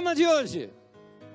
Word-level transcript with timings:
Tema 0.00 0.14
de 0.14 0.26
hoje: 0.26 0.70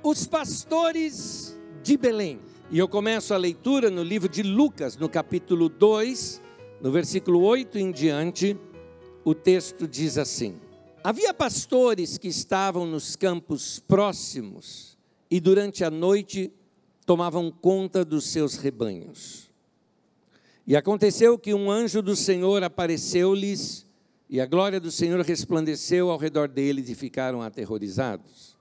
os 0.01 0.25
pastores 0.25 1.55
de 1.83 1.95
Belém. 1.95 2.39
E 2.71 2.79
eu 2.79 2.87
começo 2.87 3.31
a 3.31 3.37
leitura 3.37 3.91
no 3.91 4.01
livro 4.01 4.27
de 4.27 4.41
Lucas, 4.41 4.97
no 4.97 5.07
capítulo 5.07 5.69
2, 5.69 6.41
no 6.81 6.91
versículo 6.91 7.43
8 7.43 7.77
em 7.77 7.91
diante. 7.91 8.57
O 9.23 9.35
texto 9.35 9.87
diz 9.87 10.17
assim: 10.17 10.59
Havia 11.03 11.31
pastores 11.31 12.17
que 12.17 12.27
estavam 12.27 12.87
nos 12.87 13.15
campos 13.15 13.77
próximos 13.77 14.97
e 15.29 15.39
durante 15.39 15.83
a 15.83 15.91
noite 15.91 16.51
tomavam 17.05 17.51
conta 17.51 18.03
dos 18.03 18.25
seus 18.25 18.57
rebanhos. 18.57 19.47
E 20.65 20.75
aconteceu 20.75 21.37
que 21.37 21.53
um 21.53 21.69
anjo 21.69 22.01
do 22.01 22.15
Senhor 22.15 22.63
apareceu-lhes, 22.63 23.85
e 24.27 24.41
a 24.41 24.47
glória 24.47 24.79
do 24.79 24.89
Senhor 24.89 25.21
resplandeceu 25.21 26.09
ao 26.09 26.17
redor 26.17 26.47
deles 26.47 26.89
e 26.89 26.95
ficaram 26.95 27.43
aterrorizados. 27.43 28.54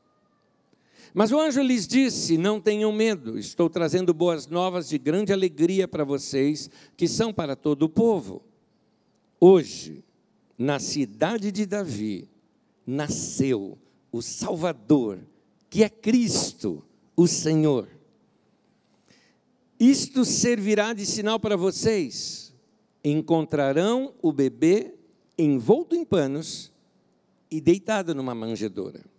Mas 1.14 1.30
o 1.30 1.38
anjo 1.38 1.62
lhes 1.62 1.86
disse: 1.86 2.36
Não 2.36 2.60
tenham 2.60 2.91
medo, 2.91 3.38
estou 3.38 3.70
trazendo 3.70 4.12
boas 4.12 4.48
novas 4.48 4.88
de 4.88 4.98
grande 4.98 5.32
alegria 5.32 5.87
para 5.87 6.02
vocês, 6.02 6.68
que 6.96 7.06
são 7.06 7.32
para 7.32 7.54
todo 7.54 7.84
o 7.84 7.88
povo. 7.88 8.42
Hoje, 9.38 10.02
na 10.59 10.80
cidade 10.80 11.52
de 11.52 11.64
Davi, 11.64 12.28
nasceu 12.84 13.78
o 14.10 14.20
Salvador, 14.20 15.20
que 15.70 15.84
é 15.84 15.88
Cristo, 15.88 16.84
o 17.16 17.28
Senhor. 17.28 17.88
Isto 19.78 20.24
servirá 20.24 20.92
de 20.92 21.06
sinal 21.06 21.38
para 21.38 21.56
vocês. 21.56 22.52
Encontrarão 23.04 24.15
o 24.20 24.32
bebê 24.32 24.95
envolto 25.38 25.95
em 25.95 26.04
panos 26.04 26.73
e 27.51 27.60
deitado 27.60 28.15
numa 28.15 28.35
manjedoura. 28.35 29.13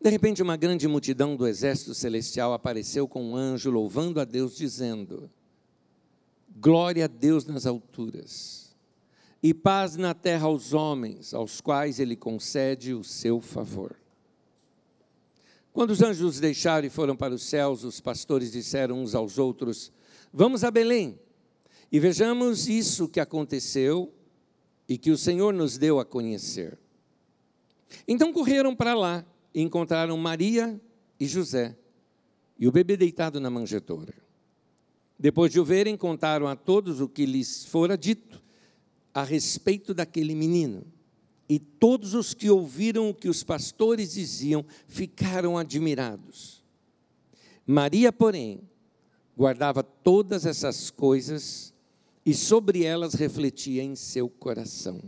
De 0.00 0.08
repente, 0.08 0.42
uma 0.42 0.56
grande 0.56 0.88
multidão 0.88 1.36
do 1.36 1.46
exército 1.46 1.94
celestial 1.94 2.54
apareceu 2.54 3.06
com 3.06 3.22
um 3.22 3.36
anjo 3.36 3.70
louvando 3.70 4.18
a 4.18 4.24
Deus, 4.24 4.56
dizendo: 4.56 5.30
Glória 6.56 7.04
a 7.04 7.08
Deus 7.08 7.44
nas 7.44 7.66
alturas, 7.66 8.74
e 9.42 9.52
paz 9.52 9.96
na 9.96 10.14
terra 10.14 10.46
aos 10.46 10.72
homens, 10.72 11.34
aos 11.34 11.60
quais 11.60 12.00
Ele 12.00 12.16
concede 12.16 12.94
o 12.94 13.04
seu 13.04 13.42
favor. 13.42 13.94
Quando 15.70 15.90
os 15.90 16.00
anjos 16.00 16.22
os 16.22 16.40
deixaram 16.40 16.86
e 16.86 16.90
foram 16.90 17.14
para 17.14 17.34
os 17.34 17.42
céus, 17.42 17.84
os 17.84 18.00
pastores 18.00 18.50
disseram 18.50 19.02
uns 19.02 19.14
aos 19.14 19.36
outros: 19.36 19.92
Vamos 20.32 20.64
a 20.64 20.70
Belém 20.70 21.20
e 21.92 22.00
vejamos 22.00 22.68
isso 22.68 23.06
que 23.06 23.20
aconteceu 23.20 24.10
e 24.88 24.96
que 24.96 25.10
o 25.10 25.18
Senhor 25.18 25.52
nos 25.52 25.76
deu 25.76 26.00
a 26.00 26.06
conhecer. 26.06 26.78
Então 28.08 28.32
correram 28.32 28.74
para 28.74 28.94
lá 28.94 29.26
encontraram 29.54 30.16
Maria 30.16 30.80
e 31.18 31.26
José 31.26 31.76
e 32.58 32.68
o 32.68 32.72
bebê 32.72 32.96
deitado 32.96 33.40
na 33.40 33.50
manjedoura. 33.50 34.14
Depois 35.18 35.52
de 35.52 35.60
o 35.60 35.64
verem, 35.64 35.96
contaram 35.96 36.46
a 36.46 36.56
todos 36.56 37.00
o 37.00 37.08
que 37.08 37.26
lhes 37.26 37.64
fora 37.64 37.96
dito 37.96 38.42
a 39.12 39.22
respeito 39.22 39.92
daquele 39.92 40.34
menino. 40.34 40.84
E 41.48 41.58
todos 41.58 42.14
os 42.14 42.32
que 42.32 42.48
ouviram 42.48 43.10
o 43.10 43.14
que 43.14 43.28
os 43.28 43.42
pastores 43.42 44.12
diziam 44.12 44.64
ficaram 44.86 45.58
admirados. 45.58 46.62
Maria, 47.66 48.12
porém, 48.12 48.60
guardava 49.36 49.82
todas 49.82 50.46
essas 50.46 50.90
coisas 50.90 51.74
e 52.24 52.34
sobre 52.34 52.84
elas 52.84 53.14
refletia 53.14 53.82
em 53.82 53.96
seu 53.96 54.28
coração. 54.28 55.00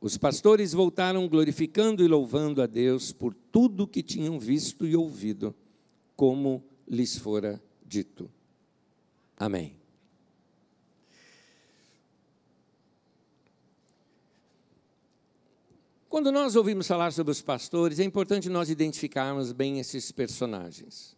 Os 0.00 0.16
pastores 0.16 0.72
voltaram 0.72 1.26
glorificando 1.28 2.04
e 2.04 2.08
louvando 2.08 2.62
a 2.62 2.66
Deus 2.66 3.12
por 3.12 3.34
tudo 3.34 3.86
que 3.86 4.02
tinham 4.02 4.38
visto 4.38 4.86
e 4.86 4.94
ouvido, 4.94 5.54
como 6.14 6.64
lhes 6.86 7.18
fora 7.18 7.60
dito. 7.84 8.30
Amém. 9.36 9.76
Quando 16.08 16.32
nós 16.32 16.56
ouvimos 16.56 16.86
falar 16.86 17.12
sobre 17.12 17.32
os 17.32 17.42
pastores, 17.42 18.00
é 18.00 18.04
importante 18.04 18.48
nós 18.48 18.70
identificarmos 18.70 19.52
bem 19.52 19.78
esses 19.78 20.10
personagens. 20.10 21.16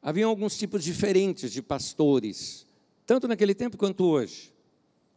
Havia 0.00 0.26
alguns 0.26 0.56
tipos 0.56 0.84
diferentes 0.84 1.50
de 1.50 1.60
pastores, 1.60 2.66
tanto 3.04 3.26
naquele 3.26 3.54
tempo 3.54 3.76
quanto 3.76 4.04
hoje. 4.04 4.51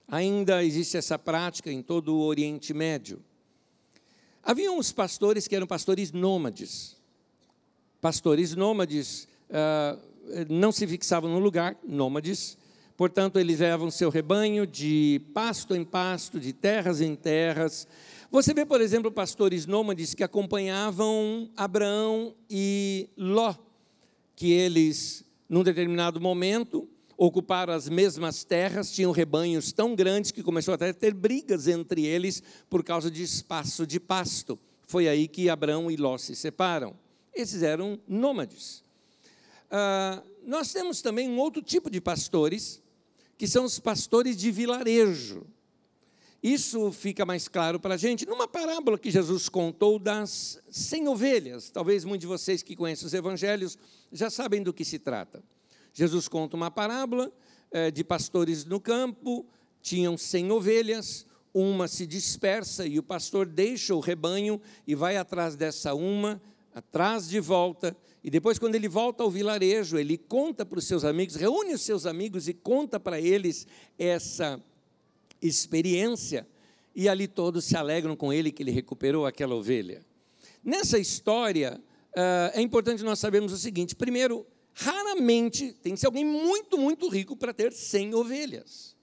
Ainda 0.08 0.64
existe 0.64 0.98
essa 0.98 1.18
prática 1.18 1.72
em 1.72 1.82
todo 1.82 2.16
o 2.16 2.22
Oriente 2.22 2.74
Médio. 2.74 3.20
Havia 4.44 4.72
uns 4.72 4.92
pastores 4.92 5.48
que 5.48 5.56
eram 5.56 5.66
pastores 5.66 6.12
nômades. 6.12 6.96
Pastores 8.00 8.56
nômades 8.56 9.28
uh, 9.50 10.00
não 10.50 10.72
se 10.72 10.86
fixavam 10.86 11.32
no 11.32 11.40
lugar, 11.40 11.76
nômades, 11.84 12.58
portanto, 12.96 13.40
eles 13.40 13.60
levavam 13.60 13.90
seu 13.90 14.10
rebanho 14.10 14.68
de 14.68 15.22
pasto 15.34 15.76
em 15.76 15.84
pasto, 15.84 16.40
de 16.40 16.54
terras 16.54 17.02
em 17.02 17.16
terras, 17.16 17.88
você 18.36 18.54
vê, 18.54 18.66
por 18.66 18.82
exemplo, 18.82 19.10
pastores 19.10 19.66
nômades 19.66 20.14
que 20.14 20.22
acompanhavam 20.22 21.50
Abraão 21.56 22.36
e 22.50 23.08
Ló, 23.16 23.56
que 24.36 24.52
eles, 24.52 25.24
num 25.48 25.64
determinado 25.64 26.20
momento, 26.20 26.86
ocuparam 27.18 27.74
as 27.74 27.88
mesmas 27.88 28.44
terras, 28.44 28.92
tinham 28.92 29.12
rebanhos 29.12 29.72
tão 29.72 29.96
grandes 29.96 30.32
que 30.32 30.44
começou 30.44 30.74
até 30.74 30.90
a 30.90 30.94
ter 30.94 31.14
brigas 31.14 31.68
entre 31.68 32.06
eles 32.06 32.44
por 32.70 32.84
causa 32.84 33.10
de 33.10 33.24
espaço 33.24 33.86
de 33.88 34.00
pasto. 34.00 34.60
Foi 34.88 35.08
aí 35.08 35.28
que 35.28 35.50
Abraão 35.50 35.90
e 35.90 35.96
Ló 35.96 36.18
se 36.18 36.36
separam. 36.36 36.96
Esses 37.34 37.64
eram 37.64 38.00
nômades. 38.08 38.84
Ah, 39.70 40.24
nós 40.46 40.72
temos 40.72 41.02
também 41.02 41.30
um 41.30 41.38
outro 41.40 41.62
tipo 41.62 41.90
de 41.90 42.00
pastores, 42.00 42.82
que 43.38 43.48
são 43.48 43.66
os 43.66 43.80
pastores 43.80 44.38
de 44.38 44.52
vilarejo. 44.52 45.46
Isso 46.42 46.92
fica 46.92 47.26
mais 47.26 47.48
claro 47.48 47.80
para 47.80 47.96
a 47.96 47.98
gente 47.98 48.26
numa 48.26 48.48
parábola 48.48 49.00
que 49.00 49.10
Jesus 49.10 49.50
contou 49.50 49.98
das 49.98 50.62
cem 50.70 51.08
ovelhas. 51.08 51.72
Talvez 51.72 52.06
muitos 52.06 52.22
de 52.22 52.28
vocês 52.28 52.62
que 52.62 52.76
conhecem 52.76 53.08
os 53.08 53.14
evangelhos 53.16 53.78
já 54.12 54.30
sabem 54.30 54.62
do 54.62 54.72
que 54.72 54.86
se 54.86 55.00
trata. 55.00 55.44
Jesus 55.96 56.28
conta 56.28 56.56
uma 56.56 56.70
parábola 56.70 57.32
é, 57.72 57.90
de 57.90 58.04
pastores 58.04 58.66
no 58.66 58.80
campo, 58.80 59.48
tinham 59.82 60.18
cem 60.18 60.52
ovelhas, 60.52 61.26
uma 61.54 61.88
se 61.88 62.06
dispersa 62.06 62.86
e 62.86 63.00
o 63.00 63.04
pastor 63.04 63.48
deixa 63.48 63.96
o 63.96 64.02
rebanho 64.02 64.62
e 64.86 64.94
vai 64.94 65.16
atrás 65.16 65.56
dessa 65.56 65.96
uma, 65.96 66.42
atrás 66.74 67.30
de 67.30 67.40
volta, 67.40 67.96
e 68.22 68.30
depois, 68.30 68.60
quando 68.60 68.74
ele 68.74 68.90
volta 68.90 69.24
ao 69.24 69.30
vilarejo, 69.30 69.98
ele 69.98 70.18
conta 70.18 70.66
para 70.66 70.80
os 70.80 70.86
seus 70.86 71.06
amigos, 71.06 71.36
reúne 71.36 71.74
os 71.74 71.82
seus 71.82 72.06
amigos 72.06 72.48
e 72.48 72.54
conta 72.54 73.00
para 73.00 73.22
eles 73.22 73.66
essa 73.98 74.60
experiência, 75.42 76.46
e 76.94 77.08
ali 77.08 77.28
todos 77.28 77.64
se 77.64 77.78
alegram 77.78 78.16
com 78.16 78.34
ele 78.34 78.52
que 78.52 78.64
ele 78.64 78.72
recuperou 78.72 79.26
aquela 79.26 79.56
ovelha. 79.56 80.04
Nessa 80.64 80.98
história, 80.98 81.80
uh, 82.18 82.52
é 82.54 82.62
importante 82.62 83.04
nós 83.04 83.20
sabermos 83.20 83.54
o 83.54 83.58
seguinte: 83.58 83.96
primeiro, 83.96 84.46
raramente 84.76 85.72
tem 85.82 85.94
que 85.94 86.00
ser 86.00 86.06
alguém 86.06 86.26
muito, 86.26 86.78
muito 86.78 87.08
rico 87.08 87.36
para 87.36 87.54
ter 87.54 87.72
100 87.72 88.14
ovelhas. 88.14 88.96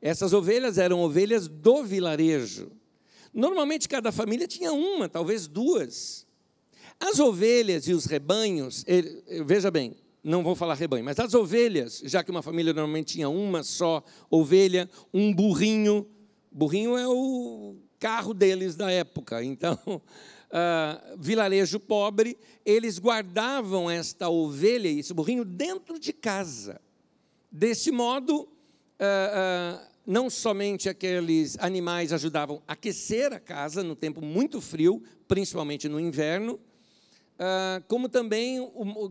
Essas 0.00 0.32
ovelhas 0.32 0.78
eram 0.78 1.00
ovelhas 1.00 1.48
do 1.48 1.82
vilarejo. 1.82 2.70
Normalmente 3.34 3.88
cada 3.88 4.10
família 4.10 4.46
tinha 4.46 4.72
uma, 4.72 5.08
talvez 5.08 5.46
duas. 5.46 6.26
As 6.98 7.18
ovelhas 7.18 7.88
e 7.88 7.92
os 7.92 8.04
rebanhos, 8.04 8.84
veja 9.44 9.70
bem, 9.70 9.96
não 10.22 10.42
vou 10.42 10.54
falar 10.54 10.74
rebanho, 10.74 11.04
mas 11.04 11.18
as 11.18 11.34
ovelhas, 11.34 12.02
já 12.04 12.22
que 12.22 12.30
uma 12.30 12.42
família 12.42 12.72
normalmente 12.72 13.14
tinha 13.14 13.28
uma 13.28 13.62
só 13.62 14.04
ovelha, 14.30 14.88
um 15.12 15.34
burrinho. 15.34 16.06
Burrinho 16.52 16.96
é 16.96 17.08
o 17.08 17.76
carro 17.98 18.32
deles 18.32 18.76
da 18.76 18.90
época. 18.90 19.42
Então, 19.42 19.78
uh, 20.50 21.16
vilarejo 21.18 21.80
pobre, 21.80 22.36
eles 22.64 22.98
guardavam 22.98 23.90
esta 23.90 24.28
ovelha 24.28 24.88
e 24.88 25.00
esse 25.00 25.14
burrinho 25.14 25.44
dentro 25.44 25.98
de 25.98 26.12
casa. 26.12 26.80
Desse 27.50 27.90
modo, 27.90 28.42
uh, 28.42 28.46
uh, 28.46 29.90
não 30.06 30.28
somente 30.28 30.88
aqueles 30.88 31.58
animais 31.58 32.12
ajudavam 32.12 32.62
a 32.66 32.72
aquecer 32.72 33.32
a 33.32 33.40
casa 33.40 33.82
no 33.82 33.94
tempo 33.94 34.20
muito 34.20 34.60
frio, 34.60 35.02
principalmente 35.26 35.88
no 35.88 36.00
inverno, 36.00 36.58
ah, 37.42 37.82
como 37.88 38.06
também 38.06 38.60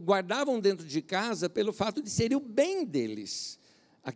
guardavam 0.03 0.59
dentro 0.59 0.85
de 0.85 1.01
casa 1.01 1.50
pelo 1.50 1.74
fato 1.74 2.00
de 2.00 2.12
serem 2.12 2.38
o 2.38 2.39
bem 2.39 2.85
deles. 2.85 3.57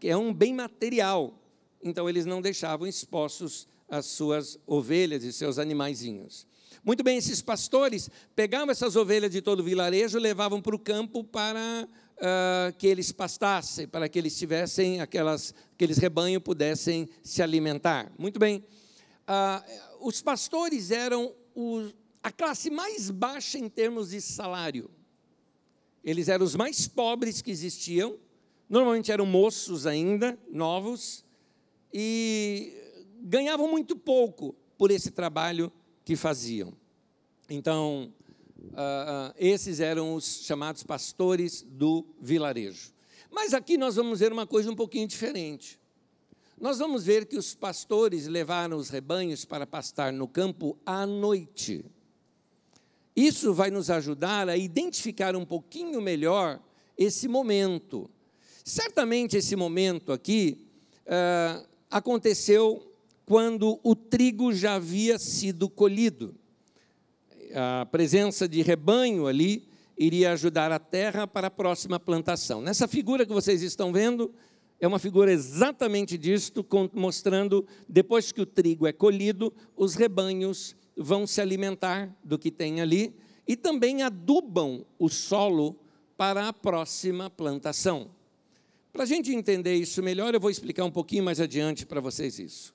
É 0.04 0.16
um 0.16 0.32
bem 0.32 0.54
material. 0.54 1.42
Então, 1.82 2.08
eles 2.08 2.24
não 2.24 2.40
deixavam 2.40 2.86
expostos 2.86 3.68
as 3.90 4.06
suas 4.06 4.60
ovelhas 4.68 5.24
e 5.24 5.34
seus 5.34 5.58
animaizinhos. 5.58 6.46
Muito 6.84 7.04
bem, 7.04 7.18
esses 7.18 7.42
pastores 7.42 8.10
pegavam 8.36 8.72
essas 8.72 8.96
ovelhas 8.96 9.32
de 9.32 9.42
todo 9.42 9.60
o 9.60 9.64
vilarejo, 9.64 10.18
levavam 10.18 10.62
para 10.62 10.76
o 10.76 10.80
campo 10.80 11.24
para 11.24 11.88
uh, 12.18 12.74
que 12.78 12.88
eles 12.88 13.12
pastassem, 13.12 13.88
para 13.88 14.08
que 14.08 14.18
eles 14.18 14.38
tivessem 14.38 15.02
aquelas, 15.02 15.54
aqueles 15.74 15.98
rebanhos 15.98 16.42
pudessem 16.42 17.10
se 17.22 17.42
alimentar. 17.42 18.12
Muito 18.18 18.40
bem, 18.40 18.64
uh, 19.28 20.08
os 20.08 20.22
pastores 20.22 20.92
eram 20.92 21.34
os, 21.54 21.94
a 22.22 22.32
classe 22.32 22.70
mais 22.70 23.10
baixa 23.12 23.58
em 23.58 23.70
termos 23.70 24.10
de 24.10 24.22
salário. 24.22 24.90
Eles 26.04 26.28
eram 26.28 26.46
os 26.46 26.56
mais 26.56 26.88
pobres 26.88 27.42
que 27.42 27.52
existiam, 27.52 28.18
normalmente 28.70 29.12
eram 29.12 29.26
moços 29.26 29.86
ainda, 29.86 30.38
novos, 30.52 31.24
e 31.94 32.74
ganhavam 33.22 33.70
muito 33.70 33.96
pouco 33.96 34.56
por 34.78 34.92
esse 34.92 35.12
trabalho 35.12 35.72
que 36.04 36.16
faziam. 36.16 36.74
Então, 37.50 38.14
uh, 38.58 39.34
esses 39.38 39.80
eram 39.80 40.16
os 40.16 40.44
chamados 40.46 40.84
pastores 40.84 41.62
do 41.62 42.06
vilarejo. 42.22 42.94
Mas 43.30 43.54
aqui 43.54 43.78
nós 43.78 43.96
vamos 43.96 44.20
ver 44.20 44.32
uma 44.32 44.46
coisa 44.46 44.72
um 44.72 44.76
pouquinho 44.76 45.08
diferente. 45.08 45.80
Nós 46.60 46.78
vamos 46.78 47.04
ver 47.04 47.26
que 47.26 47.38
os 47.38 47.56
pastores 47.56 48.28
levaram 48.28 48.78
os 48.78 48.90
rebanhos 48.90 49.44
para 49.44 49.66
pastar 49.66 50.14
no 50.14 50.28
campo 50.28 50.78
à 50.86 51.06
noite. 51.06 51.84
Isso 53.16 53.54
vai 53.54 53.70
nos 53.70 53.90
ajudar 53.90 54.48
a 54.50 54.58
identificar 54.58 55.36
um 55.36 55.46
pouquinho 55.46 56.02
melhor 56.02 56.60
esse 56.98 57.28
momento. 57.28 58.10
Certamente 58.64 59.36
esse 59.36 59.56
momento 59.56 60.12
aqui 60.12 60.66
uh, 61.06 61.68
aconteceu 61.92 62.93
quando 63.26 63.80
o 63.84 63.96
trigo 63.96 64.54
já 64.54 64.76
havia 64.76 65.18
sido 65.18 65.70
colhido. 65.70 66.36
A 67.54 67.86
presença 67.86 68.48
de 68.48 68.62
rebanho 68.62 69.28
ali 69.28 69.68
iria 69.98 70.32
ajudar 70.32 70.72
a 70.72 70.80
terra 70.80 71.28
para 71.28 71.48
a 71.48 71.52
próxima 71.52 72.00
plantação. 72.00 72.62
Nessa 72.62 72.88
figura 72.88 73.26
que 73.26 73.34
vocês 73.34 73.62
estão 73.62 73.94
vendo, 73.94 74.34
é 74.80 74.88
uma 74.88 75.00
figura 75.00 75.32
exatamente 75.32 76.18
disto, 76.18 76.66
mostrando 76.94 77.66
depois 77.88 78.32
que 78.32 78.42
o 78.42 78.46
trigo 78.46 78.88
é 78.88 78.92
colhido, 78.92 79.54
os 79.76 79.96
rebanhos 79.96 80.76
vão 80.98 81.26
se 81.26 81.40
alimentar 81.40 82.16
do 82.24 82.38
que 82.38 82.52
tem 82.52 82.82
ali 82.82 83.16
e 83.48 83.56
também 83.56 84.02
adubam 84.02 84.86
o 84.98 85.10
solo 85.10 85.80
para 86.18 86.48
a 86.48 86.54
próxima 86.54 87.30
plantação. 87.30 88.12
Para 88.92 89.04
a 89.04 89.08
gente 89.08 89.34
entender 89.34 89.76
isso 89.76 90.04
melhor, 90.04 90.34
eu 90.34 90.40
vou 90.40 90.52
explicar 90.52 90.86
um 90.86 90.92
pouquinho 90.92 91.24
mais 91.24 91.40
adiante 91.40 91.86
para 91.86 92.00
vocês 92.00 92.38
isso. 92.38 92.74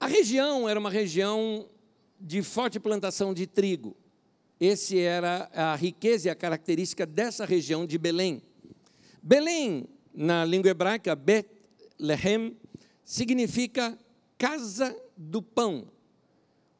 A 0.00 0.06
região 0.06 0.66
era 0.66 0.80
uma 0.80 0.88
região 0.88 1.68
de 2.18 2.42
forte 2.42 2.80
plantação 2.80 3.34
de 3.34 3.46
trigo. 3.46 3.94
Esse 4.58 4.98
era 4.98 5.50
a 5.52 5.76
riqueza 5.76 6.28
e 6.28 6.30
a 6.30 6.34
característica 6.34 7.04
dessa 7.04 7.44
região 7.44 7.84
de 7.84 7.98
Belém. 7.98 8.42
Belém, 9.22 9.86
na 10.14 10.42
língua 10.42 10.70
hebraica, 10.70 11.14
Bethlehem, 11.14 12.56
significa 13.04 13.98
casa 14.38 14.96
do 15.14 15.42
pão. 15.42 15.86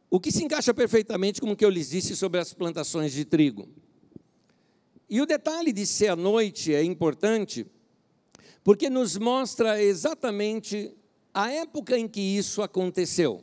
O 0.08 0.19
que 0.19 0.32
se 0.32 0.43
encaixa 0.43 0.72
perfeitamente 0.72 1.43
com 1.43 1.50
o 1.50 1.56
que 1.56 1.64
eu 1.64 1.70
lhes 1.70 1.90
disse 1.90 2.17
sobre 2.17 2.40
as 2.40 2.55
plantações 2.55 3.12
de 3.12 3.26
trigo. 3.26 3.69
E 5.11 5.20
o 5.20 5.26
detalhe 5.26 5.75
de 5.75 5.84
ser 5.84 6.08
à 6.08 6.17
noite 6.17 6.75
é 6.75 6.82
importante, 6.82 7.67
porque 8.64 8.88
nos 8.88 9.19
mostra 9.19 9.82
exatamente 9.82 10.90
a 11.32 11.50
época 11.50 11.99
em 11.99 12.09
que 12.09 12.21
isso 12.21 12.62
aconteceu. 12.62 13.43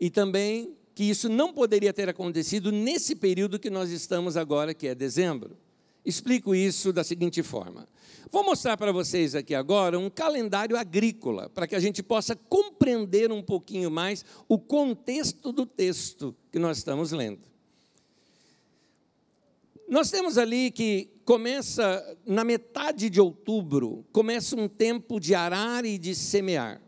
E 0.00 0.08
também 0.10 0.74
que 0.94 1.04
isso 1.04 1.28
não 1.28 1.52
poderia 1.52 1.92
ter 1.92 2.08
acontecido 2.08 2.72
nesse 2.72 3.14
período 3.14 3.58
que 3.58 3.70
nós 3.70 3.90
estamos 3.90 4.36
agora, 4.36 4.74
que 4.74 4.86
é 4.86 4.94
dezembro. 4.94 5.56
Explico 6.04 6.54
isso 6.54 6.92
da 6.92 7.04
seguinte 7.04 7.42
forma: 7.42 7.86
Vou 8.30 8.44
mostrar 8.44 8.76
para 8.76 8.92
vocês 8.92 9.34
aqui 9.34 9.54
agora 9.54 9.98
um 9.98 10.08
calendário 10.08 10.76
agrícola, 10.76 11.48
para 11.50 11.66
que 11.66 11.74
a 11.74 11.80
gente 11.80 12.02
possa 12.02 12.34
compreender 12.34 13.30
um 13.32 13.42
pouquinho 13.42 13.90
mais 13.90 14.24
o 14.48 14.58
contexto 14.58 15.52
do 15.52 15.66
texto 15.66 16.34
que 16.50 16.58
nós 16.58 16.78
estamos 16.78 17.12
lendo. 17.12 17.40
Nós 19.88 20.10
temos 20.10 20.38
ali 20.38 20.70
que 20.70 21.10
começa, 21.30 22.18
na 22.26 22.42
metade 22.42 23.08
de 23.08 23.20
outubro, 23.20 24.04
começa 24.10 24.56
um 24.56 24.66
tempo 24.66 25.20
de 25.20 25.32
arar 25.32 25.84
e 25.84 25.96
de 25.96 26.12
semear. 26.12 26.82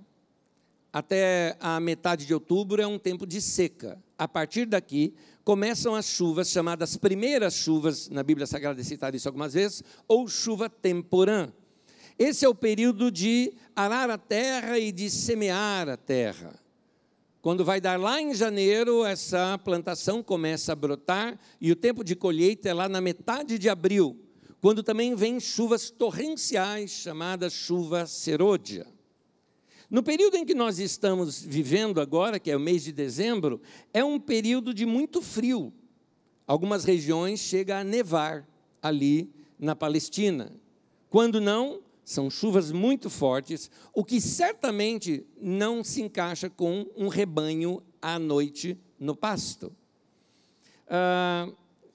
Até 0.92 1.56
a 1.60 1.78
metade 1.78 2.26
de 2.26 2.34
outubro 2.34 2.82
é 2.82 2.86
um 2.86 2.98
tempo 2.98 3.24
de 3.24 3.40
seca. 3.40 4.02
A 4.18 4.26
partir 4.26 4.66
daqui, 4.66 5.14
começam 5.44 5.94
as 5.94 6.06
chuvas, 6.06 6.50
chamadas 6.50 6.96
primeiras 6.96 7.54
chuvas, 7.54 8.08
na 8.08 8.24
Bíblia 8.24 8.44
Sagrada 8.44 8.80
é 8.80 8.82
citado 8.82 9.16
isso 9.16 9.28
algumas 9.28 9.54
vezes, 9.54 9.84
ou 10.08 10.26
chuva 10.26 10.68
temporã. 10.68 11.52
Esse 12.18 12.44
é 12.44 12.48
o 12.48 12.54
período 12.54 13.12
de 13.12 13.52
arar 13.76 14.10
a 14.10 14.18
terra 14.18 14.76
e 14.76 14.90
de 14.90 15.08
semear 15.08 15.88
a 15.88 15.96
terra. 15.96 16.52
Quando 17.40 17.64
vai 17.64 17.80
dar 17.80 17.98
lá 17.98 18.20
em 18.20 18.34
janeiro, 18.34 19.04
essa 19.04 19.56
plantação 19.58 20.20
começa 20.20 20.72
a 20.72 20.76
brotar 20.76 21.38
e 21.60 21.70
o 21.70 21.76
tempo 21.76 22.02
de 22.02 22.16
colheita 22.16 22.68
é 22.68 22.74
lá 22.74 22.88
na 22.88 23.00
metade 23.00 23.56
de 23.56 23.68
abril, 23.68 24.21
quando 24.62 24.80
também 24.80 25.16
vem 25.16 25.40
chuvas 25.40 25.90
torrenciais, 25.90 26.92
chamadas 26.92 27.52
chuva 27.52 28.06
serôdia. 28.06 28.86
No 29.90 30.04
período 30.04 30.36
em 30.36 30.44
que 30.44 30.54
nós 30.54 30.78
estamos 30.78 31.42
vivendo 31.42 32.00
agora, 32.00 32.38
que 32.38 32.48
é 32.48 32.56
o 32.56 32.60
mês 32.60 32.84
de 32.84 32.92
dezembro, 32.92 33.60
é 33.92 34.04
um 34.04 34.20
período 34.20 34.72
de 34.72 34.86
muito 34.86 35.20
frio. 35.20 35.72
Algumas 36.46 36.84
regiões 36.84 37.40
chega 37.40 37.80
a 37.80 37.84
nevar 37.84 38.48
ali 38.80 39.28
na 39.58 39.74
Palestina. 39.74 40.52
Quando 41.10 41.40
não, 41.40 41.82
são 42.04 42.30
chuvas 42.30 42.70
muito 42.70 43.10
fortes, 43.10 43.68
o 43.92 44.04
que 44.04 44.20
certamente 44.20 45.26
não 45.40 45.82
se 45.82 46.00
encaixa 46.02 46.48
com 46.48 46.86
um 46.96 47.08
rebanho 47.08 47.82
à 48.00 48.16
noite 48.16 48.78
no 48.96 49.16
pasto. 49.16 49.74
Ah, 50.86 51.48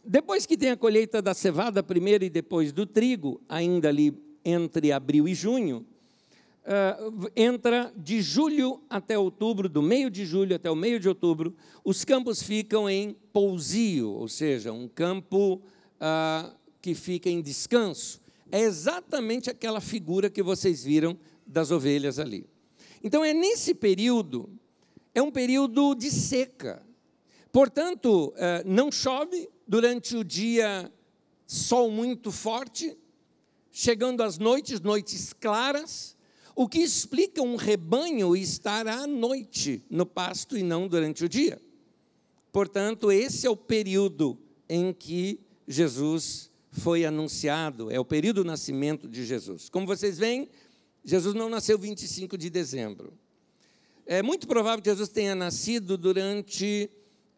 depois 0.08 0.46
que 0.46 0.58
tem 0.58 0.72
a 0.72 0.78
colheita 0.78 1.22
da 1.22 1.34
cevada 1.34 1.84
primeiro 1.84 2.24
e 2.24 2.30
depois 2.30 2.72
do 2.72 2.86
trigo, 2.86 3.42
ainda 3.50 3.90
ali 3.90 4.18
entre 4.44 4.94
abril 4.94 5.28
e 5.28 5.36
junho, 5.36 5.86
uh, 6.64 7.30
entra 7.36 7.92
de 7.96 8.22
julho 8.22 8.82
até 8.90 9.20
outubro, 9.20 9.68
do 9.68 9.82
meio 9.82 10.10
de 10.10 10.26
julho 10.26 10.56
até 10.56 10.72
o 10.72 10.76
meio 10.76 10.98
de 10.98 11.10
outubro, 11.10 11.54
os 11.84 12.06
campos 12.06 12.42
ficam 12.42 12.90
em 12.90 13.18
pousio, 13.34 14.10
ou 14.12 14.30
seja, 14.30 14.72
um 14.72 14.88
campo 14.88 15.56
uh, 15.56 16.56
que 16.82 16.96
fica 16.96 17.30
em 17.30 17.42
descanso. 17.42 18.22
É 18.50 18.62
exatamente 18.62 19.50
aquela 19.50 19.82
figura 19.82 20.30
que 20.30 20.42
vocês 20.42 20.86
viram 20.86 21.18
das 21.46 21.70
ovelhas 21.70 22.18
ali. 22.18 22.46
Então, 23.04 23.26
é 23.26 23.34
nesse 23.34 23.76
período, 23.76 24.50
é 25.14 25.22
um 25.22 25.32
período 25.32 25.94
de 25.96 26.10
seca. 26.10 26.82
Portanto, 27.52 28.34
uh, 28.36 28.64
não 28.66 28.90
chove 28.90 29.50
durante 29.68 30.16
o 30.16 30.24
dia, 30.24 30.92
sol 31.46 31.92
muito 31.92 32.32
forte, 32.32 32.98
chegando 33.72 34.22
às 34.22 34.38
noites, 34.38 34.80
noites 34.80 35.34
claras, 35.34 36.16
o 36.56 36.68
que 36.68 36.80
explica 36.80 37.42
um 37.42 37.56
rebanho 37.56 38.36
estar 38.36 38.88
à 38.88 39.06
noite 39.06 39.84
no 39.90 40.06
pasto 40.06 40.58
e 40.58 40.64
não 40.64 40.88
durante 40.88 41.24
o 41.24 41.30
dia. 41.30 41.62
Portanto, 42.52 43.12
esse 43.12 43.46
é 43.46 43.50
o 43.50 43.56
período 43.56 44.38
em 44.68 44.92
que 44.92 45.40
Jesus 45.68 46.50
foi 46.72 47.06
anunciado, 47.06 47.92
é 47.92 48.00
o 48.00 48.06
período 48.06 48.44
do 48.44 48.48
nascimento 48.48 49.08
de 49.08 49.26
Jesus. 49.26 49.70
Como 49.70 49.86
vocês 49.86 50.18
veem, 50.18 50.50
Jesus 51.04 51.36
não 51.36 51.50
nasceu 51.50 51.78
25 51.78 52.38
de 52.38 52.50
dezembro. 52.50 53.14
É 54.06 54.24
muito 54.24 54.48
provável 54.48 54.82
que 54.82 54.90
Jesus 54.90 55.10
tenha 55.10 55.36
nascido 55.36 55.98
durante 55.98 56.90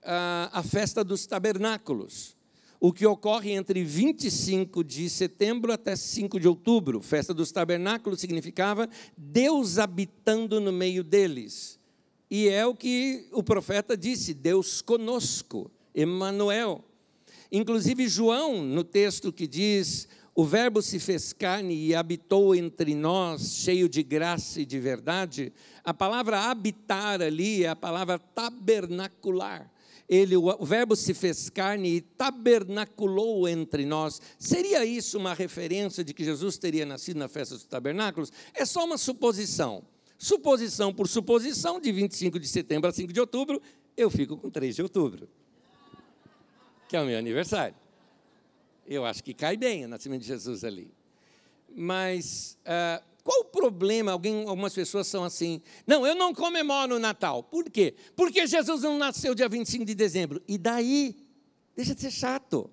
a, 0.04 0.64
festa 0.64 1.04
dos 1.04 1.26
tabernáculos 1.26 2.38
o 2.80 2.94
que 2.94 3.06
ocorre 3.06 3.52
entre 3.52 3.84
25 3.84 4.84
de 4.84 5.10
setembro 5.10 5.74
até 5.74 5.96
5 5.96 6.40
de 6.40 6.48
outubro. 6.48 7.02
Festa 7.02 7.34
dos 7.34 7.52
Tabernáculos 7.52 8.22
significava 8.22 8.90
Deus 9.18 9.78
habitando 9.78 10.62
no 10.62 10.72
meio 10.72 11.04
deles. 11.04 11.78
E 12.32 12.48
é 12.48 12.66
o 12.66 12.74
que 12.74 13.28
o 13.34 13.44
profeta 13.44 13.98
disse: 13.98 14.34
Deus 14.34 14.82
conosco, 14.82 15.70
Emmanuel. 15.94 16.84
Inclusive, 17.52 18.08
João, 18.08 18.64
no 18.64 18.84
texto 18.84 19.34
que 19.34 19.46
diz: 19.46 20.08
O 20.34 20.46
Verbo 20.46 20.82
se 20.82 21.00
fez 21.00 21.34
carne 21.34 21.76
e 21.76 21.94
habitou 21.94 22.56
entre 22.56 22.96
nós, 22.96 23.56
cheio 23.56 23.90
de 23.90 24.04
graça 24.04 24.62
e 24.62 24.66
de 24.66 24.80
verdade. 24.80 25.52
A 25.84 25.94
palavra 25.94 26.50
habitar 26.50 27.22
ali 27.22 27.66
é 27.66 27.70
a 27.70 27.76
palavra 27.76 28.20
tabernacular 28.20 29.70
ele, 30.10 30.36
o 30.36 30.66
verbo 30.66 30.96
se 30.96 31.14
fez 31.14 31.52
carne 31.52 31.98
e 31.98 32.02
tabernaculou 32.02 33.48
entre 33.48 33.86
nós. 33.86 34.20
Seria 34.40 34.84
isso 34.84 35.20
uma 35.20 35.36
referência 35.36 36.04
de 36.04 36.16
que 36.16 36.26
Jesus 36.26 36.58
teria 36.58 36.84
nascido 36.84 37.18
na 37.18 37.28
festa 37.28 37.54
dos 37.54 37.66
tabernáculos? 37.66 38.32
É 38.56 38.66
só 38.66 38.84
uma 38.84 38.98
suposição. 38.98 39.84
Suposição 40.18 40.92
por 40.92 41.08
suposição, 41.08 41.80
de 41.80 41.92
25 41.92 42.40
de 42.40 42.48
setembro 42.48 42.90
a 42.90 42.92
5 42.92 43.14
de 43.14 43.20
outubro, 43.20 43.62
eu 43.96 44.10
fico 44.10 44.36
com 44.36 44.50
3 44.50 44.76
de 44.78 44.82
outubro, 44.82 45.30
que 46.88 46.98
é 46.98 47.02
o 47.02 47.06
meu 47.06 47.18
aniversário. 47.18 47.76
Eu 48.88 49.06
acho 49.06 49.24
que 49.24 49.34
cai 49.36 49.56
bem 49.56 49.86
o 49.86 49.88
nascimento 49.88 50.22
de 50.22 50.28
Jesus 50.28 50.64
ali. 50.64 50.92
Mas 51.76 52.58
uh, 52.66 53.09
qual 53.24 53.42
o 53.42 53.46
problema? 53.46 54.12
Alguém, 54.12 54.48
algumas 54.48 54.74
pessoas 54.74 55.08
são 55.08 55.24
assim. 55.24 55.62
Não, 55.86 56.06
eu 56.06 56.16
não 56.16 56.34
comemoro 56.34 56.96
o 56.96 57.00
Natal. 57.00 57.44
Por 57.44 57.70
quê? 57.70 57.96
Porque 58.16 58.48
Jesus 58.48 58.82
não 58.82 58.98
nasceu 58.98 59.36
dia 59.36 59.50
25 59.50 59.86
de 59.86 59.94
dezembro. 59.94 60.42
E 60.48 60.58
daí? 60.58 61.16
Deixa 61.76 61.94
de 61.94 62.02
ser 62.02 62.12
chato. 62.12 62.70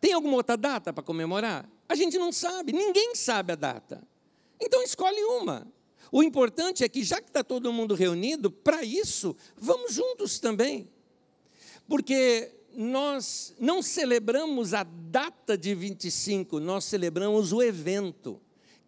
Tem 0.00 0.12
alguma 0.12 0.36
outra 0.36 0.56
data 0.56 0.92
para 0.92 1.02
comemorar? 1.02 1.68
A 1.88 1.94
gente 1.94 2.18
não 2.18 2.32
sabe, 2.32 2.72
ninguém 2.72 3.14
sabe 3.14 3.52
a 3.52 3.56
data. 3.56 4.02
Então 4.60 4.82
escolhe 4.82 5.22
uma. 5.22 5.66
O 6.10 6.22
importante 6.22 6.84
é 6.84 6.88
que, 6.88 7.02
já 7.02 7.20
que 7.20 7.28
está 7.28 7.42
todo 7.42 7.72
mundo 7.72 7.94
reunido, 7.94 8.50
para 8.50 8.82
isso, 8.82 9.36
vamos 9.56 9.94
juntos 9.94 10.38
também. 10.38 10.88
Porque 11.88 12.50
nós 12.74 13.54
não 13.58 13.82
celebramos 13.82 14.74
a 14.74 14.82
data 14.82 15.56
de 15.56 15.74
25, 15.74 16.60
nós 16.60 16.84
celebramos 16.84 17.52
o 17.52 17.62
evento, 17.62 18.40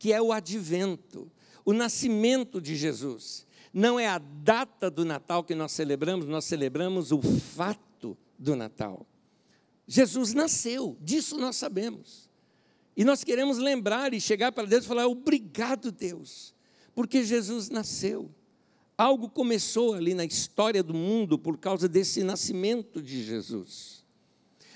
que 0.05 0.13
é 0.13 0.21
o 0.21 0.35
advento, 0.35 1.33
o 1.65 1.73
nascimento 1.73 2.61
de 2.61 2.77
Jesus. 2.77 3.47
Não 3.73 3.99
é 3.99 4.07
a 4.07 4.19
data 4.19 4.91
do 4.91 5.03
Natal 5.03 5.43
que 5.43 5.55
nós 5.55 5.73
celebramos, 5.73 6.27
nós 6.27 6.45
celebramos 6.45 7.11
o 7.11 7.23
fato 7.23 8.15
do 8.39 8.55
Natal. 8.55 9.07
Jesus 9.89 10.35
nasceu, 10.35 10.95
disso 11.01 11.39
nós 11.39 11.57
sabemos. 11.57 12.29
E 12.95 13.03
nós 13.03 13.25
queremos 13.25 13.57
lembrar 13.57 14.13
e 14.13 14.21
chegar 14.21 14.53
para 14.53 14.67
Deus 14.67 14.85
e 14.85 14.89
falar: 14.89 15.07
obrigado, 15.07 15.91
Deus, 15.91 16.55
porque 16.95 17.25
Jesus 17.25 17.71
nasceu. 17.71 18.31
Algo 18.99 19.31
começou 19.31 19.95
ali 19.95 20.13
na 20.13 20.27
história 20.27 20.83
do 20.83 20.93
mundo 20.93 21.39
por 21.39 21.57
causa 21.57 21.89
desse 21.89 22.23
nascimento 22.23 23.01
de 23.01 23.25
Jesus. 23.25 24.05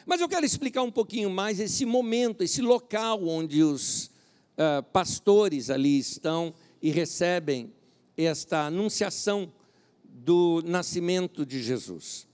Mas 0.06 0.22
eu 0.22 0.28
quero 0.28 0.46
explicar 0.46 0.84
um 0.84 0.90
pouquinho 0.90 1.28
mais 1.28 1.60
esse 1.60 1.84
momento, 1.84 2.42
esse 2.42 2.62
local 2.62 3.28
onde 3.28 3.62
os 3.62 4.10
uh, 4.58 4.82
pastores 4.92 5.70
ali 5.70 5.98
estão 5.98 6.52
e 6.82 6.90
recebem 6.90 7.72
esta 8.16 8.66
anunciação 8.66 9.52
do 10.04 10.60
nascimento 10.64 11.46
de 11.46 11.62
Jesus. 11.62 12.26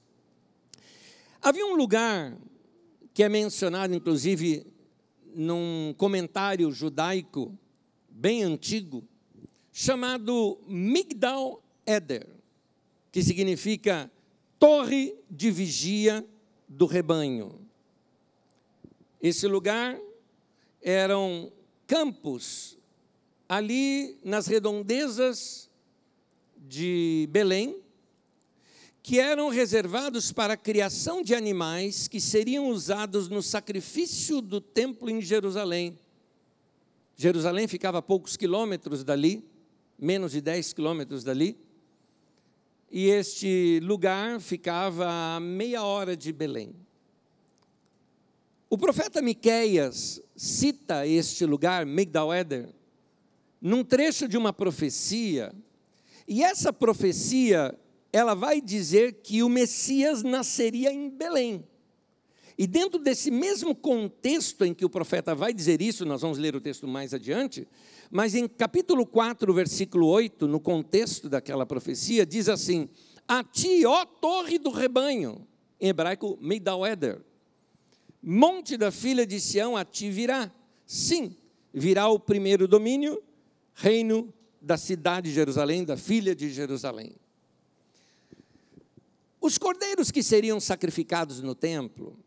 Havia 1.43 1.66
um 1.66 1.76
lugar 1.76 2.35
que 3.12 3.23
é 3.23 3.28
mencionado, 3.28 3.95
inclusive, 3.95 4.66
num 5.35 5.95
comentário 5.99 6.73
judaico 6.73 7.57
bem 8.09 8.43
antigo, 8.43 9.07
chamado 9.71 10.59
Migdal 10.66 11.62
Eder, 11.87 12.26
que 13.12 13.23
significa 13.23 14.11
torre 14.59 15.14
de 15.31 15.50
vigia 15.50 16.25
do 16.69 16.87
rebanho. 16.87 17.61
Esse 19.21 19.47
lugar 19.47 19.99
eram 20.81 21.52
campos 21.87 22.79
ali 23.49 24.19
nas 24.25 24.47
redondezas 24.47 25.71
de 26.57 27.29
Belém, 27.31 27.76
que 29.03 29.21
eram 29.21 29.50
reservados 29.50 30.33
para 30.33 30.55
a 30.55 30.57
criação 30.57 31.23
de 31.23 31.35
animais 31.35 32.09
que 32.09 32.21
seriam 32.21 32.69
usados 32.69 33.29
no 33.29 33.43
sacrifício 33.43 34.41
do 34.41 34.61
templo 34.61 35.11
em 35.11 35.21
Jerusalém. 35.21 35.99
Jerusalém 37.17 37.69
ficava 37.69 37.99
a 37.99 38.03
poucos 38.03 38.37
quilômetros 38.37 39.05
dali, 39.05 39.45
menos 39.99 40.33
de 40.33 40.41
10 40.41 40.73
quilômetros 40.73 41.23
dali 41.23 41.59
e 42.97 43.09
este 43.09 43.81
lugar 43.83 44.41
ficava 44.41 45.35
a 45.35 45.41
meia 45.41 45.83
hora 45.83 46.17
de 46.17 46.33
Belém. 46.33 46.76
O 48.75 48.76
profeta 48.76 49.23
Miqueias 49.23 50.21
cita 50.35 51.07
este 51.07 51.47
lugar, 51.47 51.87
Migdal-Eder, 51.87 52.75
num 53.62 53.85
trecho 53.85 54.26
de 54.26 54.37
uma 54.37 54.52
profecia, 54.52 55.54
e 56.26 56.43
essa 56.43 56.73
profecia, 56.73 57.78
ela 58.12 58.35
vai 58.35 58.61
dizer 58.61 59.21
que 59.23 59.45
o 59.45 59.49
Messias 59.49 60.25
nasceria 60.25 60.93
em 60.93 61.09
Belém. 61.09 61.64
E 62.59 62.66
dentro 62.66 62.99
desse 62.99 63.31
mesmo 63.31 63.76
contexto 63.76 64.64
em 64.64 64.75
que 64.75 64.85
o 64.85 64.90
profeta 64.90 65.37
vai 65.37 65.54
dizer 65.54 65.81
isso, 65.81 66.04
nós 66.04 66.23
vamos 66.23 66.37
ler 66.37 66.57
o 66.57 66.61
texto 66.61 66.88
mais 66.88 67.14
adiante, 67.14 67.69
mas 68.11 68.35
em 68.35 68.49
capítulo 68.49 69.07
4, 69.07 69.54
versículo 69.54 70.09
8, 70.09 70.49
no 70.49 70.59
contexto 70.59 71.28
daquela 71.28 71.64
profecia, 71.64 72.26
diz 72.26 72.49
assim: 72.49 72.88
A 73.28 73.45
ti, 73.45 73.87
ó 73.87 74.04
torre 74.04 74.59
do 74.59 74.71
rebanho, 74.71 75.47
em 75.81 75.90
hebraico, 75.90 76.37
Meidaweder, 76.40 77.23
monte 78.25 78.76
da 78.76 78.90
filha 78.90 79.26
de 79.26 79.38
Sião, 79.40 79.76
a 79.76 79.85
ti 79.85 80.11
virá. 80.11 80.50
Sim, 80.87 81.37
virá 81.73 82.09
o 82.09 82.19
primeiro 82.19 82.66
domínio, 82.66 83.23
reino 83.75 84.33
da 84.61 84.76
cidade 84.76 85.28
de 85.28 85.35
Jerusalém, 85.35 85.85
da 85.85 85.97
filha 85.97 86.35
de 86.35 86.50
Jerusalém. 86.50 87.14
Os 89.40 89.59
cordeiros 89.59 90.11
que 90.11 90.23
seriam 90.23 90.59
sacrificados 90.59 91.40
no 91.40 91.54
templo, 91.54 92.19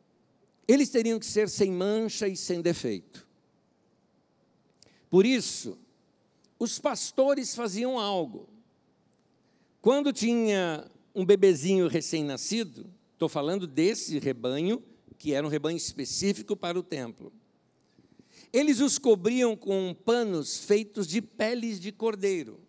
eles 0.68 0.90
teriam 0.90 1.18
que 1.18 1.26
ser 1.26 1.50
sem 1.50 1.72
mancha 1.72 2.28
e 2.28 2.38
sem 2.38 2.62
defeito. 2.62 3.28
Por 5.10 5.26
isso, 5.26 5.80
os 6.60 6.78
pastores 6.78 7.56
faziam 7.56 7.98
algo. 7.98 8.48
Quando 9.82 10.14
tinha 10.14 10.86
um 11.16 11.26
bebezinho 11.26 11.88
recém-nascido, 11.88 12.86
estou 13.14 13.30
falando 13.30 13.66
desse 13.66 14.20
rebanho, 14.20 14.84
que 15.18 15.34
era 15.34 15.46
um 15.46 15.50
rebanho 15.50 15.78
específico 15.78 16.56
para 16.56 16.78
o 16.80 16.84
templo. 16.84 17.32
Eles 18.54 18.80
os 18.80 18.98
cobriam 18.98 19.56
com 19.56 19.96
panos 20.06 20.58
feitos 20.58 21.08
de 21.08 21.22
peles 21.22 21.80
de 21.80 21.92
cordeiro, 21.92 22.60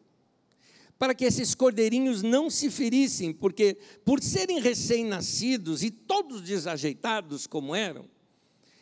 para 0.98 1.14
que 1.14 1.24
esses 1.24 1.54
cordeirinhos 1.54 2.22
não 2.22 2.50
se 2.50 2.70
ferissem, 2.70 3.32
porque, 3.32 3.76
por 4.04 4.20
serem 4.20 4.60
recém-nascidos 4.60 5.82
e 5.82 5.90
todos 5.90 6.42
desajeitados 6.42 7.46
como 7.46 7.74
eram, 7.74 8.06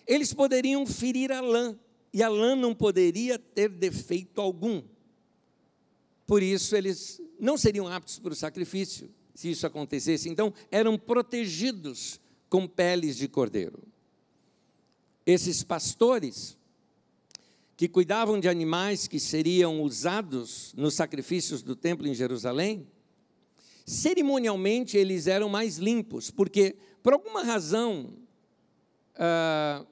eles 0.07 0.33
poderiam 0.33 0.87
ferir 0.87 1.31
a 1.33 1.41
lã 1.41 1.79
e 2.13 2.23
a 2.23 2.29
lã 2.29 2.57
não 2.57 2.75
poderia 2.75 3.39
ter 3.39 3.69
defeito 3.69 4.41
algum. 4.41 4.83
Por 6.27 6.43
isso, 6.43 6.75
eles 6.75 7.21
não 7.39 7.59
seriam 7.59 7.87
aptos 7.87 8.19
para 8.19 8.33
o 8.33 8.37
sacrifício, 8.37 9.11
se 9.35 9.51
isso 9.51 9.67
acontecesse. 9.67 10.29
Então, 10.29 10.55
eram 10.71 10.97
protegidos 10.97 12.19
com 12.49 12.67
peles 12.67 13.17
de 13.17 13.29
cordeiro. 13.29 13.83
Esses 15.25 15.63
pastores, 15.63 16.57
que 17.77 17.89
cuidavam 17.89 18.41
de 18.41 18.49
animais 18.49 19.07
que 19.07 19.21
seriam 19.21 19.83
usados 19.83 20.73
nos 20.75 20.95
sacrifícios 20.95 21.63
do 21.63 21.77
templo 21.77 22.07
em 22.07 22.15
Jerusalém, 22.15 22.87
cerimonialmente 23.85 24.97
eles 24.97 25.27
eram 25.27 25.49
mais 25.49 25.77
limpos, 25.77 26.31
porque, 26.31 26.77
por 27.03 27.13
alguma 27.13 27.43
razão, 27.43 28.15
ah, 29.15 29.85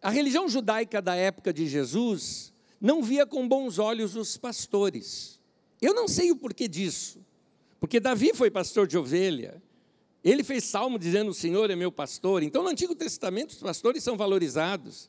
a 0.00 0.10
religião 0.10 0.48
judaica 0.48 1.02
da 1.02 1.14
época 1.14 1.52
de 1.52 1.66
Jesus 1.66 2.52
não 2.80 3.02
via 3.02 3.26
com 3.26 3.46
bons 3.46 3.78
olhos 3.78 4.16
os 4.16 4.36
pastores. 4.36 5.40
Eu 5.80 5.92
não 5.92 6.08
sei 6.08 6.30
o 6.30 6.36
porquê 6.36 6.66
disso, 6.66 7.24
porque 7.78 8.00
Davi 8.00 8.32
foi 8.34 8.50
pastor 8.50 8.86
de 8.86 8.96
ovelha. 8.96 9.62
Ele 10.28 10.42
fez 10.42 10.64
salmo 10.64 10.98
dizendo: 10.98 11.30
O 11.30 11.34
Senhor 11.34 11.70
é 11.70 11.76
meu 11.76 11.92
pastor. 11.92 12.42
Então, 12.42 12.62
no 12.62 12.68
Antigo 12.68 12.96
Testamento, 12.96 13.50
os 13.50 13.60
pastores 13.60 14.02
são 14.02 14.16
valorizados. 14.16 15.08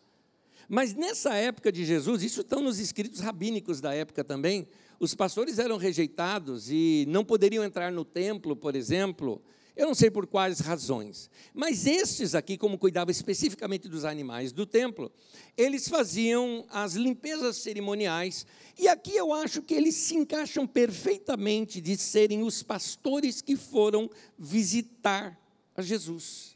Mas 0.69 0.93
nessa 0.93 1.33
época 1.33 1.71
de 1.71 1.83
Jesus, 1.83 2.21
isso 2.21 2.41
estão 2.41 2.62
nos 2.62 2.77
escritos 2.77 3.19
rabínicos 3.19 3.81
da 3.81 3.95
época 3.95 4.24
também, 4.24 4.67
os 5.00 5.15
pastores 5.15 5.57
eram 5.57 5.77
rejeitados 5.77 6.69
e 6.69 7.05
não 7.07 7.24
poderiam 7.24 7.63
entrar 7.63 7.91
no 7.91 8.05
templo, 8.05 8.55
por 8.55 8.75
exemplo, 8.75 9.41
eu 9.77 9.86
não 9.86 9.93
sei 9.93 10.10
por 10.10 10.25
quais 10.25 10.60
razões, 10.60 11.29
mas 11.53 11.86
estes 11.86 12.34
aqui, 12.34 12.57
como 12.57 12.79
cuidavam 12.79 13.12
especificamente 13.12 13.88
dos 13.88 14.03
animais 14.03 14.51
do 14.51 14.65
templo, 14.65 15.12
eles 15.55 15.88
faziam 15.88 16.65
as 16.69 16.93
limpezas 16.93 17.57
cerimoniais, 17.57 18.46
e 18.77 18.88
aqui 18.88 19.15
eu 19.15 19.31
acho 19.31 19.62
que 19.62 19.75
eles 19.75 19.93
se 19.93 20.15
encaixam 20.15 20.65
perfeitamente 20.65 21.79
de 21.79 21.96
serem 21.96 22.41
os 22.41 22.63
pastores 22.63 23.39
que 23.39 23.55
foram 23.55 24.10
visitar 24.38 25.39
a 25.75 25.81
Jesus. 25.84 26.55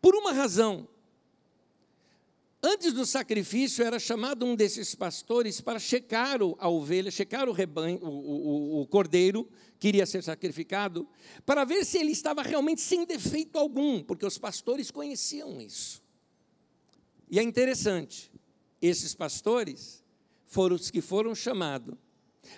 Por 0.00 0.16
uma 0.16 0.32
razão, 0.32 0.88
Antes 2.64 2.92
do 2.92 3.04
sacrifício, 3.04 3.84
era 3.84 3.98
chamado 3.98 4.46
um 4.46 4.54
desses 4.54 4.94
pastores 4.94 5.60
para 5.60 5.80
checar 5.80 6.38
a 6.58 6.68
ovelha, 6.68 7.10
checar 7.10 7.48
o 7.48 7.52
rebanho, 7.52 7.98
o, 8.00 8.06
o, 8.06 8.80
o, 8.82 8.86
cordeiro 8.86 9.50
que 9.80 9.88
iria 9.88 10.06
ser 10.06 10.22
sacrificado, 10.22 11.08
para 11.44 11.64
ver 11.64 11.84
se 11.84 11.98
ele 11.98 12.12
estava 12.12 12.40
realmente 12.40 12.80
sem 12.80 13.04
defeito 13.04 13.58
algum, 13.58 14.00
porque 14.00 14.24
os 14.24 14.38
pastores 14.38 14.92
conheciam 14.92 15.60
isso. 15.60 16.00
E 17.28 17.36
é 17.40 17.42
interessante, 17.42 18.30
esses 18.80 19.12
pastores 19.12 20.04
foram 20.46 20.76
os 20.76 20.88
que 20.88 21.00
foram 21.00 21.34
chamados 21.34 21.96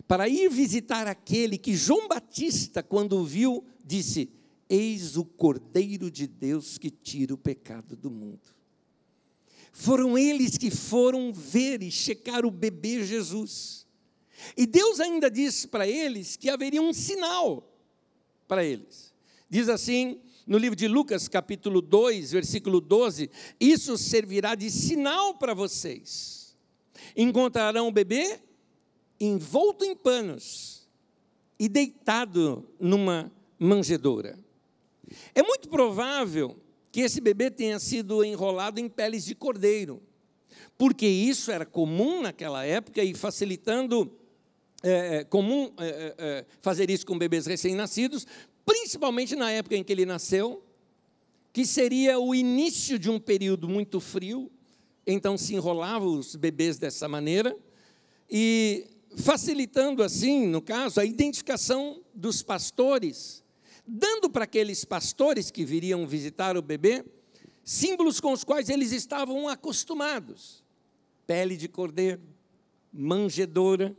para 0.07 0.29
ir 0.29 0.51
visitar 0.51 1.07
aquele 1.07 1.57
que 1.57 1.75
João 1.75 2.09
Batista, 2.09 2.83
quando 2.83 3.25
viu, 3.25 3.65
disse: 3.83 4.29
Eis 4.69 5.17
o 5.17 5.25
Cordeiro 5.25 6.11
de 6.11 6.27
Deus 6.27 6.77
que 6.77 6.91
tira 6.91 7.33
o 7.33 7.39
pecado 7.39 7.97
do 7.97 8.11
mundo 8.11 8.54
Foram 9.77 10.17
eles 10.17 10.57
que 10.57 10.71
foram 10.71 11.33
ver 11.33 11.83
e 11.83 11.91
checar 11.91 12.47
o 12.47 12.51
bebê 12.51 13.05
Jesus. 13.05 13.85
E 14.57 14.67
Deus 14.67 15.01
ainda 15.01 15.29
disse 15.29 15.67
para 15.67 15.87
eles 15.87 16.37
que 16.37 16.49
haveria 16.49 16.81
um 16.81 16.93
sinal 16.93 17.69
para 18.47 18.65
eles. 18.65 19.13
Diz 19.51 19.69
assim, 19.69 20.21
no 20.47 20.59
livro 20.59 20.77
de 20.77 20.87
Lucas, 20.87 21.27
capítulo 21.27 21.83
2, 21.83 22.31
versículo 22.31 22.81
12: 22.81 23.29
Isso 23.59 23.99
servirá 23.99 24.55
de 24.55 24.71
sinal 24.71 25.35
para 25.35 25.53
vocês. 25.55 26.57
Encontrarão 27.17 27.89
o 27.89 27.93
bebê 27.93 28.39
envolto 29.19 29.85
em 29.85 29.97
panos 29.97 30.89
e 31.59 31.69
deitado 31.69 32.65
numa 32.79 33.31
manjedoura. 33.59 34.39
É 35.35 35.43
muito 35.43 35.69
provável 35.69 36.57
que 36.95 37.01
esse 37.01 37.21
bebê 37.21 37.51
tenha 37.51 37.81
sido 37.81 38.23
enrolado 38.23 38.79
em 38.79 38.89
peles 38.89 39.25
de 39.25 39.35
cordeiro, 39.35 40.01
porque 40.79 41.05
isso 41.05 41.51
era 41.51 41.67
comum 41.67 42.23
naquela 42.23 42.65
época 42.65 43.03
e 43.03 43.13
facilitando 43.15 44.17
é, 44.81 45.17
é 45.17 45.25
comum 45.25 45.73
é, 45.77 45.89
é, 45.89 46.15
é, 46.17 46.47
fazer 46.63 46.89
isso 46.91 47.05
com 47.05 47.19
bebês 47.19 47.47
recém-nascidos, 47.47 48.29
principalmente 48.65 49.35
na 49.35 49.51
época 49.51 49.75
em 49.75 49.83
que 49.83 49.93
ele 49.93 50.07
nasceu, 50.07 50.63
que 51.53 51.67
seria 51.67 52.21
o 52.21 52.33
início 52.33 52.97
de 52.97 53.11
um 53.11 53.19
período 53.19 53.69
muito 53.69 53.99
frio, 53.99 54.49
então 55.05 55.37
se 55.37 55.53
enrolavam 55.53 56.17
os 56.17 56.37
bebês 56.37 56.79
dessa 56.79 57.09
maneira, 57.09 57.57
e 58.31 58.87
facilitando 59.17 60.01
assim, 60.01 60.47
no 60.47 60.63
caso, 60.63 61.01
a 61.01 61.05
identificação 61.05 62.01
dos 62.15 62.41
pastores, 62.41 63.44
dando 63.87 64.31
para 64.31 64.45
aqueles 64.45 64.85
pastores 64.85 65.51
que 65.51 65.65
viriam 65.65 66.07
visitar 66.07 66.57
o 66.57 66.63
bebê 66.63 67.05
símbolos 67.65 68.21
com 68.21 68.33
os 68.33 68.45
quais 68.45 68.69
eles 68.69 68.93
estavam 68.93 69.49
acostumados: 69.49 70.63
pele 71.27 71.57
de 71.57 71.69
cordeiro, 71.69 72.21
manjedoura. 72.93 73.97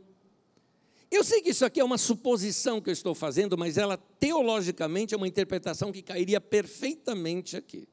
Eu 1.10 1.22
sei 1.22 1.40
que 1.40 1.50
isso 1.50 1.64
aqui 1.64 1.80
é 1.80 1.84
uma 1.84 1.98
suposição 1.98 2.80
que 2.80 2.90
eu 2.90 2.92
estou 2.92 3.14
fazendo, 3.14 3.56
mas 3.56 3.76
ela 3.76 3.96
teologicamente 3.96 5.14
é 5.14 5.16
uma 5.16 5.28
interpretação 5.28 5.92
que 5.92 6.02
cairia 6.02 6.40
perfeitamente 6.40 7.56
aqui. 7.56 7.88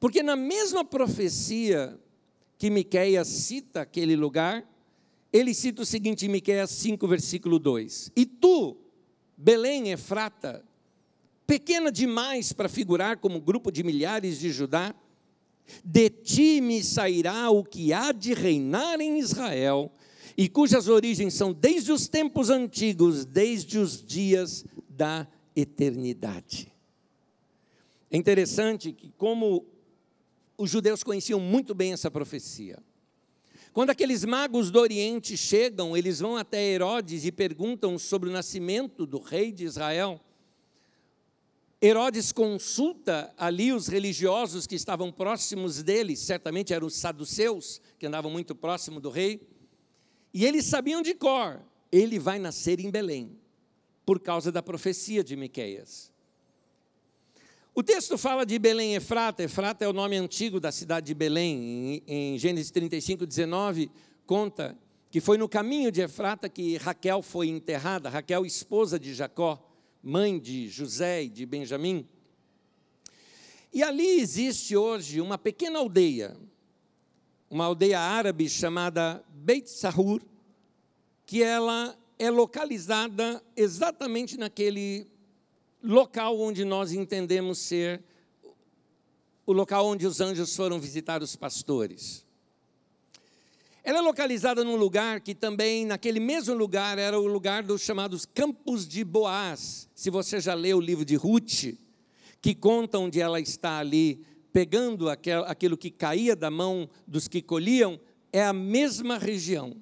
Porque 0.00 0.22
na 0.22 0.34
mesma 0.34 0.84
profecia 0.84 1.98
que 2.58 2.68
Miqueias 2.68 3.28
cita 3.28 3.82
aquele 3.82 4.16
lugar, 4.16 4.68
ele 5.32 5.54
cita 5.54 5.82
o 5.82 5.86
seguinte 5.86 6.26
em 6.26 6.28
Miqueias 6.28 6.70
5, 6.70 7.06
versículo 7.06 7.58
2: 7.58 8.10
E 8.16 8.26
tu, 8.26 8.76
Belém 9.36 9.92
Efrata, 9.92 10.64
pequena 11.46 11.92
demais 11.92 12.52
para 12.52 12.68
figurar 12.68 13.18
como 13.18 13.40
grupo 13.40 13.70
de 13.70 13.82
milhares 13.82 14.38
de 14.38 14.50
Judá, 14.50 14.94
de 15.84 16.10
ti 16.10 16.60
me 16.60 16.82
sairá 16.82 17.50
o 17.50 17.64
que 17.64 17.92
há 17.92 18.12
de 18.12 18.34
reinar 18.34 19.00
em 19.00 19.18
Israel, 19.18 19.90
e 20.36 20.48
cujas 20.48 20.88
origens 20.88 21.34
são 21.34 21.52
desde 21.52 21.92
os 21.92 22.08
tempos 22.08 22.50
antigos, 22.50 23.24
desde 23.24 23.78
os 23.78 24.04
dias 24.04 24.64
da 24.88 25.26
eternidade. 25.54 26.72
É 28.10 28.16
interessante 28.16 28.92
que, 28.92 29.10
como 29.16 29.64
os 30.58 30.70
judeus 30.70 31.02
conheciam 31.02 31.40
muito 31.40 31.74
bem 31.74 31.92
essa 31.92 32.10
profecia, 32.10 32.78
quando 33.72 33.90
aqueles 33.90 34.24
magos 34.24 34.70
do 34.70 34.80
Oriente 34.80 35.36
chegam, 35.36 35.94
eles 35.94 36.20
vão 36.20 36.36
até 36.36 36.62
Herodes 36.62 37.26
e 37.26 37.32
perguntam 37.32 37.98
sobre 37.98 38.30
o 38.30 38.32
nascimento 38.32 39.04
do 39.04 39.18
rei 39.18 39.52
de 39.52 39.64
Israel. 39.64 40.18
Herodes 41.80 42.32
consulta 42.32 43.32
ali 43.36 43.72
os 43.72 43.86
religiosos 43.86 44.66
que 44.66 44.74
estavam 44.74 45.12
próximos 45.12 45.82
dele, 45.82 46.16
certamente 46.16 46.72
eram 46.72 46.86
os 46.86 46.94
saduceus, 46.94 47.80
que 47.98 48.06
andavam 48.06 48.30
muito 48.30 48.54
próximo 48.54 48.98
do 48.98 49.10
rei, 49.10 49.46
e 50.32 50.44
eles 50.46 50.64
sabiam 50.64 51.02
de 51.02 51.14
cor, 51.14 51.60
ele 51.92 52.18
vai 52.18 52.38
nascer 52.38 52.80
em 52.80 52.90
Belém, 52.90 53.38
por 54.06 54.20
causa 54.20 54.50
da 54.50 54.62
profecia 54.62 55.22
de 55.22 55.36
Miqueias. 55.36 56.10
O 57.74 57.82
texto 57.82 58.16
fala 58.16 58.46
de 58.46 58.58
Belém 58.58 58.94
Efrata. 58.94 59.42
Efrata 59.42 59.84
é 59.84 59.88
o 59.88 59.92
nome 59.92 60.16
antigo 60.16 60.58
da 60.58 60.72
cidade 60.72 61.08
de 61.08 61.14
Belém. 61.14 62.02
Em, 62.06 62.32
em 62.34 62.38
Gênesis 62.38 62.70
35, 62.70 63.26
19, 63.26 63.90
conta 64.24 64.74
que 65.10 65.20
foi 65.20 65.36
no 65.36 65.46
caminho 65.46 65.92
de 65.92 66.00
Efrata 66.00 66.48
que 66.48 66.78
Raquel 66.78 67.20
foi 67.20 67.48
enterrada. 67.48 68.08
Raquel, 68.08 68.46
esposa 68.46 68.98
de 68.98 69.12
Jacó, 69.12 69.62
mãe 70.08 70.38
de 70.38 70.68
José 70.68 71.24
e 71.24 71.28
de 71.28 71.44
Benjamim. 71.44 72.06
E 73.72 73.82
ali 73.82 74.20
existe 74.20 74.76
hoje 74.76 75.20
uma 75.20 75.36
pequena 75.36 75.80
aldeia, 75.80 76.36
uma 77.50 77.64
aldeia 77.64 77.98
árabe 77.98 78.48
chamada 78.48 79.24
Beit 79.30 79.68
Sahur, 79.68 80.22
que 81.26 81.42
ela 81.42 81.98
é 82.20 82.30
localizada 82.30 83.42
exatamente 83.56 84.36
naquele 84.36 85.08
local 85.82 86.38
onde 86.38 86.64
nós 86.64 86.92
entendemos 86.92 87.58
ser 87.58 88.00
o 89.44 89.52
local 89.52 89.86
onde 89.86 90.06
os 90.06 90.20
anjos 90.20 90.54
foram 90.54 90.78
visitar 90.78 91.20
os 91.20 91.34
pastores. 91.34 92.24
Ela 93.86 93.98
é 93.98 94.00
localizada 94.00 94.64
num 94.64 94.74
lugar 94.74 95.20
que 95.20 95.32
também, 95.32 95.86
naquele 95.86 96.18
mesmo 96.18 96.52
lugar, 96.56 96.98
era 96.98 97.20
o 97.20 97.28
lugar 97.28 97.62
dos 97.62 97.82
chamados 97.82 98.26
Campos 98.26 98.84
de 98.84 99.04
Boaz. 99.04 99.88
Se 99.94 100.10
você 100.10 100.40
já 100.40 100.54
leu 100.54 100.78
o 100.78 100.80
livro 100.80 101.04
de 101.04 101.14
Ruth, 101.14 101.72
que 102.42 102.52
conta 102.52 102.98
onde 102.98 103.20
ela 103.20 103.38
está 103.38 103.78
ali, 103.78 104.26
pegando 104.52 105.08
aquilo 105.08 105.76
que 105.76 105.88
caía 105.88 106.34
da 106.34 106.50
mão 106.50 106.90
dos 107.06 107.28
que 107.28 107.40
colhiam, 107.40 108.00
é 108.32 108.42
a 108.42 108.52
mesma 108.52 109.18
região. 109.18 109.76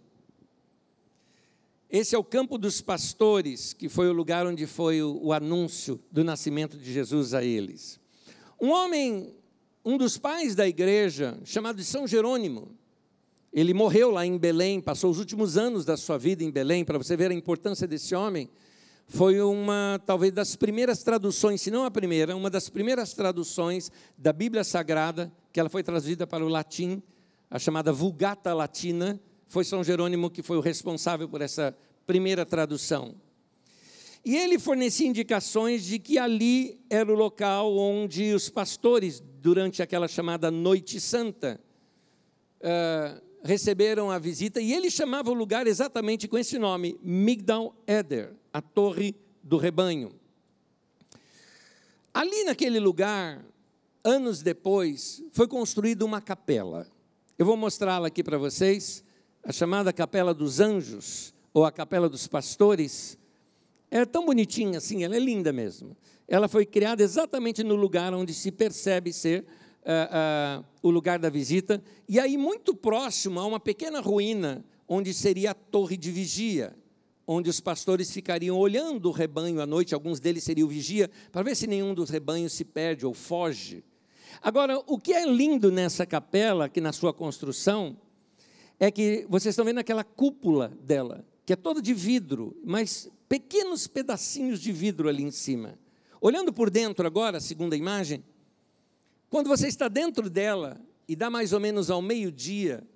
Esse 1.89 2.15
é 2.15 2.19
o 2.19 2.25
campo 2.25 2.59
dos 2.59 2.83
pastores, 2.83 3.73
que 3.73 3.89
foi 3.89 4.11
o 4.11 4.13
lugar 4.13 4.47
onde 4.47 4.67
foi 4.67 5.01
o, 5.01 5.19
o 5.19 5.33
anúncio 5.33 5.99
do 6.13 6.23
nascimento 6.23 6.77
de 6.77 6.93
Jesus 6.93 7.33
a 7.33 7.43
eles. 7.43 7.99
Um 8.61 8.69
homem, 8.69 9.35
um 9.83 9.97
dos 9.97 10.19
pais 10.19 10.55
da 10.55 10.69
igreja, 10.69 11.41
chamado 11.43 11.77
de 11.77 11.85
São 11.85 12.07
Jerônimo, 12.07 12.84
ele 13.55 13.73
morreu 13.73 14.11
lá 14.11 14.27
em 14.27 14.37
Belém, 14.37 14.81
passou 14.81 15.09
os 15.13 15.21
últimos 15.21 15.57
anos 15.57 15.85
da 15.85 15.97
sua 15.97 16.19
vida 16.19 16.43
em 16.43 16.51
Belém, 16.51 16.85
para 16.85 16.99
você 16.99 17.17
ver 17.17 17.31
a 17.31 17.35
importância 17.35 17.87
desse 17.87 18.13
homem. 18.13 18.51
Foi 19.07 19.41
uma, 19.41 20.03
talvez, 20.05 20.33
das 20.33 20.57
primeiras 20.57 21.05
traduções, 21.05 21.61
se 21.61 21.71
não 21.71 21.85
a 21.85 21.91
primeira, 21.91 22.35
uma 22.35 22.51
das 22.51 22.69
primeiras 22.69 23.15
traduções 23.15 23.93
da 24.19 24.33
Bíblia 24.33 24.65
Sagrada, 24.65 25.33
que 25.53 25.61
ela 25.61 25.69
foi 25.69 25.85
traduzida 25.85 26.27
para 26.27 26.45
o 26.45 26.49
latim, 26.49 27.01
a 27.49 27.57
chamada 27.57 27.93
Vulgata 27.93 28.53
Latina, 28.53 29.21
foi 29.47 29.63
São 29.63 29.85
Jerônimo 29.85 30.31
que 30.31 30.43
foi 30.43 30.57
o 30.57 30.61
responsável 30.61 31.29
por 31.29 31.41
essa 31.41 31.77
primeira 32.09 32.45
tradução. 32.45 33.15
E 34.25 34.35
ele 34.37 34.59
fornecia 34.59 35.07
indicações 35.07 35.85
de 35.85 36.01
que 36.01 36.19
ali 36.19 36.81
era 36.91 37.13
o 37.13 37.15
local 37.15 37.77
onde 37.77 38.35
os 38.35 38.51
pastores, 38.51 39.23
durante 39.41 39.81
aquela 39.81 40.09
chamada 40.09 40.51
Noite 40.51 40.99
Santa, 40.99 41.61
receberam 43.45 44.11
a 44.11 44.19
visita, 44.19 44.61
e 44.61 44.73
ele 44.73 44.91
chamava 44.91 45.31
o 45.31 45.35
lugar 45.35 45.67
exatamente 45.67 46.27
com 46.27 46.39
esse 46.39 46.59
nome, 46.59 46.99
Migdal 47.03 47.77
Eder, 47.87 48.33
a 48.51 48.63
Torre 48.63 49.15
do 49.43 49.59
Rebanho. 49.59 50.13
Ali 52.13 52.45
naquele 52.45 52.81
lugar, 52.81 53.45
anos 54.03 54.41
depois, 54.41 55.23
foi 55.33 55.47
construída 55.47 56.05
uma 56.07 56.23
capela. 56.23 56.87
Eu 57.39 57.45
vou 57.45 57.57
mostrá-la 57.57 58.09
aqui 58.09 58.23
para 58.25 58.39
vocês, 58.39 59.05
a 59.43 59.53
chamada 59.53 59.93
Capela 59.93 60.33
dos 60.33 60.59
Anjos 60.59 61.35
ou 61.53 61.67
a 61.67 61.73
Capela 61.73 62.09
dos 62.09 62.27
Pastores, 62.27 63.19
é 63.91 64.05
tão 64.07 64.25
bonitinha 64.25 64.79
assim, 64.79 65.05
ela 65.05 65.17
é 65.17 65.21
linda 65.21 65.53
mesmo. 65.53 65.97
Ela 66.27 66.49
foi 66.49 66.65
criada 66.65 67.03
exatamente 67.03 67.63
no 67.63 67.75
lugar 67.75 68.15
onde 68.15 68.33
se 68.33 68.51
percebe 68.51 69.13
ser 69.13 69.45
uh, 69.85 70.61
uh, 70.61 70.65
o 70.83 70.91
lugar 70.91 71.19
da 71.19 71.29
visita, 71.29 71.83
e 72.09 72.19
aí 72.19 72.37
muito 72.37 72.75
próximo 72.75 73.41
a 73.41 73.47
uma 73.47 73.61
pequena 73.61 74.01
ruína, 74.01 74.65
onde 74.89 75.13
seria 75.15 75.53
a 75.53 75.55
torre 75.55 75.97
de 75.97 76.11
vigia, 76.11 76.75
onde 77.27 77.49
os 77.49 77.61
pastores 77.61 78.11
ficariam 78.11 78.59
olhando 78.59 79.09
o 79.09 79.13
rebanho 79.13 79.61
à 79.61 79.67
noite, 79.67 79.95
alguns 79.95 80.21
deles 80.21 80.45
seriam 80.45 80.69
vigia, 80.69 81.11
para 81.33 81.43
ver 81.43 81.55
se 81.55 81.67
nenhum 81.67 81.95
dos 81.95 82.11
rebanhos 82.11 82.53
se 82.53 82.65
perde 82.65 83.07
ou 83.07 83.15
foge. 83.15 83.83
Agora, 84.43 84.83
o 84.87 84.99
que 84.99 85.13
é 85.13 85.25
lindo 85.25 85.71
nessa 85.71 86.05
capela, 86.05 86.69
que 86.69 86.81
na 86.81 86.93
sua 86.93 87.15
construção, 87.15 87.97
é 88.79 88.91
que 88.91 89.27
vocês 89.29 89.53
estão 89.53 89.65
vendo 89.65 89.79
aquela 89.79 90.05
cúpula 90.05 90.73
dela 90.83 91.25
que 91.45 91.53
é 91.53 91.57
toda 91.57 91.83
de 91.83 91.93
vidro, 91.93 92.57
mas 92.65 93.11
pequenos 93.29 93.87
pedacinhos 93.87 94.61
de 94.61 94.73
vidro 94.73 95.09
ali 95.09 95.23
em 95.23 95.31
cima. 95.31 95.79
Olhando 96.21 96.53
por 96.53 96.71
dentro 96.71 97.07
agora, 97.07 97.39
segunda 97.39 97.77
imagem, 97.77 98.25
quando 99.31 99.49
você 99.49 99.69
está 99.69 99.89
dentro 99.89 100.31
dela 100.31 100.81
e 101.09 101.17
dá 101.17 101.29
mais 101.29 101.53
ou 101.53 101.61
menos 101.61 101.91
ao 101.91 102.01
meio-dia, 102.01 102.87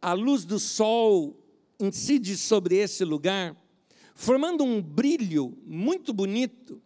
a 0.00 0.12
luz 0.12 0.44
do 0.44 0.58
sol 0.58 1.36
incide 1.78 2.36
sobre 2.36 2.76
esse 2.76 3.04
lugar, 3.04 3.56
formando 4.14 4.64
um 4.64 4.80
brilho 4.80 5.56
muito 5.64 6.12
bonito, 6.12 6.80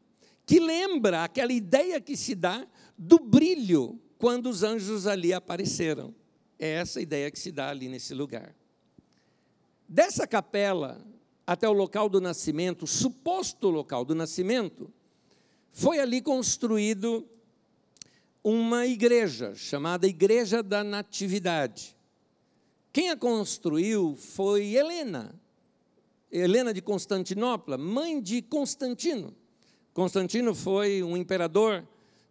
que 0.44 0.60
lembra 0.60 1.24
aquela 1.24 1.52
ideia 1.52 2.00
que 2.00 2.16
se 2.16 2.34
dá 2.34 2.66
do 2.96 3.18
brilho 3.18 4.00
quando 4.18 4.48
os 4.48 4.62
anjos 4.62 5.06
ali 5.06 5.32
apareceram. 5.32 6.14
É 6.58 6.70
essa 6.70 7.00
ideia 7.00 7.30
que 7.30 7.38
se 7.38 7.52
dá 7.52 7.70
ali 7.70 7.88
nesse 7.88 8.14
lugar. 8.14 8.54
Dessa 9.88 10.26
capela 10.26 11.04
até 11.46 11.68
o 11.68 11.72
local 11.72 12.08
do 12.08 12.20
nascimento, 12.20 12.82
o 12.82 12.86
suposto 12.86 13.68
local 13.68 14.04
do 14.04 14.14
nascimento, 14.14 14.92
foi 15.70 16.00
ali 16.00 16.20
construído 16.20 17.28
uma 18.48 18.86
igreja 18.86 19.56
chamada 19.56 20.06
Igreja 20.06 20.62
da 20.62 20.84
Natividade. 20.84 21.96
Quem 22.92 23.10
a 23.10 23.16
construiu 23.16 24.14
foi 24.14 24.76
Helena, 24.76 25.34
Helena 26.30 26.72
de 26.72 26.80
Constantinopla, 26.80 27.76
mãe 27.76 28.20
de 28.20 28.40
Constantino. 28.40 29.34
Constantino 29.92 30.54
foi 30.54 31.02
um 31.02 31.16
imperador 31.16 31.84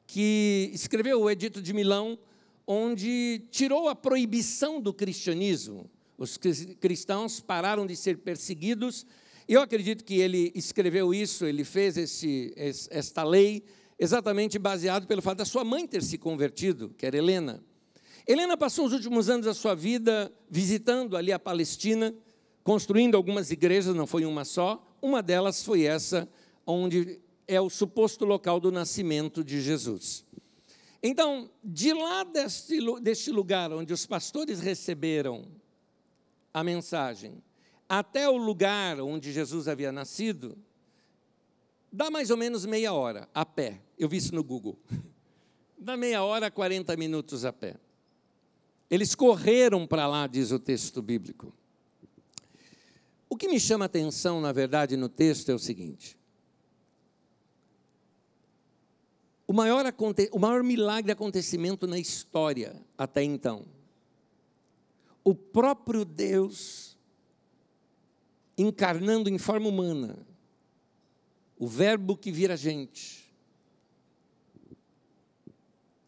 que 0.08 0.72
escreveu 0.74 1.20
o 1.20 1.30
Edito 1.30 1.62
de 1.62 1.74
Milão, 1.74 2.18
onde 2.66 3.42
tirou 3.52 3.90
a 3.90 3.94
proibição 3.94 4.80
do 4.80 4.94
cristianismo. 4.94 5.92
Os 6.18 6.38
cristãos 6.80 7.42
pararam 7.42 7.86
de 7.86 7.98
ser 7.98 8.20
perseguidos. 8.20 9.06
Eu 9.50 9.60
acredito 9.60 10.06
que 10.06 10.14
ele 10.14 10.50
escreveu 10.56 11.14
isso, 11.14 11.46
ele 11.46 11.66
fez 11.66 11.98
esse, 11.98 12.54
esta 12.56 13.22
lei 13.22 13.66
exatamente 13.98 14.60
baseado 14.60 15.08
pelo 15.08 15.22
fato 15.22 15.40
da 15.40 15.46
sua 15.46 15.64
mãe 15.64 15.88
ter 15.88 16.04
se 16.04 16.18
convertido, 16.18 16.94
que 16.98 17.06
era 17.06 17.18
Helena. 17.18 17.64
Helena 18.28 18.58
passou 18.58 18.86
os 18.86 18.94
últimos 18.94 19.30
anos 19.30 19.46
da 19.46 19.54
sua 19.54 19.76
vida 19.76 20.32
visitando 20.50 21.16
ali 21.16 21.32
a 21.32 21.40
Palestina, 21.40 22.14
construindo 22.64 23.16
algumas 23.16 23.52
igrejas, 23.52 23.96
não 23.96 24.08
foi 24.08 24.26
uma 24.26 24.44
só. 24.44 24.84
Uma 25.02 25.22
delas 25.22 25.64
foi 25.64 25.84
essa, 25.84 26.28
onde 26.66 27.20
é 27.48 27.62
o 27.62 27.70
suposto 27.70 28.26
local 28.26 28.60
do 28.60 28.72
nascimento 28.72 29.44
de 29.44 29.62
Jesus. 29.62 30.26
Então, 31.02 31.52
de 31.64 31.94
lá 31.94 32.24
deste, 32.24 32.80
deste 33.00 33.30
lugar 33.30 33.72
onde 33.72 33.94
os 33.94 34.08
pastores 34.08 34.60
receberam 34.60 35.46
a 36.52 36.64
mensagem, 36.64 37.44
até 37.88 38.28
o 38.28 38.38
lugar 38.38 39.00
onde 39.00 39.32
Jesus 39.32 39.68
havia 39.68 39.92
nascido, 39.92 40.58
dá 41.96 42.12
mais 42.12 42.30
ou 42.30 42.38
menos 42.38 42.66
meia 42.66 42.94
hora 42.94 43.30
a 43.34 43.46
pé. 43.46 43.82
Eu 43.98 44.10
vi 44.10 44.18
isso 44.18 44.36
no 44.36 44.44
Google. 44.44 44.78
Dá 45.78 45.96
meia 45.96 46.24
hora, 46.24 46.50
40 46.50 46.98
minutos 46.98 47.46
a 47.46 47.54
pé. 47.54 47.76
Eles 48.90 49.14
correram 49.14 49.86
para 49.86 50.08
lá, 50.08 50.26
diz 50.26 50.52
o 50.52 50.58
texto 50.58 51.02
bíblico. 51.02 51.54
O 53.30 53.38
que 53.38 53.48
me 53.48 53.60
chama 53.60 53.86
a 53.86 53.88
atenção, 53.88 54.42
na 54.42 54.52
verdade, 54.52 54.98
no 54.98 55.08
texto 55.08 55.50
é 55.50 55.54
o 55.54 55.60
seguinte: 55.60 56.18
o 59.46 59.54
maior, 59.54 59.86
o 60.32 60.40
maior 60.40 60.64
milagre 60.64 61.12
acontecimento 61.12 61.86
na 61.86 62.00
história 62.00 62.82
até 62.98 63.24
então. 63.24 63.66
O 65.24 65.36
próprio 65.36 66.04
Deus 66.04 66.98
encarnando 68.58 69.30
em 69.30 69.38
forma 69.38 69.68
humana, 69.68 70.18
o 71.58 71.68
Verbo 71.68 72.18
que 72.18 72.32
vira 72.32 72.58
gente, 72.58 73.26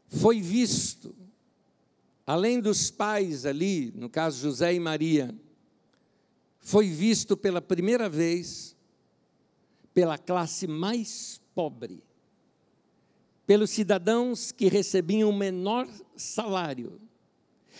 foi 0.07 0.41
visto, 0.41 1.15
além 2.25 2.59
dos 2.59 2.89
pais 2.89 3.45
ali, 3.45 3.91
no 3.95 4.09
caso 4.09 4.39
José 4.39 4.73
e 4.73 4.79
Maria, 4.79 5.33
foi 6.59 6.89
visto 6.89 7.37
pela 7.37 7.61
primeira 7.61 8.09
vez 8.09 8.75
pela 9.93 10.17
classe 10.17 10.67
mais 10.67 11.41
pobre 11.55 12.03
pelos 13.47 13.69
cidadãos 13.69 14.51
que 14.51 14.67
recebiam 14.67 15.29
o 15.29 15.35
menor 15.35 15.87
salário, 16.17 16.99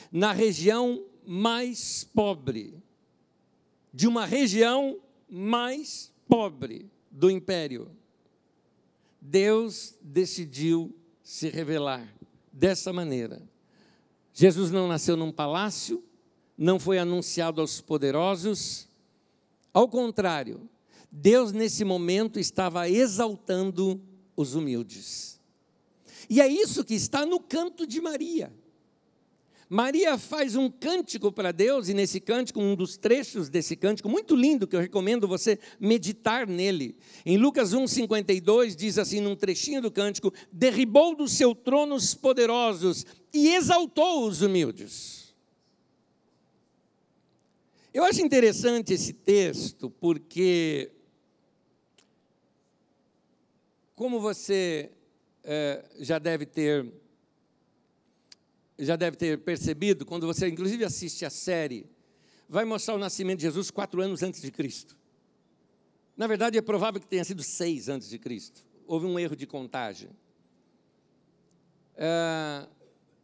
na 0.10 0.32
região 0.32 1.04
mais 1.26 2.06
pobre, 2.06 2.82
de 3.94 4.08
uma 4.08 4.26
região 4.26 4.98
mais 5.30 6.10
pobre 6.26 6.90
do 7.12 7.30
império. 7.30 7.92
Deus 9.20 9.96
decidiu 10.02 10.96
se 11.22 11.50
revelar 11.50 12.08
dessa 12.52 12.94
maneira. 12.94 13.42
Jesus 14.34 14.72
não 14.72 14.88
nasceu 14.88 15.18
num 15.18 15.32
palácio, 15.32 16.04
não 16.58 16.80
foi 16.80 16.98
anunciado 17.00 17.62
aos 17.62 17.82
poderosos, 17.82 18.88
ao 19.78 19.88
contrário, 19.88 20.68
Deus 21.12 21.52
nesse 21.52 21.86
momento 21.86 22.40
estava 22.40 22.90
exaltando 22.90 24.02
os 24.36 24.56
humildes. 24.56 25.40
E 26.28 26.42
é 26.42 26.48
isso 26.48 26.84
que 26.84 26.96
está 26.96 27.28
no 27.28 27.40
canto 27.40 27.86
de 27.86 28.02
Maria. 28.02 28.52
Maria 29.70 30.18
faz 30.18 30.56
um 30.56 30.70
cântico 30.70 31.32
para 31.32 31.52
Deus, 31.52 31.90
e 31.90 31.94
nesse 31.94 32.22
cântico, 32.22 32.62
um 32.62 32.74
dos 32.74 32.96
trechos 32.96 33.50
desse 33.50 33.76
cântico, 33.76 34.08
muito 34.08 34.36
lindo, 34.36 34.66
que 34.66 34.76
eu 34.76 34.80
recomendo 34.80 35.28
você 35.28 35.60
meditar 35.78 36.48
nele. 36.48 36.96
Em 37.26 37.38
Lucas 37.38 37.74
1,52 37.74 38.76
diz 38.76 38.98
assim, 38.98 39.20
num 39.20 39.36
trechinho 39.36 39.82
do 39.82 39.92
cântico: 39.92 40.34
derribou 40.52 41.16
do 41.16 41.28
seu 41.28 41.54
trono 41.54 41.96
os 41.96 42.14
poderosos 42.14 43.06
e 43.34 43.50
exaltou 43.56 44.26
os 44.26 44.42
humildes. 44.42 45.36
Eu 47.94 48.04
acho 48.04 48.22
interessante 48.22 48.94
esse 48.94 49.12
texto, 49.12 49.90
porque, 49.90 50.92
como 53.96 54.20
você 54.20 54.92
é, 55.44 55.84
já 56.00 56.20
deve 56.20 56.46
ter 56.46 56.86
já 58.80 58.96
deve 58.96 59.18
ter 59.18 59.40
percebido, 59.40 60.06
quando 60.06 60.28
você 60.28 60.48
inclusive 60.48 60.84
assiste 60.84 61.26
a 61.26 61.30
série, 61.30 61.90
vai 62.48 62.64
mostrar 62.66 62.96
o 62.96 62.98
nascimento 62.98 63.38
de 63.38 63.44
Jesus 63.44 63.72
quatro 63.72 64.02
anos 64.02 64.24
antes 64.24 64.42
de 64.42 64.52
Cristo. 64.52 64.96
Na 66.16 66.28
verdade, 66.28 66.58
é 66.58 66.62
provável 66.62 67.00
que 67.00 67.08
tenha 67.08 67.24
sido 67.24 67.44
seis 67.44 67.90
antes 67.90 68.10
de 68.10 68.18
Cristo. 68.18 68.66
Houve 68.88 69.06
um 69.06 69.20
erro 69.20 69.36
de 69.36 69.46
contagem. 69.46 70.10
É, 71.96 72.68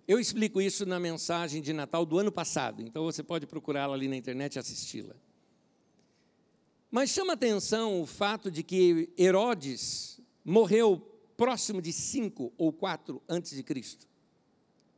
eu 0.07 0.19
explico 0.19 0.61
isso 0.61 0.85
na 0.85 0.99
mensagem 0.99 1.61
de 1.61 1.71
Natal 1.71 2.05
do 2.05 2.19
ano 2.19 2.31
passado, 2.31 2.81
então 2.81 3.03
você 3.03 3.23
pode 3.23 3.47
procurá-la 3.47 3.93
ali 3.93 4.07
na 4.07 4.15
internet 4.15 4.55
e 4.55 4.59
assisti-la. 4.59 5.15
Mas 6.91 7.09
chama 7.09 7.33
atenção 7.33 8.01
o 8.01 8.05
fato 8.05 8.51
de 8.51 8.61
que 8.61 9.09
Herodes 9.17 10.19
morreu 10.45 10.99
próximo 11.35 11.81
de 11.81 11.91
cinco 11.91 12.53
ou 12.57 12.71
quatro 12.71 13.21
antes 13.27 13.55
de 13.55 13.63
Cristo. 13.63 14.07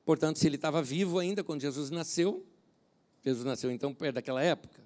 Portanto, 0.05 0.37
se 0.37 0.45
ele 0.45 0.55
estava 0.55 0.83
vivo 0.83 1.17
ainda 1.17 1.43
quando 1.43 1.61
Jesus 1.61 1.89
nasceu, 1.89 2.45
Jesus 3.23 3.43
nasceu 3.43 3.71
então 3.71 3.91
perto 3.91 4.15
daquela 4.15 4.41
época. 4.41 4.85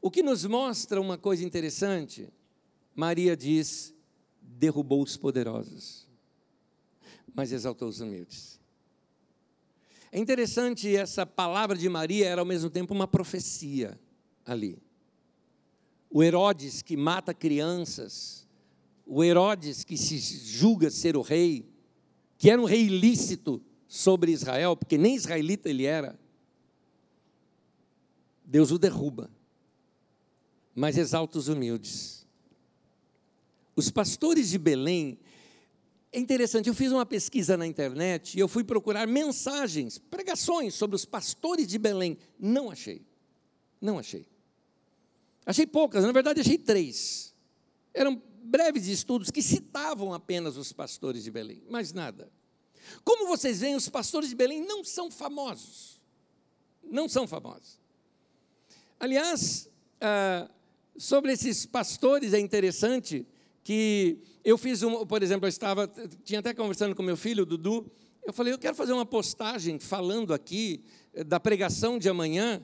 O 0.00 0.10
que 0.10 0.24
nos 0.24 0.44
mostra 0.44 1.00
uma 1.00 1.16
coisa 1.16 1.44
interessante, 1.44 2.28
Maria 2.96 3.36
diz: 3.36 3.94
derrubou 4.40 5.00
os 5.00 5.16
poderosos, 5.16 6.08
mas 7.32 7.52
exaltou 7.52 7.88
os 7.88 8.00
humildes. 8.00 8.60
É 10.10 10.18
interessante, 10.18 10.94
essa 10.94 11.24
palavra 11.24 11.78
de 11.78 11.88
Maria 11.88 12.26
era 12.26 12.40
ao 12.40 12.46
mesmo 12.46 12.68
tempo 12.68 12.92
uma 12.92 13.06
profecia 13.06 13.98
ali. 14.44 14.82
O 16.10 16.22
Herodes 16.22 16.82
que 16.82 16.96
mata 16.96 17.32
crianças, 17.32 18.46
o 19.06 19.22
Herodes, 19.22 19.84
que 19.84 19.96
se 19.96 20.18
julga 20.18 20.90
ser 20.90 21.16
o 21.16 21.22
rei, 21.22 21.70
que 22.36 22.50
era 22.50 22.60
um 22.60 22.66
rei 22.66 22.82
ilícito 22.82 23.62
sobre 23.92 24.32
Israel, 24.32 24.74
porque 24.74 24.96
nem 24.96 25.14
israelita 25.14 25.68
ele 25.68 25.84
era, 25.84 26.18
Deus 28.42 28.70
o 28.70 28.78
derruba, 28.78 29.30
mas 30.74 30.96
exalta 30.96 31.36
os 31.36 31.48
humildes. 31.48 32.26
Os 33.76 33.90
pastores 33.90 34.48
de 34.48 34.56
Belém, 34.56 35.18
é 36.10 36.18
interessante, 36.18 36.70
eu 36.70 36.74
fiz 36.74 36.90
uma 36.90 37.04
pesquisa 37.04 37.54
na 37.54 37.66
internet 37.66 38.34
e 38.34 38.40
eu 38.40 38.48
fui 38.48 38.64
procurar 38.64 39.06
mensagens, 39.06 39.98
pregações 39.98 40.72
sobre 40.72 40.96
os 40.96 41.04
pastores 41.04 41.66
de 41.66 41.76
Belém. 41.76 42.16
Não 42.38 42.70
achei. 42.70 43.04
Não 43.78 43.98
achei. 43.98 44.26
Achei 45.44 45.66
poucas, 45.66 46.02
na 46.02 46.12
verdade 46.12 46.40
achei 46.40 46.56
três. 46.56 47.34
Eram 47.92 48.22
breves 48.42 48.86
estudos 48.86 49.30
que 49.30 49.42
citavam 49.42 50.14
apenas 50.14 50.56
os 50.56 50.72
pastores 50.72 51.22
de 51.22 51.30
Belém, 51.30 51.62
mais 51.68 51.92
nada. 51.92 52.32
Como 53.04 53.26
vocês 53.26 53.60
veem, 53.60 53.74
os 53.74 53.88
pastores 53.88 54.28
de 54.28 54.34
Belém 54.34 54.64
não 54.64 54.84
são 54.84 55.10
famosos. 55.10 56.00
Não 56.82 57.08
são 57.08 57.26
famosos. 57.26 57.78
Aliás, 58.98 59.68
ah, 60.00 60.48
sobre 60.96 61.32
esses 61.32 61.66
pastores 61.66 62.32
é 62.32 62.38
interessante 62.38 63.26
que 63.64 64.18
eu 64.44 64.58
fiz 64.58 64.82
um, 64.82 65.06
por 65.06 65.22
exemplo, 65.22 65.46
eu 65.46 65.48
estava, 65.48 65.90
tinha 66.24 66.40
até 66.40 66.52
conversando 66.52 66.94
com 66.94 67.02
meu 67.02 67.16
filho, 67.16 67.46
Dudu, 67.46 67.90
eu 68.24 68.32
falei, 68.32 68.52
eu 68.52 68.58
quero 68.58 68.74
fazer 68.74 68.92
uma 68.92 69.06
postagem 69.06 69.78
falando 69.78 70.34
aqui 70.34 70.84
eh, 71.14 71.24
da 71.24 71.40
pregação 71.40 71.98
de 71.98 72.08
amanhã, 72.08 72.62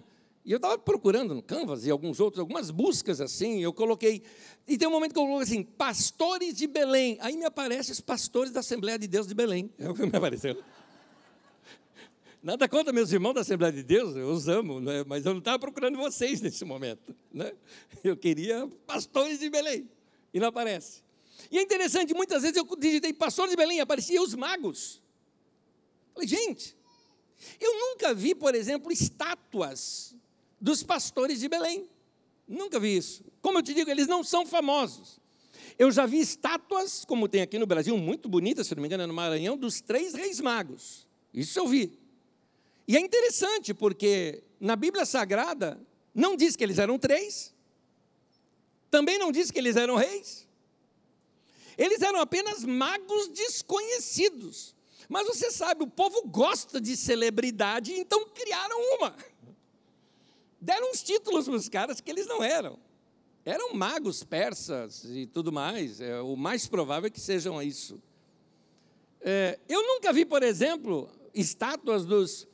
e 0.49 0.53
eu 0.53 0.57
estava 0.57 0.79
procurando 0.79 1.35
no 1.35 1.43
Canvas 1.43 1.85
e 1.85 1.91
alguns 1.91 2.21
outros, 2.21 2.41
algumas 2.41 2.71
buscas 2.71 3.21
assim, 3.21 3.63
eu 3.63 3.71
coloquei. 3.71 4.23
E 4.67 4.79
tem 4.79 4.89
um 4.89 4.91
momento 4.91 5.13
que 5.13 5.19
eu 5.19 5.25
coloquei 5.25 5.45
assim, 5.45 5.63
pastores 5.63 6.55
de 6.55 6.67
Belém. 6.67 7.19
Aí 7.21 7.37
me 7.37 7.45
aparecem 7.45 7.93
os 7.93 8.01
pastores 8.01 8.51
da 8.51 8.61
Assembleia 8.61 8.99
de 8.99 9.07
Deus 9.07 9.27
de 9.27 9.35
Belém. 9.35 9.71
É 9.79 9.91
o 9.91 9.95
que 9.95 10.07
me 10.07 10.17
apareceu. 10.17 10.59
Nada 12.43 12.67
contra 12.67 12.95
meus 12.95 13.13
irmãos 13.13 13.35
da 13.35 13.43
Assembleia 13.43 13.71
de 13.71 13.83
Deus, 13.83 14.17
eu 14.17 14.27
os 14.31 14.49
amo, 14.49 14.81
né? 14.81 15.05
mas 15.07 15.27
eu 15.27 15.33
não 15.33 15.41
estava 15.41 15.59
procurando 15.59 15.99
vocês 15.99 16.41
nesse 16.41 16.65
momento. 16.65 17.15
Né? 17.31 17.53
Eu 18.03 18.17
queria 18.17 18.67
pastores 18.87 19.39
de 19.39 19.51
Belém, 19.51 19.87
e 20.33 20.41
não 20.41 20.49
aparece. 20.49 21.03
E 21.51 21.59
é 21.59 21.63
interessante, 21.63 22.15
muitas 22.15 22.41
vezes 22.41 22.57
eu 22.57 22.65
digitei 22.79 23.13
pastores 23.13 23.51
de 23.51 23.57
Belém, 23.59 23.81
apareciam 23.81 24.25
os 24.25 24.35
magos. 24.35 25.03
Falei, 26.15 26.27
gente, 26.27 26.75
eu 27.61 27.75
nunca 27.75 28.15
vi, 28.15 28.35
por 28.35 28.55
exemplo, 28.55 28.91
estátuas 28.91 30.17
dos 30.61 30.83
pastores 30.83 31.41
de 31.41 31.49
Belém. 31.49 31.89
Nunca 32.47 32.81
vi 32.81 32.97
isso. 32.97 33.25
Como 33.41 33.59
eu 33.59 33.63
te 33.63 33.75
digo, 33.75 33.91
eles 33.91 34.07
não 34.07 34.25
são 34.25 34.47
famosos. 34.47 35.21
Eu 35.79 35.91
já 35.91 36.07
vi 36.07 36.19
estátuas, 36.19 37.05
como 37.05 37.29
tem 37.29 37.43
aqui 37.43 37.59
no 37.59 37.67
Brasil, 37.67 37.97
muito 37.97 38.29
bonitas, 38.29 38.67
se 38.67 38.75
não 38.75 38.83
me 38.83 38.89
engano, 38.89 39.05
é 39.05 39.07
no 39.07 39.15
Maranhão, 39.15 39.57
dos 39.57 39.81
três 39.81 40.15
reis 40.15 40.41
magos. 40.41 41.07
Isso 41.33 41.59
eu 41.59 41.69
vi. 41.69 41.99
E 42.87 42.97
é 42.97 43.01
interessante, 43.01 43.75
porque 43.75 44.43
na 44.59 44.75
Bíblia 44.75 45.05
Sagrada 45.05 45.81
não 46.15 46.35
diz 46.37 46.57
que 46.57 46.65
eles 46.65 46.79
eram 46.79 46.99
três, 46.99 47.55
também 48.91 49.19
não 49.19 49.31
diz 49.31 49.51
que 49.51 49.59
eles 49.59 49.77
eram 49.77 49.97
reis. 49.97 50.49
Eles 51.77 52.03
eram 52.03 52.21
apenas 52.21 52.65
magos 52.65 53.29
desconhecidos. 53.29 54.75
Mas 55.09 55.27
você 55.27 55.51
sabe, 55.51 55.85
o 55.85 55.87
povo 55.87 56.27
gosta 56.27 56.81
de 56.81 56.97
celebridade, 56.97 57.93
então 57.93 58.29
criaram 58.31 58.97
uma. 58.97 59.17
Deram 60.61 60.91
uns 60.91 61.03
títulos 61.03 61.47
para 61.47 61.55
os 61.55 61.69
caras 61.69 62.01
que 62.01 62.11
eles 62.11 62.27
não 62.27 62.43
eram. 62.43 62.79
Eram 63.45 63.75
magos 63.75 64.25
persas 64.25 65.05
e 65.05 65.27
tudo 65.27 65.53
mais. 65.53 66.01
É, 66.01 66.21
o 66.21 66.37
mais 66.37 66.67
provável 66.67 67.07
é 67.07 67.11
que 67.11 67.21
sejam 67.21 67.63
isso. 67.63 68.01
É, 69.21 69.59
eu 69.69 69.83
nunca 69.83 70.13
vi, 70.13 70.25
por 70.25 70.43
exemplo, 70.43 71.09
estátuas 71.33 72.05
dos 72.05 72.47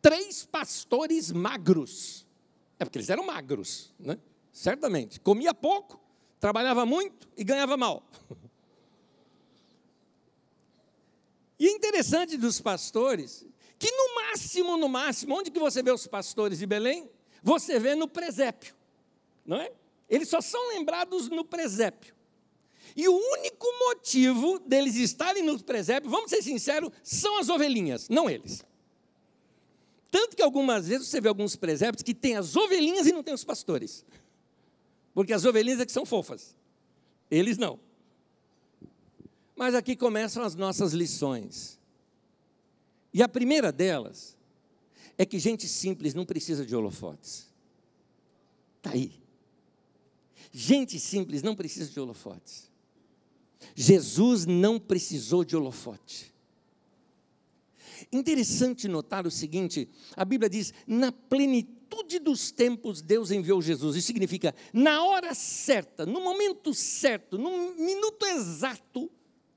três 0.00 0.44
pastores 0.44 1.30
magros. 1.30 2.26
É 2.78 2.84
porque 2.84 2.98
eles 2.98 3.10
eram 3.10 3.24
magros, 3.24 3.94
né? 3.98 4.18
certamente. 4.52 5.18
Comia 5.18 5.54
pouco, 5.54 6.00
trabalhava 6.38 6.84
muito 6.84 7.28
e 7.36 7.42
ganhava 7.42 7.76
mal. 7.76 8.02
E 11.58 11.68
é 11.68 11.70
interessante 11.70 12.36
dos 12.36 12.60
pastores, 12.60 13.46
que 13.78 13.88
no 13.88 14.16
máximo, 14.16 14.76
no 14.76 14.88
máximo, 14.88 15.38
onde 15.38 15.48
que 15.48 15.60
você 15.60 15.80
vê 15.80 15.92
os 15.92 16.08
pastores 16.08 16.58
de 16.58 16.66
Belém? 16.66 17.08
Você 17.42 17.78
vê 17.78 17.94
no 17.94 18.06
presépio, 18.06 18.74
não 19.44 19.56
é? 19.56 19.72
Eles 20.08 20.28
só 20.28 20.40
são 20.40 20.68
lembrados 20.68 21.28
no 21.28 21.44
presépio. 21.44 22.14
E 22.94 23.08
o 23.08 23.14
único 23.14 23.66
motivo 23.86 24.58
deles 24.60 24.94
estarem 24.96 25.42
no 25.42 25.62
presépio, 25.62 26.10
vamos 26.10 26.30
ser 26.30 26.42
sinceros, 26.42 26.90
são 27.02 27.38
as 27.38 27.48
ovelhinhas, 27.48 28.08
não 28.08 28.28
eles. 28.28 28.64
Tanto 30.10 30.36
que 30.36 30.42
algumas 30.42 30.88
vezes 30.88 31.08
você 31.08 31.20
vê 31.20 31.28
alguns 31.28 31.56
presépios 31.56 32.02
que 32.02 32.14
tem 32.14 32.36
as 32.36 32.54
ovelhinhas 32.54 33.06
e 33.06 33.12
não 33.12 33.22
tem 33.22 33.32
os 33.32 33.44
pastores. 33.44 34.04
Porque 35.14 35.32
as 35.32 35.44
ovelhinhas 35.46 35.80
é 35.80 35.86
que 35.86 35.92
são 35.92 36.04
fofas. 36.04 36.54
Eles 37.30 37.56
não. 37.56 37.80
Mas 39.56 39.74
aqui 39.74 39.96
começam 39.96 40.42
as 40.42 40.54
nossas 40.54 40.92
lições. 40.92 41.78
E 43.14 43.22
a 43.22 43.28
primeira 43.28 43.72
delas 43.72 44.36
é 45.16 45.24
que 45.24 45.38
gente 45.38 45.68
simples 45.68 46.14
não 46.14 46.24
precisa 46.24 46.64
de 46.64 46.74
holofotes. 46.74 47.48
Está 48.78 48.90
aí. 48.90 49.12
Gente 50.50 50.98
simples 50.98 51.42
não 51.42 51.54
precisa 51.54 51.90
de 51.90 51.98
holofotes. 51.98 52.70
Jesus 53.74 54.44
não 54.44 54.78
precisou 54.78 55.44
de 55.44 55.56
holofote. 55.56 56.32
Interessante 58.12 58.88
notar 58.88 59.26
o 59.26 59.30
seguinte: 59.30 59.88
a 60.16 60.24
Bíblia 60.24 60.50
diz, 60.50 60.74
na 60.86 61.12
plenitude 61.12 62.18
dos 62.18 62.50
tempos, 62.50 63.00
Deus 63.00 63.30
enviou 63.30 63.62
Jesus. 63.62 63.96
Isso 63.96 64.06
significa, 64.06 64.54
na 64.72 65.04
hora 65.04 65.34
certa, 65.34 66.04
no 66.04 66.20
momento 66.20 66.74
certo, 66.74 67.38
no 67.38 67.74
minuto 67.74 68.26
exato, 68.26 69.10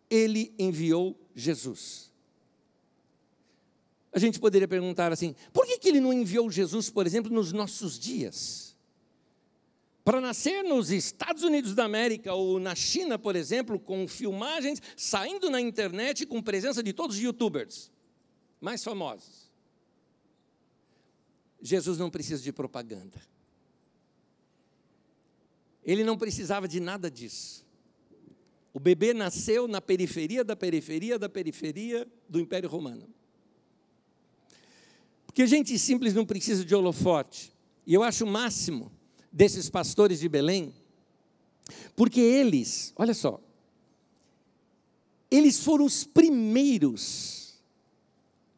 ele 0.09 0.53
enviou 0.59 1.19
Jesus. 1.33 2.13
A 4.15 4.19
gente 4.19 4.39
poderia 4.39 4.67
perguntar 4.67 5.11
assim: 5.11 5.35
por 5.51 5.65
que, 5.65 5.77
que 5.77 5.89
ele 5.89 5.99
não 5.99 6.13
enviou 6.13 6.49
Jesus, 6.49 6.89
por 6.89 7.05
exemplo, 7.05 7.29
nos 7.29 7.51
nossos 7.51 7.99
dias? 7.99 8.73
Para 10.05 10.21
nascer 10.21 10.63
nos 10.63 10.89
Estados 10.89 11.43
Unidos 11.43 11.75
da 11.75 11.83
América 11.83 12.33
ou 12.33 12.57
na 12.57 12.73
China, 12.75 13.19
por 13.19 13.35
exemplo, 13.35 13.77
com 13.77 14.07
filmagens 14.07 14.81
saindo 14.95 15.49
na 15.49 15.59
internet 15.59 16.25
com 16.25 16.41
presença 16.41 16.81
de 16.81 16.93
todos 16.93 17.17
os 17.17 17.21
youtubers 17.21 17.91
mais 18.61 18.81
famosos. 18.81 19.51
Jesus 21.61 21.97
não 21.97 22.09
precisa 22.09 22.41
de 22.41 22.53
propaganda. 22.53 23.21
Ele 25.83 26.05
não 26.05 26.17
precisava 26.17 26.69
de 26.69 26.79
nada 26.79 27.11
disso. 27.11 27.65
O 28.71 28.79
bebê 28.79 29.13
nasceu 29.13 29.67
na 29.67 29.81
periferia 29.81 30.43
da 30.43 30.55
periferia 30.55 31.19
da 31.19 31.27
periferia 31.27 32.07
do 32.29 32.39
Império 32.39 32.69
Romano. 32.69 33.09
Porque 35.35 35.47
gente 35.47 35.77
simples 35.77 36.13
não 36.13 36.25
precisa 36.25 36.63
de 36.63 36.73
holofote. 36.73 37.53
E 37.85 37.93
eu 37.93 38.03
acho 38.03 38.23
o 38.23 38.27
máximo 38.27 38.89
desses 39.29 39.69
pastores 39.69 40.21
de 40.21 40.29
Belém, 40.29 40.73
porque 41.93 42.21
eles, 42.21 42.93
olha 42.95 43.13
só, 43.13 43.41
eles 45.29 45.59
foram 45.59 45.83
os 45.83 46.05
primeiros 46.05 47.61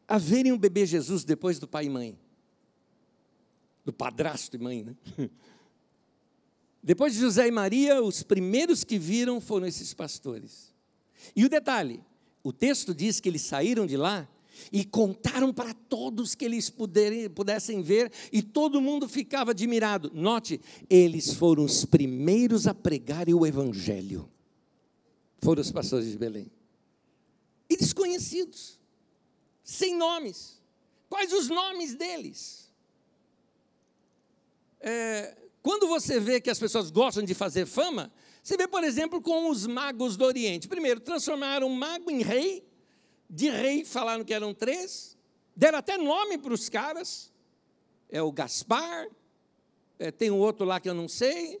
a 0.06 0.18
verem 0.18 0.52
o 0.52 0.56
bebê 0.56 0.86
Jesus 0.86 1.24
depois 1.24 1.58
do 1.58 1.66
pai 1.66 1.86
e 1.86 1.90
mãe. 1.90 2.16
Do 3.84 3.92
padrasto 3.92 4.54
e 4.54 4.60
mãe, 4.60 4.84
né? 4.84 4.96
Depois 6.80 7.12
de 7.12 7.18
José 7.18 7.48
e 7.48 7.50
Maria, 7.50 8.00
os 8.00 8.22
primeiros 8.22 8.84
que 8.84 9.00
viram 9.00 9.40
foram 9.40 9.66
esses 9.66 9.92
pastores. 9.92 10.72
E 11.34 11.44
o 11.44 11.48
detalhe: 11.48 12.04
o 12.40 12.52
texto 12.52 12.94
diz 12.94 13.18
que 13.18 13.28
eles 13.28 13.42
saíram 13.42 13.84
de 13.84 13.96
lá 13.96 14.28
e 14.72 14.84
contaram 14.84 15.52
para 15.52 15.72
todos 15.72 16.34
que 16.34 16.44
eles 16.44 16.70
puderem, 16.70 17.28
pudessem 17.28 17.82
ver, 17.82 18.12
e 18.32 18.42
todo 18.42 18.80
mundo 18.80 19.08
ficava 19.08 19.50
admirado. 19.52 20.10
Note, 20.14 20.60
eles 20.88 21.32
foram 21.32 21.64
os 21.64 21.84
primeiros 21.84 22.66
a 22.66 22.74
pregarem 22.74 23.34
o 23.34 23.46
Evangelho. 23.46 24.28
Foram 25.40 25.62
os 25.62 25.70
pastores 25.70 26.10
de 26.10 26.18
Belém. 26.18 26.50
E 27.68 27.76
desconhecidos, 27.76 28.78
sem 29.62 29.96
nomes. 29.96 30.60
Quais 31.08 31.32
os 31.32 31.48
nomes 31.48 31.94
deles? 31.94 32.70
É, 34.80 35.36
quando 35.62 35.86
você 35.86 36.20
vê 36.20 36.40
que 36.40 36.50
as 36.50 36.58
pessoas 36.58 36.90
gostam 36.90 37.22
de 37.22 37.34
fazer 37.34 37.66
fama, 37.66 38.12
você 38.42 38.56
vê, 38.56 38.66
por 38.66 38.82
exemplo, 38.84 39.20
com 39.20 39.50
os 39.50 39.66
magos 39.66 40.16
do 40.16 40.24
Oriente. 40.24 40.68
Primeiro, 40.68 41.00
transformaram 41.00 41.66
um 41.66 41.74
mago 41.74 42.10
em 42.10 42.22
rei, 42.22 42.64
de 43.28 43.50
rei 43.50 43.84
falaram 43.84 44.24
que 44.24 44.32
eram 44.32 44.54
três, 44.54 45.16
deram 45.54 45.78
até 45.78 45.96
nome 45.96 46.38
para 46.38 46.52
os 46.52 46.68
caras. 46.68 47.32
É 48.10 48.22
o 48.22 48.32
Gaspar, 48.32 49.08
é, 49.98 50.10
tem 50.10 50.30
um 50.30 50.38
outro 50.38 50.64
lá 50.64 50.80
que 50.80 50.88
eu 50.88 50.94
não 50.94 51.08
sei, 51.08 51.60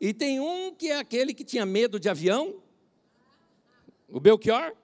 e 0.00 0.12
tem 0.12 0.40
um 0.40 0.74
que 0.74 0.90
é 0.90 0.98
aquele 0.98 1.32
que 1.32 1.44
tinha 1.44 1.64
medo 1.64 2.00
de 2.00 2.08
avião, 2.08 2.62
o 4.08 4.18
Belchior, 4.18 4.74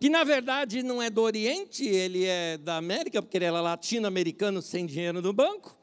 que 0.00 0.08
na 0.08 0.22
verdade 0.22 0.82
não 0.82 1.02
é 1.02 1.10
do 1.10 1.22
Oriente, 1.22 1.84
ele 1.84 2.24
é 2.24 2.56
da 2.58 2.76
América, 2.76 3.20
porque 3.20 3.36
ele 3.36 3.46
era 3.46 3.60
latino-americano 3.60 4.62
sem 4.62 4.86
dinheiro 4.86 5.20
no 5.20 5.32
banco. 5.32 5.76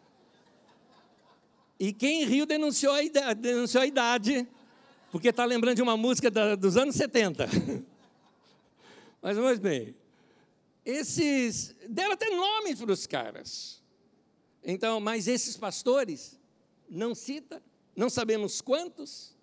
E 1.78 1.92
quem 1.92 2.24
riu 2.24 2.46
denunciou 2.46 2.94
a 2.94 3.04
idade, 3.04 3.42
denunciou 3.42 3.84
a 3.84 3.86
idade 3.86 4.48
porque 5.12 5.30
está 5.30 5.46
lembrando 5.46 5.76
de 5.76 5.82
uma 5.82 5.98
música 5.98 6.30
da, 6.30 6.56
dos 6.56 6.78
anos 6.78 6.96
70. 6.96 7.48
Mas 9.26 9.38
vamos 9.38 9.58
bem. 9.58 9.96
Esses 10.86 11.76
deram 11.90 12.12
até 12.12 12.30
nomes 12.30 12.80
para 12.80 12.92
os 12.92 13.08
caras. 13.08 13.82
Então, 14.64 15.00
mas 15.00 15.28
esses 15.28 15.58
pastores 15.58 16.40
não 16.88 17.16
cita, 17.16 17.60
não 17.96 18.08
sabemos 18.08 18.62
quantos. 18.62 19.36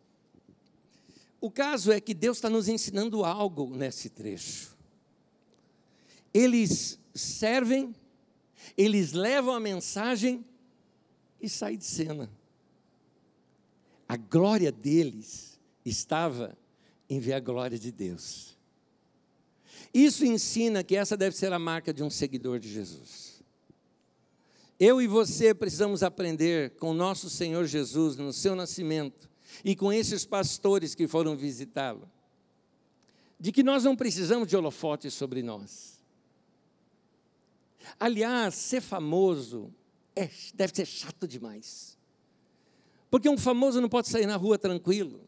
O 1.40 1.50
caso 1.50 1.90
é 1.90 2.00
que 2.00 2.14
Deus 2.14 2.36
está 2.36 2.48
nos 2.48 2.68
ensinando 2.68 3.24
algo 3.24 3.76
nesse 3.76 4.08
trecho. 4.08 4.78
Eles 6.32 6.96
servem, 7.12 7.92
eles 8.76 9.10
levam 9.10 9.52
a 9.52 9.58
mensagem 9.58 10.44
e 11.40 11.48
sai 11.48 11.76
de 11.76 11.84
cena. 11.84 12.30
A 14.08 14.16
glória 14.16 14.70
deles 14.70 15.58
estava 15.84 16.56
em 17.10 17.18
ver 17.18 17.32
a 17.32 17.40
glória 17.40 17.76
de 17.76 17.90
Deus. 17.90 18.52
Isso 19.92 20.24
ensina 20.24 20.82
que 20.82 20.96
essa 20.96 21.16
deve 21.16 21.36
ser 21.36 21.52
a 21.52 21.58
marca 21.58 21.92
de 21.92 22.02
um 22.02 22.10
seguidor 22.10 22.58
de 22.58 22.72
Jesus. 22.72 23.42
Eu 24.78 25.00
e 25.00 25.06
você 25.06 25.54
precisamos 25.54 26.02
aprender 26.02 26.70
com 26.76 26.90
o 26.90 26.94
nosso 26.94 27.30
Senhor 27.30 27.66
Jesus 27.66 28.16
no 28.16 28.32
seu 28.32 28.56
nascimento 28.56 29.30
e 29.64 29.76
com 29.76 29.92
esses 29.92 30.24
pastores 30.24 30.94
que 30.94 31.06
foram 31.06 31.36
visitá-lo, 31.36 32.10
de 33.38 33.52
que 33.52 33.62
nós 33.62 33.84
não 33.84 33.94
precisamos 33.94 34.48
de 34.48 34.56
holofotes 34.56 35.14
sobre 35.14 35.42
nós. 35.42 36.00
Aliás, 38.00 38.54
ser 38.54 38.80
famoso 38.80 39.72
é, 40.16 40.28
deve 40.54 40.74
ser 40.74 40.86
chato 40.86 41.28
demais. 41.28 41.98
Porque 43.10 43.28
um 43.28 43.36
famoso 43.36 43.80
não 43.80 43.88
pode 43.88 44.08
sair 44.08 44.26
na 44.26 44.36
rua 44.36 44.58
tranquilo. 44.58 45.20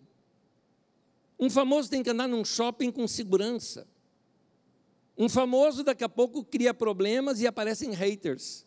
Um 1.39 1.51
famoso 1.51 1.91
tem 1.91 2.03
que 2.03 2.11
andar 2.11 2.27
num 2.27 2.45
shopping 2.45 2.91
com 2.91 3.07
segurança. 3.07 3.87
Um 5.17 5.29
famoso 5.29 5.85
daqui 5.85 6.03
a 6.03 6.09
pouco 6.09 6.45
cria 6.45 6.75
problemas 6.75 7.41
e 7.41 7.47
aparecem 7.47 7.93
haters. 7.93 8.67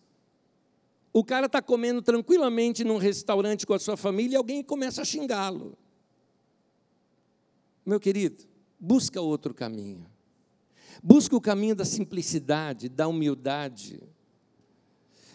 O 1.12 1.24
cara 1.24 1.48
está 1.48 1.62
comendo 1.62 2.02
tranquilamente 2.02 2.84
num 2.84 2.98
restaurante 2.98 3.66
com 3.66 3.74
a 3.74 3.80
sua 3.80 3.98
família 3.98 4.36
e 4.36 4.38
alguém 4.38 4.64
começa 4.64 5.02
a 5.02 5.06
xingá-lo. 5.06 5.78
Meu 7.86 8.00
querido, 8.00 8.46
busca 8.80 9.20
outro 9.20 9.54
caminho. 9.54 10.06
Busca 11.02 11.36
o 11.36 11.42
caminho 11.42 11.76
da 11.76 11.86
simplicidade, 11.86 12.88
da 12.88 13.08
humildade. 13.08 14.00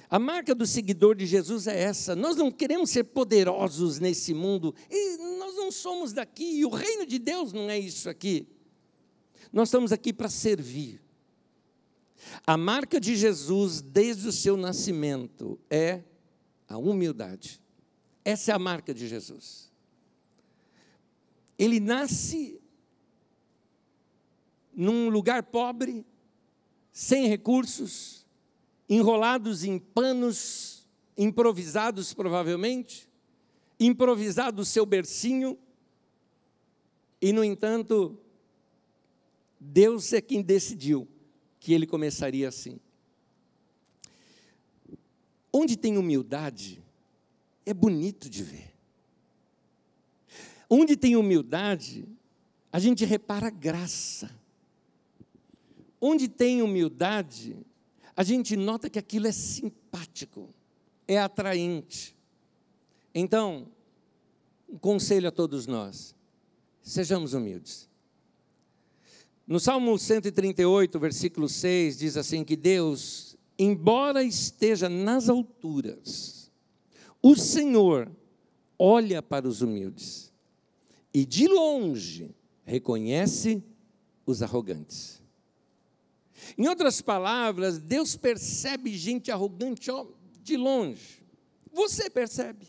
A 0.09 0.19
marca 0.19 0.55
do 0.55 0.67
seguidor 0.67 1.17
de 1.17 1.27
Jesus 1.27 1.67
é 1.67 1.81
essa. 1.81 2.15
Nós 2.15 2.37
não 2.37 2.51
queremos 2.51 2.91
ser 2.91 3.05
poderosos 3.05 3.99
nesse 3.99 4.35
mundo. 4.35 4.75
E 4.91 5.17
nós 5.39 5.57
não 5.57 5.73
somos 5.73 6.13
daqui. 6.13 6.59
E 6.59 6.65
o 6.65 6.69
reino 6.69 7.07
de 7.07 7.19
Deus 7.19 7.53
não 7.53 7.71
é 7.71 7.79
isso 7.79 8.09
aqui. 8.09 8.47
Nós 9.53 9.69
estamos 9.69 9.91
aqui 9.91 10.13
para 10.13 10.29
servir. 10.29 11.02
A 12.47 12.57
marca 12.57 13.01
de 13.01 13.17
Jesus, 13.17 13.81
desde 13.81 14.29
o 14.29 14.33
seu 14.33 14.57
nascimento, 14.57 15.59
é 15.71 16.03
a 16.69 16.77
humildade. 16.77 17.61
Essa 18.25 18.53
é 18.53 18.55
a 18.55 18.59
marca 18.59 18.95
de 18.95 19.09
Jesus. 19.09 19.71
Ele 21.59 21.79
nasce 21.81 22.61
num 24.75 25.09
lugar 25.09 25.43
pobre, 25.43 26.05
sem 26.91 27.29
recursos, 27.29 28.27
enrolados 28.89 29.65
em 29.65 29.79
panos 29.79 30.87
improvisados, 31.17 32.15
provavelmente, 32.15 33.09
improvisado 33.79 34.63
o 34.63 34.65
seu 34.65 34.87
bercinho, 34.87 35.59
e, 37.21 37.33
no 37.33 37.45
entanto, 37.45 38.19
Deus 39.61 40.13
é 40.13 40.21
quem 40.21 40.43
decidiu 40.43 41.07
que 41.63 41.73
ele 41.73 41.87
começaria 41.87 42.49
assim. 42.49 42.81
Onde 45.53 45.77
tem 45.77 45.97
humildade, 45.97 46.83
é 47.65 47.73
bonito 47.73 48.29
de 48.29 48.43
ver. 48.43 48.75
Onde 50.69 50.97
tem 50.97 51.15
humildade, 51.15 52.05
a 52.73 52.81
gente 52.81 53.05
repara 53.05 53.49
graça. 53.49 54.29
Onde 56.01 56.29
tem 56.29 56.63
humildade, 56.63 57.57
a 58.17 58.25
gente 58.25 58.57
nota 58.57 58.91
que 58.91 58.99
aquilo 58.99 59.29
é 59.29 59.33
simpático, 59.33 60.53
é 61.07 61.17
atraente. 61.17 62.17
Então, 63.15 63.69
um 64.69 64.79
conselho 64.79 65.29
a 65.29 65.31
todos 65.31 65.69
nós: 65.69 66.17
sejamos 66.83 67.35
humildes. 67.35 67.89
No 69.47 69.59
Salmo 69.59 69.99
138, 69.99 70.99
versículo 70.99 71.49
6, 71.49 71.99
diz 71.99 72.17
assim: 72.17 72.45
que 72.45 72.57
Deus, 72.57 73.37
embora 73.59 74.23
esteja 74.23 74.89
nas 74.89 75.29
alturas, 75.29 76.51
o 77.21 77.35
Senhor 77.37 78.11
olha 78.79 79.23
para 79.23 79.47
os 79.47 79.63
humildes 79.63 80.33
e 81.13 81.25
de 81.25 81.47
longe 81.47 82.35
reconhece 82.65 83.63
os 84.27 84.43
arrogantes. 84.43 85.21
Em 86.57 86.67
outras 86.67 87.01
palavras, 87.01 87.79
Deus 87.79 88.17
percebe 88.17 88.97
gente 88.97 89.31
arrogante 89.31 89.91
ó, 89.91 90.07
de 90.43 90.57
longe. 90.57 91.23
Você 91.73 92.11
percebe. 92.11 92.67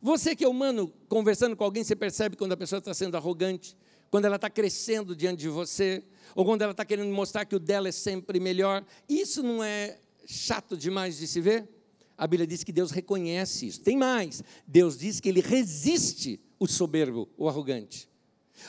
Você 0.00 0.36
que 0.36 0.44
é 0.44 0.48
humano, 0.48 0.92
conversando 1.08 1.56
com 1.56 1.64
alguém, 1.64 1.82
você 1.82 1.96
percebe 1.96 2.36
quando 2.36 2.52
a 2.52 2.56
pessoa 2.56 2.78
está 2.78 2.94
sendo 2.94 3.16
arrogante, 3.16 3.76
quando 4.10 4.24
ela 4.24 4.36
está 4.36 4.48
crescendo 4.48 5.14
diante 5.14 5.40
de 5.40 5.48
você, 5.48 6.04
ou 6.34 6.44
quando 6.44 6.62
ela 6.62 6.72
está 6.72 6.84
querendo 6.84 7.12
mostrar 7.12 7.44
que 7.44 7.56
o 7.56 7.58
dela 7.58 7.88
é 7.88 7.92
sempre 7.92 8.38
melhor. 8.40 8.84
Isso 9.08 9.42
não 9.42 9.62
é 9.62 9.98
chato 10.26 10.76
demais 10.76 11.18
de 11.18 11.26
se 11.26 11.40
ver? 11.40 11.68
A 12.16 12.26
Bíblia 12.26 12.46
diz 12.46 12.64
que 12.64 12.72
Deus 12.72 12.90
reconhece 12.90 13.66
isso. 13.66 13.80
Tem 13.80 13.96
mais: 13.96 14.42
Deus 14.66 14.96
diz 14.96 15.20
que 15.20 15.28
ele 15.28 15.40
resiste 15.40 16.40
o 16.58 16.66
soberbo, 16.66 17.28
o 17.36 17.48
arrogante. 17.48 18.08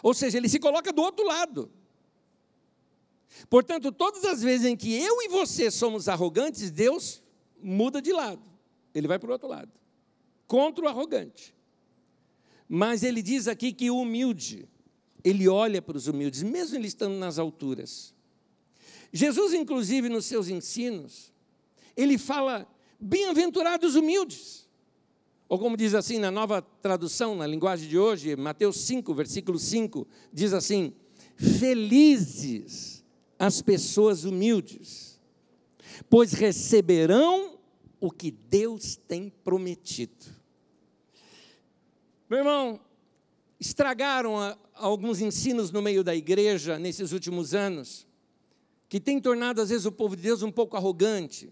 Ou 0.03 0.13
seja, 0.13 0.37
ele 0.37 0.49
se 0.49 0.59
coloca 0.59 0.91
do 0.91 1.01
outro 1.01 1.25
lado. 1.25 1.71
Portanto, 3.49 3.91
todas 3.91 4.25
as 4.25 4.41
vezes 4.41 4.65
em 4.65 4.75
que 4.75 4.93
eu 4.93 5.21
e 5.21 5.27
você 5.29 5.69
somos 5.69 6.09
arrogantes, 6.09 6.71
Deus 6.71 7.21
muda 7.61 8.01
de 8.01 8.11
lado. 8.11 8.41
Ele 8.93 9.07
vai 9.07 9.19
para 9.19 9.29
o 9.29 9.31
outro 9.31 9.47
lado. 9.47 9.71
Contra 10.45 10.85
o 10.85 10.87
arrogante. 10.87 11.53
Mas 12.67 13.03
ele 13.03 13.21
diz 13.21 13.47
aqui 13.47 13.71
que 13.71 13.89
o 13.89 13.97
humilde, 13.97 14.67
ele 15.27 15.47
olha 15.47 15.81
para 15.81 15.97
os 15.97 16.07
humildes, 16.07 16.41
mesmo 16.41 16.77
ele 16.77 16.87
estando 16.87 17.15
nas 17.15 17.37
alturas. 17.37 18.13
Jesus, 19.11 19.53
inclusive, 19.53 20.09
nos 20.09 20.25
seus 20.25 20.47
ensinos, 20.47 21.33
ele 21.95 22.17
fala: 22.17 22.67
bem-aventurados 22.99 23.95
humildes. 23.95 24.67
Ou 25.49 25.57
como 25.57 25.77
diz 25.77 25.93
assim 25.93 26.19
na 26.19 26.29
nova 26.29 26.61
tradução, 26.61 27.35
na 27.35 27.47
linguagem 27.47 27.87
de 27.87 27.97
hoje, 27.97 28.35
Mateus 28.35 28.77
5, 28.81 29.13
versículo 29.13 29.59
5, 29.59 30.07
diz 30.31 30.53
assim: 30.53 30.93
Felizes 31.35 33.03
as 33.39 33.61
pessoas 33.61 34.23
humildes, 34.23 35.19
pois 36.09 36.31
receberão 36.33 37.57
o 37.99 38.11
que 38.11 38.31
Deus 38.31 38.95
tem 38.95 39.29
prometido. 39.43 40.25
Meu 42.29 42.39
irmão, 42.39 42.79
estragaram 43.59 44.39
a, 44.39 44.57
alguns 44.73 45.19
ensinos 45.19 45.71
no 45.71 45.81
meio 45.81 46.03
da 46.03 46.15
igreja 46.15 46.77
nesses 46.77 47.11
últimos 47.11 47.53
anos, 47.53 48.07
que 48.89 48.99
tem 48.99 49.19
tornado 49.19 49.61
às 49.61 49.69
vezes 49.69 49.85
o 49.85 49.91
povo 49.91 50.15
de 50.15 50.21
Deus 50.21 50.41
um 50.41 50.51
pouco 50.51 50.77
arrogante. 50.77 51.51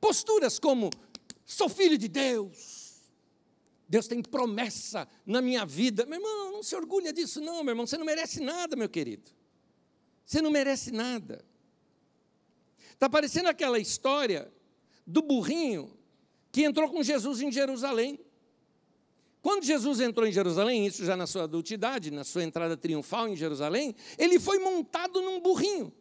Posturas 0.00 0.58
como: 0.58 0.90
sou 1.44 1.68
filho 1.68 1.98
de 1.98 2.08
Deus, 2.08 3.02
Deus 3.88 4.06
tem 4.06 4.22
promessa 4.22 5.08
na 5.24 5.40
minha 5.40 5.64
vida. 5.64 6.04
Meu 6.04 6.18
irmão, 6.18 6.52
não 6.52 6.62
se 6.62 6.76
orgulha 6.76 7.12
disso, 7.12 7.40
não, 7.40 7.64
meu 7.64 7.72
irmão, 7.72 7.86
você 7.86 7.96
não 7.96 8.04
merece 8.04 8.40
nada, 8.40 8.76
meu 8.76 8.88
querido. 8.88 9.30
Você 10.24 10.42
não 10.42 10.50
merece 10.50 10.90
nada. 10.90 11.42
Está 12.92 13.08
parecendo 13.08 13.48
aquela 13.48 13.78
história 13.78 14.52
do 15.06 15.22
burrinho 15.22 15.96
que 16.52 16.64
entrou 16.64 16.90
com 16.90 17.02
Jesus 17.02 17.40
em 17.40 17.50
Jerusalém. 17.50 18.20
Quando 19.42 19.64
Jesus 19.64 20.00
entrou 20.00 20.26
em 20.26 20.32
Jerusalém, 20.32 20.86
isso 20.86 21.04
já 21.04 21.16
na 21.16 21.26
sua 21.26 21.44
adultidade, 21.44 22.10
na 22.10 22.24
sua 22.24 22.42
entrada 22.42 22.76
triunfal 22.76 23.28
em 23.28 23.36
Jerusalém, 23.36 23.94
ele 24.18 24.38
foi 24.40 24.58
montado 24.58 25.22
num 25.22 25.40
burrinho. 25.40 25.92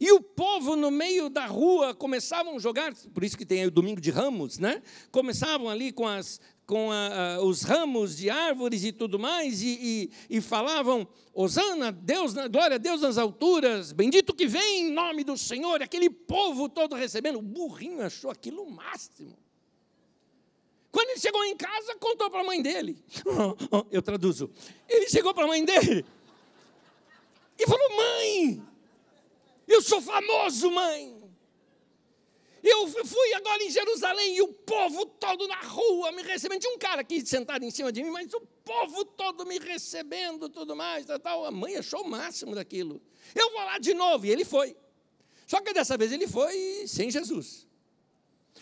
E 0.00 0.10
o 0.12 0.20
povo 0.20 0.76
no 0.76 0.90
meio 0.90 1.28
da 1.28 1.46
rua 1.46 1.94
começavam 1.94 2.56
a 2.56 2.58
jogar, 2.58 2.94
por 3.12 3.22
isso 3.22 3.36
que 3.36 3.44
tem 3.44 3.60
aí 3.60 3.66
o 3.66 3.70
domingo 3.70 4.00
de 4.00 4.10
ramos, 4.10 4.58
né? 4.58 4.82
Começavam 5.10 5.68
ali 5.68 5.92
com, 5.92 6.08
as, 6.08 6.40
com 6.66 6.90
a, 6.90 7.34
a, 7.34 7.42
os 7.42 7.62
ramos 7.62 8.16
de 8.16 8.30
árvores 8.30 8.82
e 8.82 8.92
tudo 8.92 9.18
mais, 9.18 9.60
e, 9.60 10.10
e, 10.30 10.36
e 10.38 10.40
falavam: 10.40 11.06
Osana, 11.34 11.92
Deus, 11.92 12.32
glória 12.50 12.76
a 12.76 12.78
Deus 12.78 13.02
nas 13.02 13.18
alturas, 13.18 13.92
bendito 13.92 14.34
que 14.34 14.46
vem 14.46 14.86
em 14.88 14.90
nome 14.90 15.22
do 15.22 15.36
Senhor, 15.36 15.82
aquele 15.82 16.08
povo 16.08 16.66
todo 16.66 16.96
recebendo. 16.96 17.38
O 17.38 17.42
burrinho 17.42 18.00
achou 18.00 18.30
aquilo 18.30 18.62
o 18.62 18.70
máximo. 18.70 19.36
Quando 20.90 21.10
ele 21.10 21.20
chegou 21.20 21.44
em 21.44 21.56
casa, 21.56 21.94
contou 21.96 22.30
para 22.30 22.40
a 22.40 22.44
mãe 22.44 22.60
dele. 22.60 23.02
Eu 23.90 24.02
traduzo. 24.02 24.50
Ele 24.88 25.08
chegou 25.08 25.32
para 25.32 25.44
a 25.44 25.48
mãe 25.48 25.64
dele 25.64 26.04
e 27.58 27.66
falou: 27.66 27.96
Mãe, 27.96 28.62
eu 29.68 29.80
sou 29.82 30.00
famoso, 30.00 30.70
mãe. 30.70 31.20
Eu 32.62 32.88
fui 32.88 33.32
agora 33.34 33.62
em 33.62 33.70
Jerusalém 33.70 34.36
e 34.36 34.42
o 34.42 34.48
povo 34.48 35.06
todo 35.06 35.48
na 35.48 35.60
rua 35.60 36.12
me 36.12 36.22
recebendo. 36.22 36.60
Tinha 36.60 36.74
um 36.74 36.78
cara 36.78 37.00
aqui 37.00 37.24
sentado 37.24 37.64
em 37.64 37.70
cima 37.70 37.90
de 37.90 38.02
mim, 38.02 38.10
mas 38.10 38.32
o 38.34 38.40
povo 38.40 39.04
todo 39.04 39.46
me 39.46 39.58
recebendo, 39.58 40.48
tudo 40.48 40.76
mais, 40.76 41.06
tal, 41.22 41.46
A 41.46 41.50
mãe 41.50 41.76
achou 41.76 42.02
o 42.02 42.08
máximo 42.08 42.54
daquilo. 42.54 43.00
Eu 43.34 43.50
vou 43.50 43.60
lá 43.60 43.78
de 43.78 43.94
novo. 43.94 44.26
E 44.26 44.30
ele 44.30 44.44
foi. 44.44 44.76
Só 45.46 45.60
que 45.60 45.72
dessa 45.72 45.96
vez 45.96 46.12
ele 46.12 46.26
foi 46.26 46.86
sem 46.86 47.10
Jesus. 47.10 47.66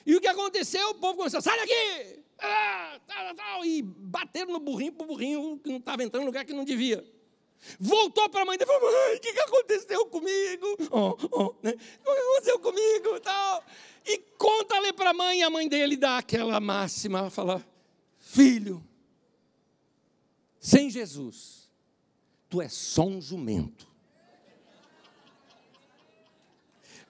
E 0.06 0.14
o 0.14 0.20
que 0.20 0.28
aconteceu? 0.28 0.90
O 0.90 0.94
povo 0.94 1.18
começou, 1.18 1.40
sai 1.42 1.58
daqui! 1.58 2.22
Ah, 2.40 3.00
tal, 3.06 3.34
tal, 3.34 3.64
e 3.64 3.82
bateram 3.82 4.52
no 4.52 4.60
burrinho, 4.60 4.92
para 4.92 5.04
o 5.04 5.08
burrinho 5.08 5.58
que 5.58 5.68
não 5.68 5.78
estava 5.78 6.02
entrando 6.04 6.22
no 6.22 6.28
lugar 6.28 6.44
que 6.44 6.52
não 6.52 6.64
devia. 6.64 7.04
Voltou 7.80 8.28
para 8.28 8.42
a 8.42 8.44
mãe 8.44 8.56
dele 8.56 8.70
e 8.70 8.74
falou: 8.74 8.92
Mãe, 8.92 9.16
o 9.16 9.20
que, 9.20 9.32
que 9.32 9.40
aconteceu 9.40 10.06
comigo? 10.06 10.66
Oh, 10.90 11.16
oh, 11.32 11.54
né? 11.62 11.72
O 11.72 12.04
que 12.04 12.10
aconteceu 12.10 12.58
comigo? 12.60 13.20
Tal. 13.20 13.64
E 14.06 14.18
conta-lhe 14.38 14.92
para 14.92 15.10
a 15.10 15.14
mãe, 15.14 15.40
e 15.40 15.42
a 15.42 15.50
mãe 15.50 15.68
dele 15.68 15.96
dá 15.96 16.18
aquela 16.18 16.60
máxima: 16.60 17.18
ela 17.18 17.30
fala, 17.30 17.66
Filho, 18.18 18.84
sem 20.60 20.88
Jesus, 20.88 21.68
tu 22.48 22.62
és 22.62 22.72
só 22.72 23.04
um 23.04 23.20
jumento. 23.20 23.88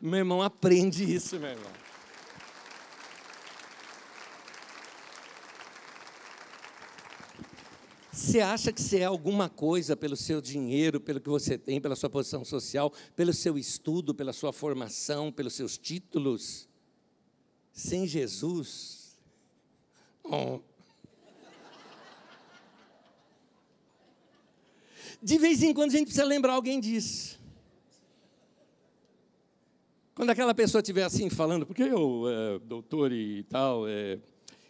Meu 0.00 0.18
irmão, 0.20 0.40
aprende 0.40 1.04
isso, 1.04 1.38
meu 1.38 1.50
irmão. 1.50 1.87
Você 8.18 8.40
acha 8.40 8.72
que 8.72 8.82
você 8.82 8.98
é 8.98 9.04
alguma 9.04 9.48
coisa 9.48 9.96
pelo 9.96 10.16
seu 10.16 10.40
dinheiro, 10.40 11.00
pelo 11.00 11.20
que 11.20 11.28
você 11.28 11.56
tem, 11.56 11.80
pela 11.80 11.94
sua 11.94 12.10
posição 12.10 12.44
social, 12.44 12.92
pelo 13.14 13.32
seu 13.32 13.56
estudo, 13.56 14.12
pela 14.12 14.32
sua 14.32 14.52
formação, 14.52 15.30
pelos 15.30 15.54
seus 15.54 15.78
títulos? 15.78 16.68
Sem 17.72 18.08
Jesus? 18.08 19.16
Oh. 20.24 20.58
De 25.22 25.38
vez 25.38 25.62
em 25.62 25.72
quando 25.72 25.90
a 25.90 25.96
gente 25.96 26.06
precisa 26.06 26.24
lembrar 26.24 26.54
alguém 26.54 26.80
disso. 26.80 27.38
Quando 30.12 30.30
aquela 30.30 30.52
pessoa 30.56 30.82
estiver 30.82 31.04
assim 31.04 31.30
falando, 31.30 31.64
porque 31.64 31.84
eu, 31.84 32.24
é, 32.28 32.58
doutor 32.58 33.12
e 33.12 33.44
tal, 33.44 33.86
é, 33.86 34.18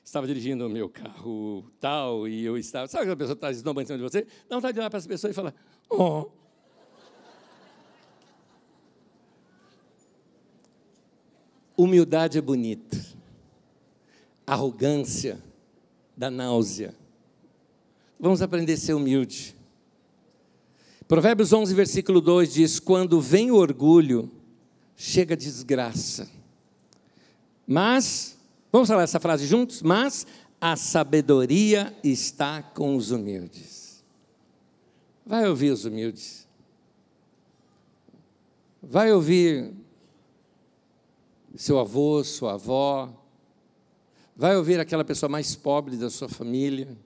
estava 0.09 0.27
dirigindo 0.27 0.67
o 0.67 0.71
meu 0.71 0.89
carro 0.89 1.71
tal, 1.79 2.27
e 2.27 2.43
eu 2.43 2.57
estava. 2.57 2.89
Sabe 2.89 3.03
aquela 3.03 3.17
pessoa 3.17 3.37
que 3.37 3.39
está 3.39 3.51
esnobando 3.51 3.83
em 3.83 3.87
cima 3.87 3.99
de 3.99 4.05
você? 4.05 4.27
Dá 4.49 4.57
vontade 4.57 4.73
de 4.73 4.81
olhar 4.81 4.89
para 4.89 4.99
essa 4.99 5.09
pessoa 5.09 5.31
e 5.31 5.35
falar: 5.35 5.55
Oh. 5.91 6.31
Humildade 11.77 12.39
é 12.39 12.41
bonita. 12.41 12.99
Arrogância 14.47 15.41
dá 16.17 16.31
náusea. 16.31 16.95
Vamos 18.19 18.41
aprender 18.41 18.73
a 18.73 18.77
ser 18.79 18.95
humilde. 18.95 19.55
Provérbios 21.07 21.53
11, 21.53 21.75
versículo 21.75 22.23
2 22.23 22.55
diz: 22.55 22.81
Quando 22.81 23.21
vem 23.21 23.51
o 23.51 23.57
orgulho, 23.57 24.31
chega 24.97 25.35
a 25.35 25.37
desgraça. 25.37 26.29
Mas 27.67 28.38
Vamos 28.71 28.89
falar 28.89 29.03
essa 29.03 29.19
frase 29.21 29.47
juntos? 29.47 29.83
Mas 29.83 30.27
a 30.61 30.77
sabedoria 30.77 31.97
está 32.03 32.62
com 32.62 32.97
os 32.97 33.11
humildes. 33.11 34.05
Vai 35.25 35.49
ouvir 35.49 35.71
os 35.71 35.85
humildes. 35.85 36.47
Vai 38.83 39.12
ouvir 39.12 39.75
seu 41.55 41.79
avô, 41.79 42.23
sua 42.23 42.55
avó. 42.55 43.12
Vai 44.37 44.57
ouvir 44.57 44.79
aquela 44.79 45.05
pessoa 45.05 45.29
mais 45.29 45.57
pobre 45.57 45.97
da 45.97 46.09
sua 46.09 46.29
família. 46.29 46.97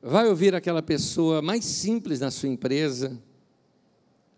Vai 0.00 0.28
ouvir 0.28 0.54
aquela 0.54 0.82
pessoa 0.82 1.42
mais 1.42 1.64
simples 1.64 2.18
na 2.18 2.30
sua 2.30 2.48
empresa. 2.48 3.20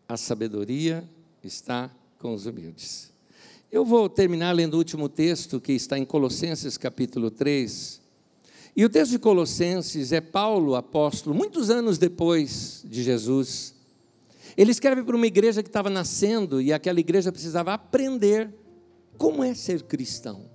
A 0.08 0.16
sabedoria 0.16 1.08
está 1.42 1.90
com 2.18 2.34
os 2.34 2.44
humildes. 2.44 3.13
Eu 3.74 3.84
vou 3.84 4.08
terminar 4.08 4.52
lendo 4.52 4.74
o 4.74 4.78
último 4.78 5.08
texto 5.08 5.60
que 5.60 5.72
está 5.72 5.98
em 5.98 6.04
Colossenses 6.04 6.78
capítulo 6.78 7.28
3. 7.28 8.00
E 8.76 8.84
o 8.84 8.88
texto 8.88 9.10
de 9.10 9.18
Colossenses 9.18 10.12
é 10.12 10.20
Paulo, 10.20 10.76
apóstolo, 10.76 11.34
muitos 11.34 11.70
anos 11.70 11.98
depois 11.98 12.84
de 12.84 13.02
Jesus. 13.02 13.74
Ele 14.56 14.70
escreve 14.70 15.02
para 15.02 15.16
uma 15.16 15.26
igreja 15.26 15.60
que 15.60 15.68
estava 15.68 15.90
nascendo 15.90 16.62
e 16.62 16.72
aquela 16.72 17.00
igreja 17.00 17.32
precisava 17.32 17.74
aprender 17.74 18.48
como 19.18 19.42
é 19.42 19.52
ser 19.54 19.82
cristão. 19.82 20.48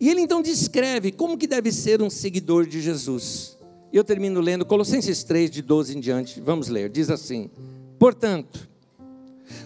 E 0.00 0.08
ele 0.08 0.22
então 0.22 0.40
descreve 0.40 1.12
como 1.12 1.36
que 1.36 1.46
deve 1.46 1.70
ser 1.70 2.00
um 2.00 2.08
seguidor 2.08 2.66
de 2.66 2.80
Jesus. 2.80 3.58
Eu 3.92 4.02
termino 4.02 4.40
lendo 4.40 4.64
Colossenses 4.64 5.22
3, 5.24 5.50
de 5.50 5.60
12 5.60 5.98
em 5.98 6.00
diante. 6.00 6.40
Vamos 6.40 6.68
ler. 6.68 6.88
Diz 6.88 7.10
assim: 7.10 7.50
Portanto, 7.98 8.66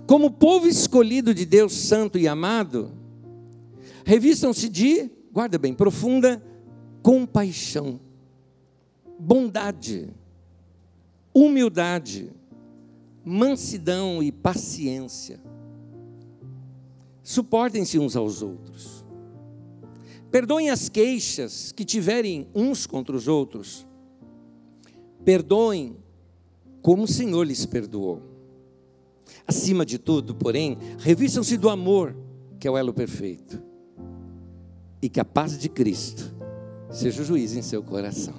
como 0.06 0.30
povo 0.30 0.66
escolhido 0.66 1.34
de 1.34 1.44
Deus 1.44 1.72
santo 1.72 2.18
e 2.18 2.28
amado, 2.28 2.92
revistam-se 4.04 4.68
de, 4.68 5.10
guarda 5.32 5.58
bem, 5.58 5.74
profunda 5.74 6.42
compaixão, 7.02 8.00
bondade, 9.18 10.08
humildade, 11.34 12.32
mansidão 13.24 14.22
e 14.22 14.32
paciência. 14.32 15.38
Suportem-se 17.22 17.98
uns 17.98 18.16
aos 18.16 18.42
outros. 18.42 19.04
Perdoem 20.30 20.70
as 20.70 20.88
queixas 20.88 21.72
que 21.72 21.84
tiverem 21.84 22.48
uns 22.54 22.86
contra 22.86 23.14
os 23.14 23.28
outros. 23.28 23.86
Perdoem 25.24 25.96
como 26.82 27.04
o 27.04 27.08
Senhor 27.08 27.44
lhes 27.44 27.64
perdoou. 27.64 28.33
Acima 29.46 29.84
de 29.84 29.98
tudo, 29.98 30.34
porém, 30.34 30.78
revistam-se 30.98 31.56
do 31.56 31.68
amor, 31.68 32.16
que 32.58 32.66
é 32.66 32.70
o 32.70 32.78
elo 32.78 32.94
perfeito, 32.94 33.62
e 35.02 35.08
que 35.08 35.20
a 35.20 35.24
paz 35.24 35.58
de 35.58 35.68
Cristo 35.68 36.34
seja 36.90 37.22
o 37.22 37.24
juiz 37.24 37.54
em 37.54 37.62
seu 37.62 37.82
coração. 37.82 38.34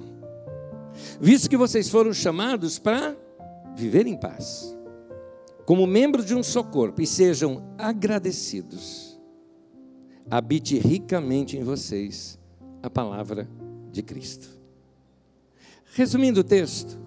Visto 1.20 1.48
que 1.48 1.56
vocês 1.56 1.88
foram 1.88 2.12
chamados 2.12 2.78
para 2.78 3.16
viver 3.76 4.06
em 4.06 4.18
paz, 4.18 4.76
como 5.64 5.86
membros 5.86 6.26
de 6.26 6.34
um 6.34 6.42
só 6.42 6.62
corpo, 6.62 7.00
e 7.02 7.06
sejam 7.06 7.62
agradecidos, 7.78 9.20
habite 10.28 10.78
ricamente 10.78 11.56
em 11.56 11.62
vocês 11.62 12.38
a 12.82 12.90
palavra 12.90 13.48
de 13.92 14.02
Cristo. 14.02 14.48
Resumindo 15.94 16.40
o 16.40 16.44
texto, 16.44 16.98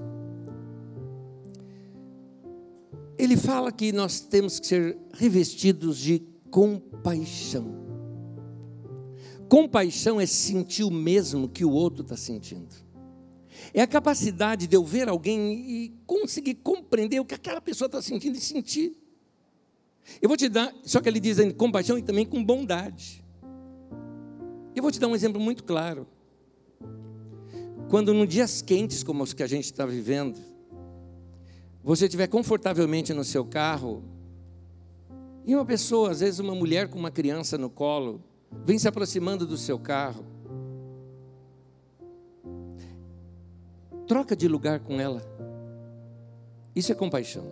ele 3.20 3.36
fala 3.36 3.70
que 3.70 3.92
nós 3.92 4.22
temos 4.22 4.62
que 4.62 4.68
ser 4.68 4.98
revestidos 5.14 5.98
de 5.98 6.24
compaixão. 6.50 7.78
Compaixão 9.50 10.22
é 10.22 10.26
sentir 10.26 10.86
o 10.86 10.92
mesmo 10.92 11.50
que 11.50 11.66
o 11.66 11.72
outro 11.72 12.04
está 12.04 12.16
sentindo. 12.16 12.74
É 13.74 13.82
a 13.82 13.88
capacidade 13.88 14.68
de 14.68 14.76
eu 14.76 14.86
ver 14.86 15.10
alguém 15.10 15.54
e 15.54 15.90
conseguir 16.08 16.56
compreender 16.56 17.20
o 17.20 17.26
que 17.26 17.36
aquela 17.36 17.60
pessoa 17.60 17.88
está 17.88 18.02
sentindo 18.02 18.38
e 18.38 18.42
sentir. 18.42 18.96
Eu 20.22 20.30
vou 20.30 20.38
te 20.38 20.48
dar, 20.48 20.74
só 20.84 21.02
que 21.02 21.10
ele 21.10 21.20
diz 21.20 21.40
em 21.40 21.52
compaixão 21.52 21.98
e 21.98 22.02
também 22.02 22.26
com 22.26 22.42
bondade. 22.42 23.22
Eu 24.74 24.82
vou 24.82 24.92
te 24.92 25.00
dar 25.00 25.10
um 25.10 25.16
exemplo 25.16 25.42
muito 25.42 25.66
claro. 25.66 26.08
Quando, 27.90 28.14
nos 28.14 28.30
dias 28.30 28.62
quentes 28.62 29.04
como 29.04 29.24
os 29.24 29.34
que 29.34 29.44
a 29.44 29.48
gente 29.48 29.66
está 29.66 29.86
vivendo, 29.86 30.40
você 31.84 32.06
estiver 32.06 32.28
confortavelmente 32.28 33.14
no 33.14 33.24
seu 33.24 33.46
carro, 33.46 34.04
e 35.46 35.56
uma 35.56 35.66
pessoa, 35.66 36.12
às 36.12 36.20
vezes 36.20 36.40
uma 36.40 36.54
mulher 36.54 36.88
com 36.90 37.00
uma 37.00 37.10
criança 37.10 37.58
no 37.58 37.70
colo, 37.70 38.22
vem 38.66 38.78
se 38.78 38.88
aproximando 38.88 39.48
do 39.48 39.58
seu 39.58 39.80
carro, 39.80 40.26
troca 44.06 44.36
de 44.36 44.48
lugar 44.48 44.80
com 44.80 45.00
ela. 45.00 45.22
Isso 46.76 46.92
é 46.92 46.96
compaixão. 46.96 47.46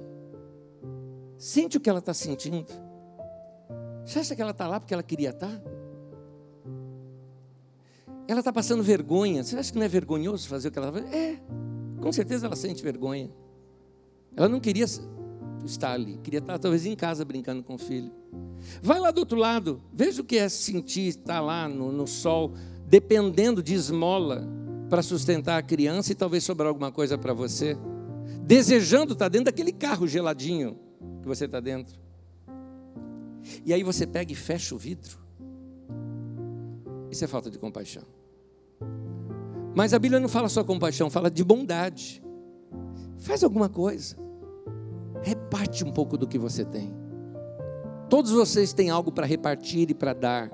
Sente 1.37 1.77
o 1.77 1.79
que 1.79 1.89
ela 1.89 1.99
está 1.99 2.13
sentindo. 2.13 2.65
Você 4.05 4.19
acha 4.19 4.35
que 4.35 4.41
ela 4.41 4.51
está 4.51 4.67
lá 4.67 4.79
porque 4.79 4.93
ela 4.93 5.03
queria 5.03 5.29
estar? 5.29 5.47
Tá? 5.47 5.61
Ela 8.27 8.39
está 8.39 8.51
passando 8.51 8.83
vergonha. 8.83 9.43
Você 9.43 9.55
acha 9.57 9.71
que 9.71 9.77
não 9.77 9.85
é 9.85 9.89
vergonhoso 9.89 10.47
fazer 10.47 10.67
o 10.67 10.71
que 10.71 10.79
ela 10.79 10.91
faz? 10.91 11.13
É, 11.13 11.39
com 12.01 12.11
certeza 12.11 12.45
ela 12.45 12.55
sente 12.55 12.83
vergonha. 12.83 13.29
Ela 14.37 14.47
não 14.47 14.59
queria 14.59 14.85
estar 15.65 15.91
ali, 15.91 16.19
queria 16.23 16.37
estar 16.37 16.59
talvez 16.59 16.85
em 16.85 16.95
casa 16.95 17.25
brincando 17.25 17.63
com 17.63 17.73
o 17.73 17.77
filho. 17.77 18.11
Vai 18.83 18.99
lá 18.99 19.09
do 19.09 19.17
outro 19.17 19.37
lado, 19.37 19.81
veja 19.91 20.21
o 20.21 20.23
que 20.23 20.37
é 20.37 20.47
sentir 20.47 21.07
estar 21.07 21.41
lá 21.41 21.67
no, 21.67 21.91
no 21.91 22.05
sol, 22.05 22.53
dependendo 22.85 23.63
de 23.63 23.73
esmola 23.73 24.47
para 24.89 25.01
sustentar 25.01 25.57
a 25.57 25.63
criança 25.63 26.11
e 26.11 26.15
talvez 26.15 26.43
sobrar 26.43 26.69
alguma 26.69 26.91
coisa 26.91 27.17
para 27.17 27.33
você. 27.33 27.75
Desejando 28.43 29.13
estar 29.13 29.27
dentro 29.27 29.45
daquele 29.45 29.71
carro 29.71 30.07
geladinho 30.07 30.77
que 31.21 31.27
você 31.27 31.45
está 31.45 31.59
dentro. 31.59 31.99
E 33.65 33.73
aí 33.73 33.81
você 33.81 34.05
pega 34.05 34.31
e 34.31 34.35
fecha 34.35 34.75
o 34.75 34.77
vidro. 34.77 35.17
Isso 37.09 37.25
é 37.25 37.27
falta 37.27 37.49
de 37.49 37.57
compaixão. 37.57 38.03
Mas 39.75 39.93
a 39.93 39.99
Bíblia 39.99 40.19
não 40.19 40.29
fala 40.29 40.47
só 40.47 40.63
compaixão, 40.63 41.09
fala 41.09 41.31
de 41.31 41.43
bondade. 41.43 42.23
Faz 43.17 43.43
alguma 43.43 43.67
coisa. 43.67 44.26
Reparte 45.47 45.85
um 45.85 45.91
pouco 45.91 46.17
do 46.17 46.27
que 46.27 46.37
você 46.37 46.65
tem. 46.65 46.93
Todos 48.09 48.31
vocês 48.31 48.73
têm 48.73 48.89
algo 48.89 49.13
para 49.13 49.25
repartir 49.25 49.89
e 49.89 49.93
para 49.93 50.13
dar. 50.13 50.51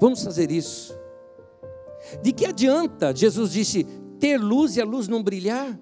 Vamos 0.00 0.22
fazer 0.22 0.52
isso. 0.52 0.96
De 2.22 2.32
que 2.32 2.46
adianta, 2.46 3.14
Jesus 3.14 3.50
disse, 3.50 3.82
ter 4.20 4.36
luz 4.38 4.76
e 4.76 4.80
a 4.80 4.84
luz 4.84 5.08
não 5.08 5.20
brilhar? 5.20 5.76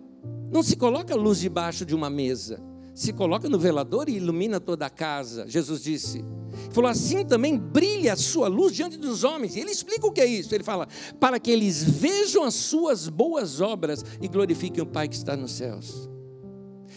Não 0.51 0.63
se 0.63 0.77
coloca 0.77 1.13
a 1.13 1.17
luz 1.17 1.41
debaixo 1.41 1.85
de 1.85 1.95
uma 1.95 2.09
mesa, 2.09 2.59
se 2.95 3.13
coloca 3.13 3.51
no 3.51 3.59
velador 3.59 4.09
e 4.09 4.17
ilumina 4.17 4.59
toda 4.59 4.87
a 4.87 4.91
casa. 4.91 5.47
Jesus 5.47 5.83
disse. 5.83 6.25
Falou 6.71 6.91
assim 6.91 7.27
também, 7.27 7.59
brilha 7.59 8.15
a 8.15 8.17
sua 8.17 8.49
luz 8.49 8.75
diante 8.75 8.97
dos 8.97 9.25
homens. 9.25 9.57
E 9.57 9.61
ele 9.61 9.71
explica 9.71 10.07
o 10.07 10.13
que 10.13 10.23
é 10.23 10.27
isso. 10.27 10.55
Ele 10.55 10.65
fala, 10.65 10.89
para 11.21 11.39
que 11.39 11.51
eles 11.51 11.83
vejam 11.83 12.45
as 12.45 12.55
suas 12.55 13.11
boas 13.11 13.61
obras 13.61 14.03
e 14.23 14.29
glorifiquem 14.29 14.83
o 14.83 14.87
Pai 14.87 15.07
que 15.07 15.17
está 15.17 15.37
nos 15.37 15.53
céus. 15.53 16.12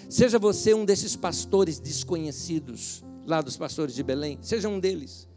Seja 0.10 0.40
você 0.40 0.74
um 0.74 0.86
desses 0.86 1.16
pastores 1.16 1.80
desconhecidos 1.80 3.04
lá 3.26 3.42
dos 3.42 3.58
pastores 3.58 3.96
de 3.96 4.04
Belém. 4.04 4.38
Seja 4.42 4.70
um 4.70 4.80
deles. 4.80 5.28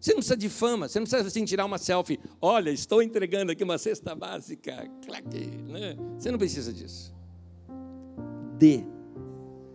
Você 0.00 0.10
não 0.10 0.18
precisa 0.18 0.36
de 0.36 0.48
fama, 0.50 0.86
você 0.86 0.98
não 0.98 1.06
precisa 1.06 1.26
assim 1.26 1.46
tirar 1.46 1.64
uma 1.64 1.78
selfie. 1.78 2.20
Olha, 2.40 2.70
estou 2.70 3.02
entregando 3.02 3.52
aqui 3.52 3.64
uma 3.64 3.78
cesta 3.78 4.14
básica. 4.14 4.86
Claque, 5.02 5.46
né? 5.46 5.96
Você 6.18 6.30
não 6.30 6.38
precisa 6.38 6.72
disso. 6.72 7.14
Dê. 8.58 8.84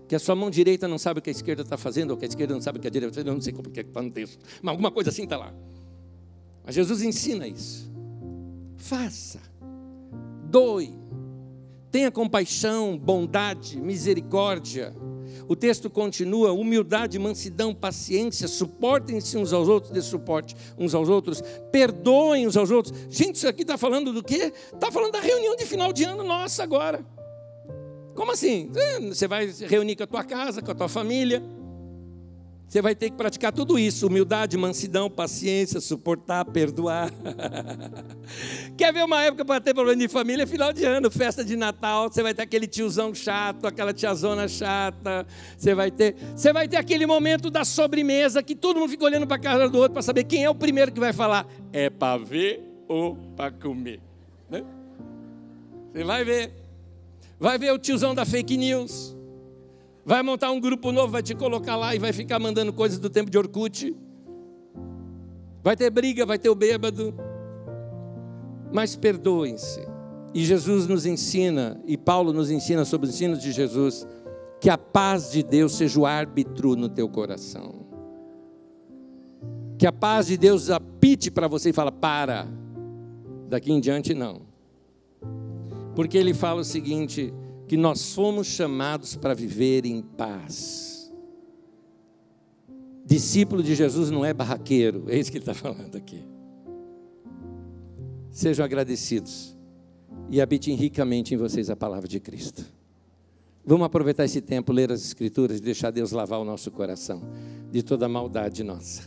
Que 0.07 0.15
a 0.15 0.19
sua 0.19 0.35
mão 0.35 0.51
direita 0.51 0.87
não 0.87 0.99
sabe 0.99 1.19
o 1.19 1.21
que 1.21 1.29
a 1.29 1.31
esquerda 1.31 1.63
está 1.63 1.77
fazendo, 1.77 2.11
ou 2.11 2.17
que 2.17 2.25
a 2.25 2.27
esquerda 2.27 2.53
não 2.53 2.61
sabe 2.61 2.77
o 2.77 2.81
que 2.81 2.87
a 2.87 2.91
direita 2.91 3.11
está 3.11 3.21
fazendo. 3.21 3.29
Eu 3.29 3.35
não 3.35 3.41
sei 3.41 3.53
como 3.53 3.69
é 3.69 3.71
que 3.71 3.79
está 3.81 4.01
no 4.01 4.11
texto. 4.11 4.39
Mas 4.61 4.71
alguma 4.71 4.91
coisa 4.91 5.09
assim 5.09 5.23
está 5.23 5.37
lá. 5.37 5.51
Mas 6.63 6.75
Jesus 6.75 7.01
ensina 7.01 7.47
isso. 7.47 7.91
Faça. 8.77 9.39
Doe. 10.45 10.98
Tenha 11.91 12.11
compaixão, 12.11 12.97
bondade, 12.97 13.79
misericórdia 13.79 14.93
o 15.47 15.55
texto 15.55 15.89
continua: 15.89 16.51
humildade, 16.51 17.17
mansidão, 17.17 17.73
paciência, 17.73 18.47
suportem-se 18.47 19.37
uns 19.37 19.51
aos 19.51 19.67
outros, 19.67 19.91
dê 19.91 20.01
suporte 20.01 20.55
uns 20.77 20.93
aos 20.93 21.09
outros, 21.09 21.41
perdoem 21.71 22.47
uns 22.47 22.55
aos 22.55 22.71
outros. 22.71 22.97
Gente, 23.09 23.35
isso 23.35 23.47
aqui 23.47 23.63
está 23.63 23.77
falando 23.77 24.13
do 24.13 24.23
quê? 24.23 24.53
Está 24.73 24.91
falando 24.91 25.11
da 25.11 25.19
reunião 25.19 25.55
de 25.55 25.65
final 25.65 25.91
de 25.91 26.03
ano 26.03 26.23
nossa 26.23 26.63
agora. 26.63 27.03
Como 28.15 28.31
assim? 28.31 28.69
É, 28.75 28.99
você 28.99 29.27
vai 29.27 29.47
reunir 29.67 29.95
com 29.95 30.03
a 30.03 30.07
tua 30.07 30.23
casa, 30.23 30.61
com 30.61 30.71
a 30.71 30.75
tua 30.75 30.89
família. 30.89 31.41
Você 32.69 32.83
vai 32.83 32.93
ter 32.93 33.09
que 33.09 33.17
praticar 33.17 33.51
tudo 33.51 33.79
isso: 33.79 34.05
humildade, 34.05 34.55
mansidão, 34.55 35.09
paciência, 35.09 35.81
suportar, 35.81 36.45
perdoar. 36.45 37.11
Quer 38.77 38.93
ver 38.93 39.03
uma 39.03 39.23
época 39.23 39.43
para 39.43 39.59
ter 39.59 39.73
problema 39.73 39.99
de 39.99 40.07
família? 40.07 40.45
Final 40.45 40.71
de 40.71 40.85
ano, 40.85 41.09
festa 41.09 41.43
de 41.43 41.55
Natal. 41.55 42.11
Você 42.11 42.21
vai 42.21 42.31
ter 42.31 42.43
aquele 42.43 42.67
tiozão 42.67 43.13
chato, 43.13 43.65
aquela 43.65 43.91
tiazona 43.91 44.47
chata. 44.47 45.25
Você 45.57 45.73
vai 45.73 45.89
ter, 45.89 46.15
você 46.35 46.53
vai 46.53 46.67
ter 46.67 46.77
aquele 46.77 47.07
momento 47.07 47.49
da 47.49 47.65
sobremesa 47.65 48.43
que 48.43 48.55
todo 48.55 48.79
mundo 48.79 48.89
fica 48.89 49.03
olhando 49.03 49.25
para 49.25 49.37
a 49.37 49.39
cara 49.39 49.67
do 49.67 49.79
outro 49.79 49.93
para 49.93 50.03
saber 50.03 50.25
quem 50.25 50.43
é 50.43 50.49
o 50.49 50.53
primeiro 50.53 50.91
que 50.91 50.99
vai 50.99 51.11
falar. 51.11 51.47
É 51.73 51.89
para 51.89 52.23
ver 52.23 52.61
ou 52.87 53.15
para 53.35 53.51
comer? 53.51 53.99
Né? 54.47 54.63
Você 55.91 56.03
vai 56.03 56.23
ver. 56.23 56.53
Vai 57.39 57.57
ver 57.57 57.73
o 57.73 57.79
tiozão 57.79 58.13
da 58.13 58.25
fake 58.25 58.55
news 58.57 59.17
vai 60.09 60.23
montar 60.23 60.51
um 60.51 60.59
grupo 60.59 60.91
novo, 60.91 61.11
vai 61.11 61.21
te 61.21 61.35
colocar 61.35 61.75
lá 61.75 61.93
e 61.93 61.99
vai 61.99 62.11
ficar 62.11 62.39
mandando 62.39 62.73
coisas 62.73 62.97
do 62.97 63.11
tempo 63.11 63.29
de 63.29 63.37
Orkut. 63.37 63.95
Vai 65.63 65.77
ter 65.77 65.91
briga, 65.91 66.25
vai 66.25 66.39
ter 66.39 66.49
o 66.49 66.55
bêbado. 66.55 67.13
Mas 68.73 68.95
perdoem-se. 68.95 69.87
E 70.33 70.43
Jesus 70.43 70.87
nos 70.87 71.05
ensina, 71.05 71.79
e 71.85 71.95
Paulo 71.95 72.33
nos 72.33 72.49
ensina 72.49 72.85
sobre 72.85 73.07
os 73.07 73.13
ensinos 73.13 73.39
de 73.39 73.51
Jesus, 73.51 74.07
que 74.59 74.67
a 74.67 74.79
paz 74.79 75.31
de 75.31 75.43
Deus 75.43 75.73
seja 75.73 75.99
o 75.99 76.07
árbitro 76.07 76.75
no 76.75 76.89
teu 76.89 77.07
coração. 77.07 77.85
Que 79.77 79.85
a 79.85 79.91
paz 79.91 80.25
de 80.25 80.37
Deus 80.37 80.71
apite 80.71 81.29
para 81.29 81.47
você 81.47 81.69
e 81.69 81.73
fala: 81.73 81.91
para, 81.91 82.47
daqui 83.47 83.71
em 83.71 83.79
diante 83.79 84.15
não. 84.15 84.41
Porque 85.95 86.17
ele 86.17 86.33
fala 86.33 86.61
o 86.61 86.65
seguinte: 86.65 87.31
que 87.69 87.77
nós 87.77 88.15
fomos 88.15 88.47
chamados 88.47 89.15
para 89.15 89.35
viver 89.35 89.85
em 89.85 90.01
paz. 90.01 91.13
Discípulo 93.05 93.61
de 93.61 93.75
Jesus 93.75 94.09
não 94.09 94.25
é 94.25 94.33
barraqueiro, 94.33 95.05
é 95.07 95.15
isso 95.15 95.31
que 95.31 95.37
ele 95.37 95.43
está 95.43 95.53
falando 95.53 95.95
aqui. 95.95 96.25
Sejam 98.31 98.65
agradecidos 98.65 99.55
e 100.31 100.41
habitem 100.41 100.73
ricamente 100.75 101.35
em 101.35 101.37
vocês 101.37 101.69
a 101.69 101.75
palavra 101.75 102.07
de 102.07 102.19
Cristo. 102.19 102.65
Vamos 103.63 103.85
aproveitar 103.85 104.25
esse 104.25 104.41
tempo, 104.41 104.73
ler 104.73 104.91
as 104.91 105.05
Escrituras 105.05 105.59
e 105.59 105.61
deixar 105.61 105.91
Deus 105.91 106.11
lavar 106.11 106.39
o 106.39 106.45
nosso 106.45 106.71
coração 106.71 107.21
de 107.71 107.83
toda 107.83 108.09
maldade 108.09 108.63
nossa. 108.63 109.03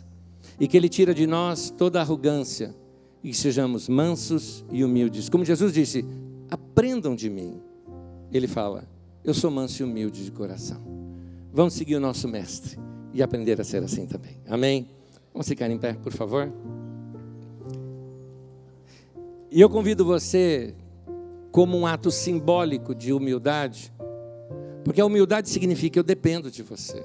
E 0.60 0.68
que 0.68 0.76
Ele 0.76 0.88
tira 0.88 1.12
de 1.12 1.26
nós 1.26 1.68
toda 1.76 2.00
arrogância 2.00 2.72
e 3.24 3.30
que 3.30 3.36
sejamos 3.36 3.88
mansos 3.88 4.64
e 4.70 4.84
humildes. 4.84 5.28
Como 5.28 5.44
Jesus 5.44 5.72
disse: 5.72 6.04
aprendam 6.48 7.16
de 7.16 7.28
mim 7.28 7.60
ele 8.32 8.46
fala: 8.46 8.84
Eu 9.24 9.34
sou 9.34 9.50
manso 9.50 9.82
e 9.82 9.84
humilde 9.84 10.24
de 10.24 10.30
coração. 10.30 10.80
Vamos 11.52 11.74
seguir 11.74 11.96
o 11.96 12.00
nosso 12.00 12.26
mestre 12.26 12.78
e 13.12 13.22
aprender 13.22 13.60
a 13.60 13.64
ser 13.64 13.82
assim 13.82 14.06
também. 14.06 14.40
Amém? 14.48 14.88
Vamos 15.32 15.46
ficar 15.46 15.70
em 15.70 15.78
pé, 15.78 15.94
por 15.94 16.12
favor. 16.12 16.52
E 19.50 19.60
eu 19.60 19.68
convido 19.68 20.04
você, 20.04 20.74
como 21.50 21.76
um 21.76 21.86
ato 21.86 22.10
simbólico 22.10 22.94
de 22.94 23.12
humildade, 23.12 23.92
porque 24.82 25.00
a 25.00 25.04
humildade 25.04 25.50
significa 25.50 25.98
eu 25.98 26.02
dependo 26.02 26.50
de 26.50 26.62
você. 26.62 27.04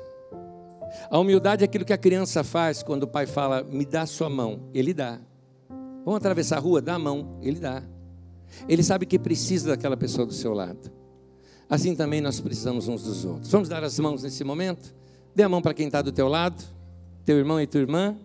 A 1.09 1.19
humildade 1.19 1.63
é 1.63 1.65
aquilo 1.65 1.83
que 1.83 1.93
a 1.93 1.97
criança 1.97 2.43
faz 2.43 2.81
quando 2.81 3.03
o 3.03 3.07
pai 3.07 3.25
fala, 3.25 3.63
me 3.63 3.85
dá 3.85 4.05
sua 4.05 4.29
mão, 4.29 4.61
ele 4.73 4.93
dá. 4.93 5.19
Vamos 6.05 6.17
atravessar 6.17 6.57
a 6.57 6.59
rua, 6.59 6.81
dá 6.81 6.95
a 6.95 6.99
mão, 6.99 7.37
ele 7.41 7.59
dá. 7.59 7.83
Ele 8.67 8.81
sabe 8.81 9.05
que 9.05 9.19
precisa 9.19 9.71
daquela 9.71 9.97
pessoa 9.97 10.25
do 10.25 10.33
seu 10.33 10.53
lado. 10.53 10.89
Assim 11.69 11.95
também 11.95 12.21
nós 12.21 12.39
precisamos 12.39 12.87
uns 12.87 13.03
dos 13.03 13.25
outros. 13.25 13.51
Vamos 13.51 13.67
dar 13.67 13.83
as 13.83 13.99
mãos 13.99 14.23
nesse 14.23 14.43
momento? 14.43 14.95
Dê 15.35 15.43
a 15.43 15.49
mão 15.49 15.61
para 15.61 15.73
quem 15.73 15.87
está 15.87 16.01
do 16.01 16.11
teu 16.11 16.27
lado, 16.27 16.63
teu 17.25 17.37
irmão 17.37 17.59
e 17.59 17.67
tua 17.67 17.81
irmã. 17.81 18.15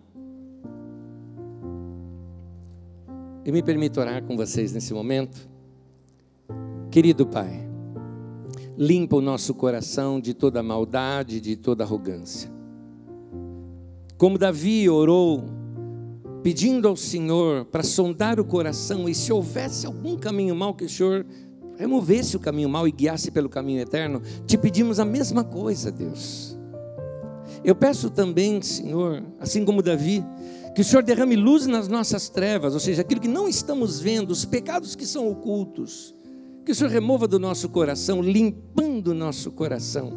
E 3.45 3.51
me 3.51 3.61
permito 3.61 3.99
orar 3.99 4.23
com 4.23 4.37
vocês 4.37 4.71
nesse 4.71 4.93
momento. 4.93 5.49
Querido 6.89 7.25
Pai, 7.27 7.67
limpa 8.77 9.17
o 9.17 9.21
nosso 9.21 9.53
coração 9.53 10.21
de 10.21 10.33
toda 10.33 10.63
maldade, 10.63 11.41
de 11.41 11.57
toda 11.57 11.83
arrogância. 11.83 12.49
Como 14.17 14.37
Davi 14.37 14.89
orou, 14.89 15.43
pedindo 16.41 16.87
ao 16.87 16.95
Senhor 16.95 17.65
para 17.65 17.83
sondar 17.83 18.39
o 18.39 18.45
coração, 18.45 19.09
e 19.09 19.13
se 19.13 19.33
houvesse 19.33 19.85
algum 19.85 20.17
caminho 20.17 20.55
mal 20.55 20.73
que 20.73 20.85
o 20.85 20.89
Senhor 20.89 21.25
removesse 21.83 22.37
o 22.37 22.39
caminho 22.39 22.69
mau 22.69 22.87
e 22.87 22.91
guiasse 22.91 23.29
pelo 23.29 23.49
caminho 23.49 23.81
eterno, 23.81 24.21
te 24.47 24.57
pedimos 24.57 24.99
a 24.99 25.05
mesma 25.05 25.43
coisa, 25.43 25.91
Deus. 25.91 26.57
Eu 27.63 27.75
peço 27.75 28.09
também, 28.09 28.61
Senhor, 28.61 29.21
assim 29.39 29.65
como 29.65 29.81
Davi, 29.81 30.23
que 30.73 30.81
o 30.81 30.83
Senhor 30.83 31.03
derrame 31.03 31.35
luz 31.35 31.67
nas 31.67 31.89
nossas 31.89 32.29
trevas, 32.29 32.73
ou 32.73 32.79
seja, 32.79 33.01
aquilo 33.01 33.19
que 33.19 33.27
não 33.27 33.49
estamos 33.49 33.99
vendo, 33.99 34.31
os 34.31 34.45
pecados 34.45 34.95
que 34.95 35.05
são 35.05 35.29
ocultos, 35.29 36.15
que 36.65 36.71
o 36.71 36.75
Senhor 36.75 36.89
remova 36.89 37.27
do 37.27 37.37
nosso 37.37 37.67
coração, 37.67 38.21
limpando 38.21 39.09
o 39.09 39.13
nosso 39.13 39.51
coração, 39.51 40.13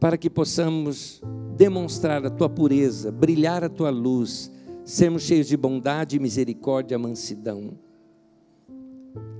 para 0.00 0.16
que 0.16 0.30
possamos 0.30 1.20
demonstrar 1.56 2.24
a 2.24 2.30
tua 2.30 2.48
pureza, 2.48 3.12
brilhar 3.12 3.62
a 3.62 3.68
tua 3.68 3.90
luz, 3.90 4.50
sermos 4.82 5.24
cheios 5.24 5.46
de 5.46 5.56
bondade, 5.58 6.18
misericórdia, 6.18 6.98
mansidão. 6.98 7.87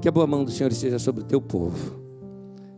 Que 0.01 0.09
a 0.09 0.13
boa 0.13 0.27
mão 0.27 0.45
do 0.45 0.51
Senhor 0.51 0.71
esteja 0.71 0.99
sobre 0.99 1.23
o 1.23 1.25
teu 1.25 1.41
povo. 1.41 2.03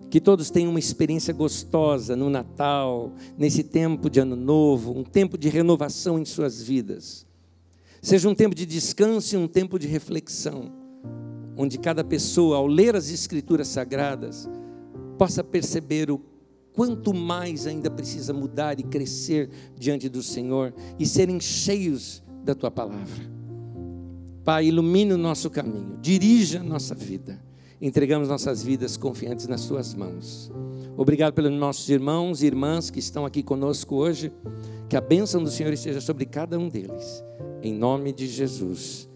Que 0.08 0.20
todos 0.20 0.50
tenham 0.50 0.70
uma 0.70 0.78
experiência 0.78 1.32
gostosa 1.32 2.16
no 2.16 2.28
Natal, 2.28 3.12
nesse 3.38 3.62
tempo 3.62 4.10
de 4.10 4.20
Ano 4.20 4.34
Novo, 4.34 4.96
um 4.96 5.04
tempo 5.04 5.38
de 5.38 5.48
renovação 5.48 6.18
em 6.18 6.24
suas 6.24 6.60
vidas. 6.62 7.26
Seja 8.02 8.28
um 8.28 8.34
tempo 8.34 8.54
de 8.54 8.64
descanso 8.64 9.34
e 9.34 9.38
um 9.38 9.46
tempo 9.46 9.78
de 9.78 9.86
reflexão, 9.86 10.72
onde 11.56 11.78
cada 11.78 12.02
pessoa, 12.02 12.56
ao 12.56 12.66
ler 12.66 12.96
as 12.96 13.10
Escrituras 13.10 13.68
Sagradas, 13.68 14.48
possa 15.18 15.44
perceber 15.44 16.10
o 16.10 16.20
quanto 16.72 17.12
mais 17.12 17.66
ainda 17.66 17.90
precisa 17.90 18.32
mudar 18.32 18.80
e 18.80 18.82
crescer 18.82 19.50
diante 19.78 20.08
do 20.08 20.22
Senhor 20.22 20.72
e 20.98 21.06
serem 21.06 21.38
cheios 21.38 22.22
da 22.42 22.54
tua 22.54 22.70
palavra. 22.70 23.39
Pai, 24.44 24.66
ilumine 24.66 25.12
o 25.12 25.18
nosso 25.18 25.50
caminho, 25.50 25.98
dirija 26.00 26.60
a 26.60 26.64
nossa 26.64 26.94
vida. 26.94 27.40
Entregamos 27.80 28.28
nossas 28.28 28.62
vidas 28.62 28.96
confiantes 28.96 29.46
nas 29.46 29.62
Suas 29.62 29.94
mãos. 29.94 30.50
Obrigado 30.96 31.32
pelos 31.32 31.52
nossos 31.52 31.88
irmãos 31.88 32.42
e 32.42 32.46
irmãs 32.46 32.90
que 32.90 32.98
estão 32.98 33.24
aqui 33.24 33.42
conosco 33.42 33.96
hoje. 33.96 34.30
Que 34.88 34.96
a 34.96 35.00
bênção 35.00 35.42
do 35.42 35.50
Senhor 35.50 35.72
esteja 35.72 36.00
sobre 36.00 36.26
cada 36.26 36.58
um 36.58 36.68
deles. 36.68 37.24
Em 37.62 37.72
nome 37.72 38.12
de 38.12 38.26
Jesus. 38.26 39.08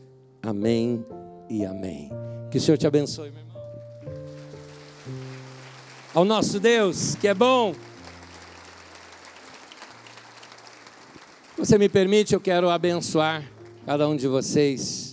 Amém 0.43 1.05
e 1.51 1.65
amém. 1.65 2.11
Que 2.51 2.57
o 2.57 2.61
Senhor 2.61 2.79
te 2.79 2.87
abençoe, 2.87 3.31
meu 3.31 3.41
irmão. 3.41 3.55
Ao 6.15 6.25
nosso 6.25 6.59
Deus, 6.59 7.17
que 7.17 7.29
é 7.29 7.35
bom. 7.35 7.75
Você 11.59 11.77
me 11.77 11.89
permite, 11.89 12.35
eu 12.35 12.41
quero 12.41 12.71
abençoar 12.71 13.45
cada 13.85 14.09
um 14.09 14.17
de 14.17 14.27
vocês. 14.27 15.04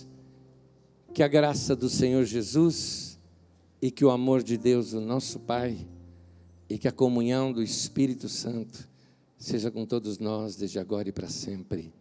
Que 1.14 1.22
a 1.22 1.28
graça 1.28 1.76
do 1.76 1.90
Senhor 1.90 2.24
Jesus 2.24 3.18
e 3.80 3.90
que 3.90 4.04
o 4.04 4.10
amor 4.10 4.42
de 4.42 4.56
Deus, 4.56 4.92
o 4.92 5.00
nosso 5.00 5.38
Pai, 5.40 5.76
e 6.70 6.78
que 6.78 6.88
a 6.88 6.92
comunhão 6.92 7.52
do 7.52 7.62
Espírito 7.62 8.28
Santo 8.28 8.88
seja 9.36 9.70
com 9.70 9.84
todos 9.84 10.18
nós 10.18 10.56
desde 10.56 10.78
agora 10.78 11.08
e 11.08 11.12
para 11.12 11.28
sempre. 11.28 11.92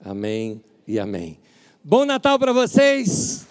Amém 0.00 0.60
e 0.86 0.98
amém. 0.98 1.38
Bom 1.84 2.04
Natal 2.04 2.38
para 2.38 2.52
vocês. 2.52 3.46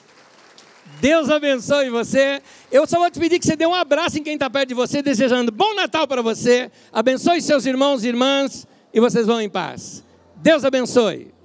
Deus 1.00 1.30
abençoe 1.30 1.90
você. 1.90 2.42
Eu 2.70 2.86
só 2.88 3.00
vou 3.00 3.10
te 3.10 3.20
pedir 3.20 3.40
que 3.40 3.46
você 3.46 3.56
dê 3.56 3.66
um 3.66 3.74
abraço 3.74 4.18
em 4.18 4.24
quem 4.24 4.34
está 4.34 4.50
perto 4.50 4.70
de 4.70 4.76
você, 4.76 5.02
desejando 5.02 5.52
bom 5.52 5.74
Natal 5.76 6.08
para 6.08 6.22
você. 6.22 6.70
Abençoe 6.92 7.42
seus 7.42 7.66
irmãos 7.66 8.04
e 8.04 8.08
irmãs 8.08 8.68
e 8.94 9.00
vocês 9.00 9.26
vão 9.26 9.40
em 9.40 9.50
paz. 9.50 10.04
Deus 10.36 10.66
abençoe. 10.66 11.37